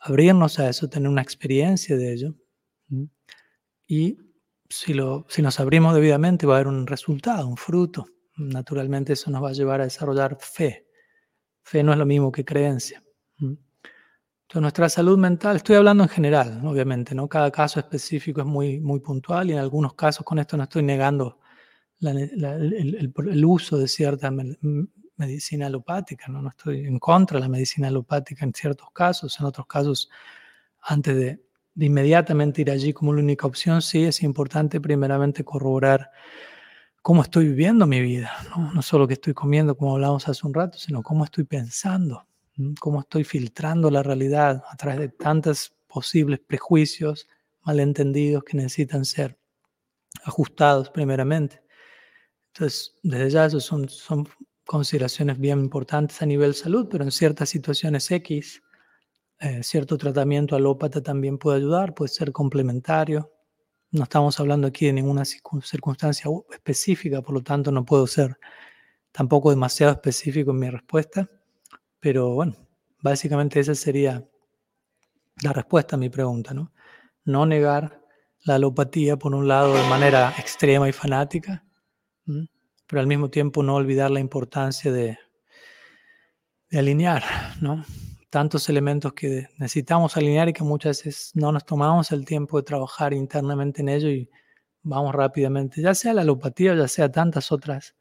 abrirnos 0.00 0.58
a 0.58 0.68
eso, 0.68 0.88
tener 0.88 1.08
una 1.08 1.22
experiencia 1.22 1.96
de 1.96 2.12
ello. 2.12 2.34
Y 3.86 4.18
si, 4.68 4.94
lo, 4.94 5.26
si 5.28 5.42
nos 5.42 5.60
abrimos 5.60 5.94
debidamente 5.94 6.46
va 6.46 6.54
a 6.54 6.56
haber 6.56 6.68
un 6.68 6.86
resultado, 6.86 7.46
un 7.46 7.56
fruto. 7.56 8.06
Naturalmente 8.36 9.12
eso 9.12 9.30
nos 9.30 9.44
va 9.44 9.50
a 9.50 9.52
llevar 9.52 9.80
a 9.80 9.84
desarrollar 9.84 10.36
fe. 10.40 10.88
Fe 11.62 11.84
no 11.84 11.92
es 11.92 11.98
lo 11.98 12.06
mismo 12.06 12.32
que 12.32 12.44
creencia. 12.44 13.02
Entonces 13.38 14.62
nuestra 14.62 14.88
salud 14.88 15.18
mental, 15.18 15.56
estoy 15.56 15.76
hablando 15.76 16.02
en 16.02 16.08
general, 16.08 16.60
obviamente, 16.64 17.14
¿no? 17.14 17.28
Cada 17.28 17.52
caso 17.52 17.78
específico 17.78 18.40
es 18.40 18.46
muy, 18.46 18.80
muy 18.80 18.98
puntual 18.98 19.50
y 19.50 19.52
en 19.52 19.60
algunos 19.60 19.94
casos 19.94 20.24
con 20.24 20.40
esto 20.40 20.56
no 20.56 20.64
estoy 20.64 20.82
negando 20.82 21.39
el, 22.00 23.44
uso 23.44 23.78
de 23.78 23.88
cierta 23.88 24.32
medicina 25.16 25.66
alopática, 25.66 26.28
¿no? 26.28 26.40
no 26.40 26.48
estoy 26.48 26.86
en 26.86 26.98
contra 26.98 27.36
de 27.38 27.42
la 27.42 27.48
medicina 27.48 27.88
alopática 27.88 28.44
en 28.44 28.54
ciertos 28.54 28.90
casos, 28.92 29.38
en 29.38 29.46
otros 29.46 29.66
casos, 29.66 30.10
antes 30.80 31.16
de, 31.16 31.42
inmediatamente 31.76 32.62
ir 32.62 32.70
allí 32.70 32.92
como 32.92 33.12
la 33.12 33.20
única 33.20 33.46
opción, 33.46 33.82
sí 33.82 34.04
es 34.04 34.22
importante 34.22 34.80
primeramente 34.80 35.44
corroborar 35.44 36.10
cómo 37.02 37.22
estoy 37.22 37.48
viviendo 37.48 37.86
mi 37.86 38.00
vida, 38.00 38.32
¿no? 38.50 38.72
no 38.72 38.82
solo 38.82 39.06
que 39.06 39.14
estoy 39.14 39.34
comiendo, 39.34 39.76
como 39.76 39.94
hablábamos 39.94 40.28
hace 40.28 40.46
un 40.46 40.54
rato, 40.54 40.78
sino 40.78 41.02
cómo 41.02 41.24
estoy 41.24 41.44
pensando, 41.44 42.26
cómo 42.78 43.00
estoy 43.00 43.24
filtrando 43.24 43.90
la 43.90 44.02
realidad 44.02 44.62
a 44.70 44.76
través 44.76 45.00
de 45.00 45.08
tantos 45.08 45.74
posibles 45.86 46.40
prejuicios 46.40 47.28
malentendidos 47.62 48.44
que 48.44 48.56
necesitan 48.56 49.04
ser 49.04 49.38
ajustados 50.24 50.90
primeramente. 50.90 51.62
Entonces, 52.54 52.94
desde 53.02 53.30
ya 53.30 53.46
eso 53.46 53.60
son, 53.60 53.88
son 53.88 54.28
consideraciones 54.66 55.38
bien 55.38 55.60
importantes 55.60 56.20
a 56.22 56.26
nivel 56.26 56.54
salud, 56.54 56.88
pero 56.90 57.04
en 57.04 57.10
ciertas 57.10 57.48
situaciones 57.48 58.10
X, 58.10 58.62
eh, 59.38 59.62
cierto 59.62 59.96
tratamiento 59.96 60.54
alópata 60.54 61.02
también 61.02 61.38
puede 61.38 61.58
ayudar, 61.58 61.94
puede 61.94 62.08
ser 62.08 62.32
complementario. 62.32 63.32
No 63.90 64.04
estamos 64.04 64.38
hablando 64.38 64.68
aquí 64.68 64.86
de 64.86 64.92
ninguna 64.92 65.24
circunstancia 65.24 66.30
específica, 66.52 67.22
por 67.22 67.34
lo 67.34 67.42
tanto 67.42 67.72
no 67.72 67.84
puedo 67.84 68.06
ser 68.06 68.38
tampoco 69.12 69.50
demasiado 69.50 69.92
específico 69.92 70.50
en 70.52 70.58
mi 70.58 70.70
respuesta, 70.70 71.28
pero 71.98 72.34
bueno, 72.34 72.54
básicamente 73.02 73.60
esa 73.60 73.74
sería 73.74 74.24
la 75.42 75.52
respuesta 75.52 75.96
a 75.96 75.98
mi 75.98 76.10
pregunta, 76.10 76.54
¿no? 76.54 76.72
No 77.24 77.46
negar 77.46 78.00
la 78.44 78.56
alopatía 78.56 79.16
por 79.16 79.34
un 79.34 79.48
lado 79.48 79.74
de 79.74 79.88
manera 79.88 80.32
extrema 80.38 80.88
y 80.88 80.92
fanática, 80.92 81.64
pero 82.90 83.00
al 83.00 83.06
mismo 83.06 83.30
tiempo 83.30 83.62
no 83.62 83.76
olvidar 83.76 84.10
la 84.10 84.18
importancia 84.20 84.90
de, 84.90 85.18
alinear. 86.72 87.22
Tantos 88.30 88.68
elementos 88.68 89.12
que 89.12 89.48
necesitamos 89.58 90.16
alinear 90.16 90.48
y 90.48 90.52
que 90.52 90.62
muchas 90.62 91.04
veces 91.04 91.32
no 91.34 91.50
nos 91.50 91.64
tomamos 91.64 92.12
el 92.12 92.24
tiempo 92.24 92.58
de 92.58 92.62
trabajar 92.62 93.12
internamente 93.12 93.80
en 93.80 93.88
ello 93.88 94.08
y 94.08 94.30
vamos 94.82 95.14
rápidamente, 95.14 95.82
ya 95.82 95.94
sea 95.94 96.14
la 96.14 96.22
alopatía, 96.22 96.74
ya 96.74 96.88
sea 96.88 97.10
tantas 97.10 97.50
otras 97.50 97.96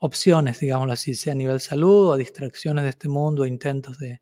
opciones, 0.00 0.60
digámoslo 0.60 0.92
así, 0.92 1.14
sea 1.14 1.32
a 1.32 1.36
nivel 1.36 1.60
salud 1.60 2.10
o 2.10 2.16
distracciones 2.16 2.84
de 2.84 2.90
este 2.90 3.08
mundo, 3.08 3.46
intentos 3.46 3.98
de, 3.98 4.20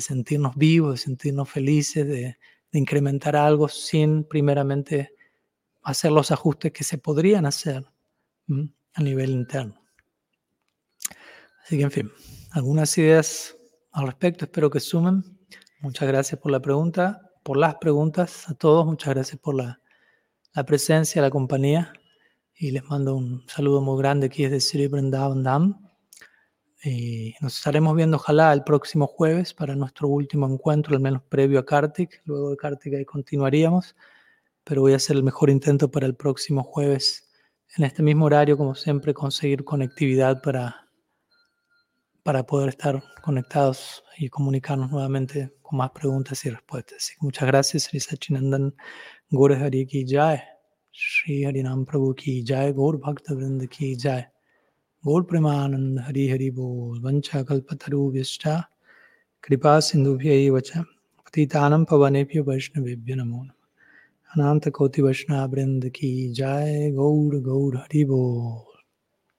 sentirnos 0.00 0.54
vivos, 0.56 0.92
de 0.92 0.98
sentirnos 0.98 1.48
felices, 1.48 2.06
de 2.06 2.36
incrementar 2.72 3.36
algo 3.36 3.68
sin 3.68 4.24
primeramente 4.24 5.14
hacer 5.82 6.12
los 6.12 6.30
ajustes 6.30 6.72
que 6.72 6.84
se 6.84 6.98
podrían 6.98 7.46
hacer 7.46 7.84
a 8.94 9.02
nivel 9.02 9.30
interno. 9.30 9.80
Así 11.64 11.76
que, 11.76 11.84
en 11.84 11.90
fin, 11.90 12.12
algunas 12.52 12.96
ideas 12.98 13.56
al 13.92 14.06
respecto, 14.06 14.44
espero 14.44 14.70
que 14.70 14.80
sumen. 14.80 15.24
Muchas 15.80 16.08
gracias 16.08 16.40
por 16.40 16.52
la 16.52 16.60
pregunta, 16.60 17.20
por 17.42 17.56
las 17.56 17.76
preguntas 17.76 18.48
a 18.48 18.54
todos, 18.54 18.84
muchas 18.86 19.14
gracias 19.14 19.40
por 19.40 19.54
la, 19.54 19.80
la 20.52 20.64
presencia, 20.64 21.22
la 21.22 21.30
compañía 21.30 21.92
y 22.54 22.72
les 22.72 22.84
mando 22.84 23.16
un 23.16 23.42
saludo 23.48 23.80
muy 23.80 23.98
grande 23.98 24.26
aquí 24.26 24.42
desde 24.42 24.60
Sri 24.60 24.88
Dam. 24.88 25.80
Y 26.84 27.34
nos 27.40 27.56
estaremos 27.56 27.96
viendo, 27.96 28.18
ojalá, 28.18 28.52
el 28.52 28.64
próximo 28.64 29.06
jueves 29.06 29.54
para 29.54 29.74
nuestro 29.74 30.08
último 30.08 30.46
encuentro, 30.46 30.94
al 30.94 31.00
menos 31.00 31.22
previo 31.22 31.58
a 31.58 31.64
Kartik. 31.64 32.20
Luego 32.26 32.50
de 32.50 32.56
Kartik 32.58 32.94
ahí 32.94 33.04
continuaríamos, 33.06 33.96
pero 34.62 34.82
voy 34.82 34.92
a 34.92 34.96
hacer 34.96 35.16
el 35.16 35.22
mejor 35.22 35.48
intento 35.48 35.90
para 35.90 36.06
el 36.06 36.14
próximo 36.14 36.62
jueves 36.62 37.29
en 37.76 37.84
este 37.84 38.02
mismo 38.02 38.24
horario, 38.26 38.56
como 38.56 38.74
siempre, 38.74 39.14
conseguir 39.14 39.64
conectividad 39.64 40.42
para, 40.42 40.88
para 42.22 42.44
poder 42.44 42.70
estar 42.70 43.02
conectados 43.22 44.02
y 44.18 44.28
comunicarnos 44.28 44.90
nuevamente 44.90 45.52
con 45.62 45.78
más 45.78 45.90
preguntas 45.90 46.44
y 46.44 46.50
respuestas. 46.50 47.12
muchas 47.20 47.46
gracias, 47.46 47.84
Sri 47.84 48.00
Sachinandan 48.00 48.74
Gaur 49.30 49.54
Hari 49.54 49.86
Ki 49.86 50.04
Jai, 50.06 50.42
Sri 50.92 51.44
Harinam 51.44 51.86
Prabhu 51.86 52.14
Ki 52.16 52.44
Jai, 52.44 52.72
Gaur 52.72 52.98
Bhakta 52.98 53.34
Vrind 53.34 53.68
Ki 53.70 53.96
Jai, 53.96 54.26
Gaur 55.04 55.24
Premanand 55.24 56.00
Hari 56.00 56.28
Hari 56.28 56.50
Bol, 56.50 57.00
Vancha 57.00 57.44
Kalpataru 57.44 58.12
Vyashta, 58.12 58.66
Kripa 59.40 59.80
Sindhu 59.80 60.18
Vacha, 60.18 60.84
Patitanam 61.24 61.86
Pavanepya 61.86 62.42
Vaishnavibhya 62.42 63.16
Namo 63.16 63.48
अनंत 64.30 64.68
कोटि 64.68 65.02
वैष्णव 65.02 65.50
वृंद 65.50 65.84
की 65.84 66.32
जय 66.32 66.90
गौर 66.94 67.40
गौर 67.40 67.76
हरि 67.76 68.04
बोल। 68.04 68.69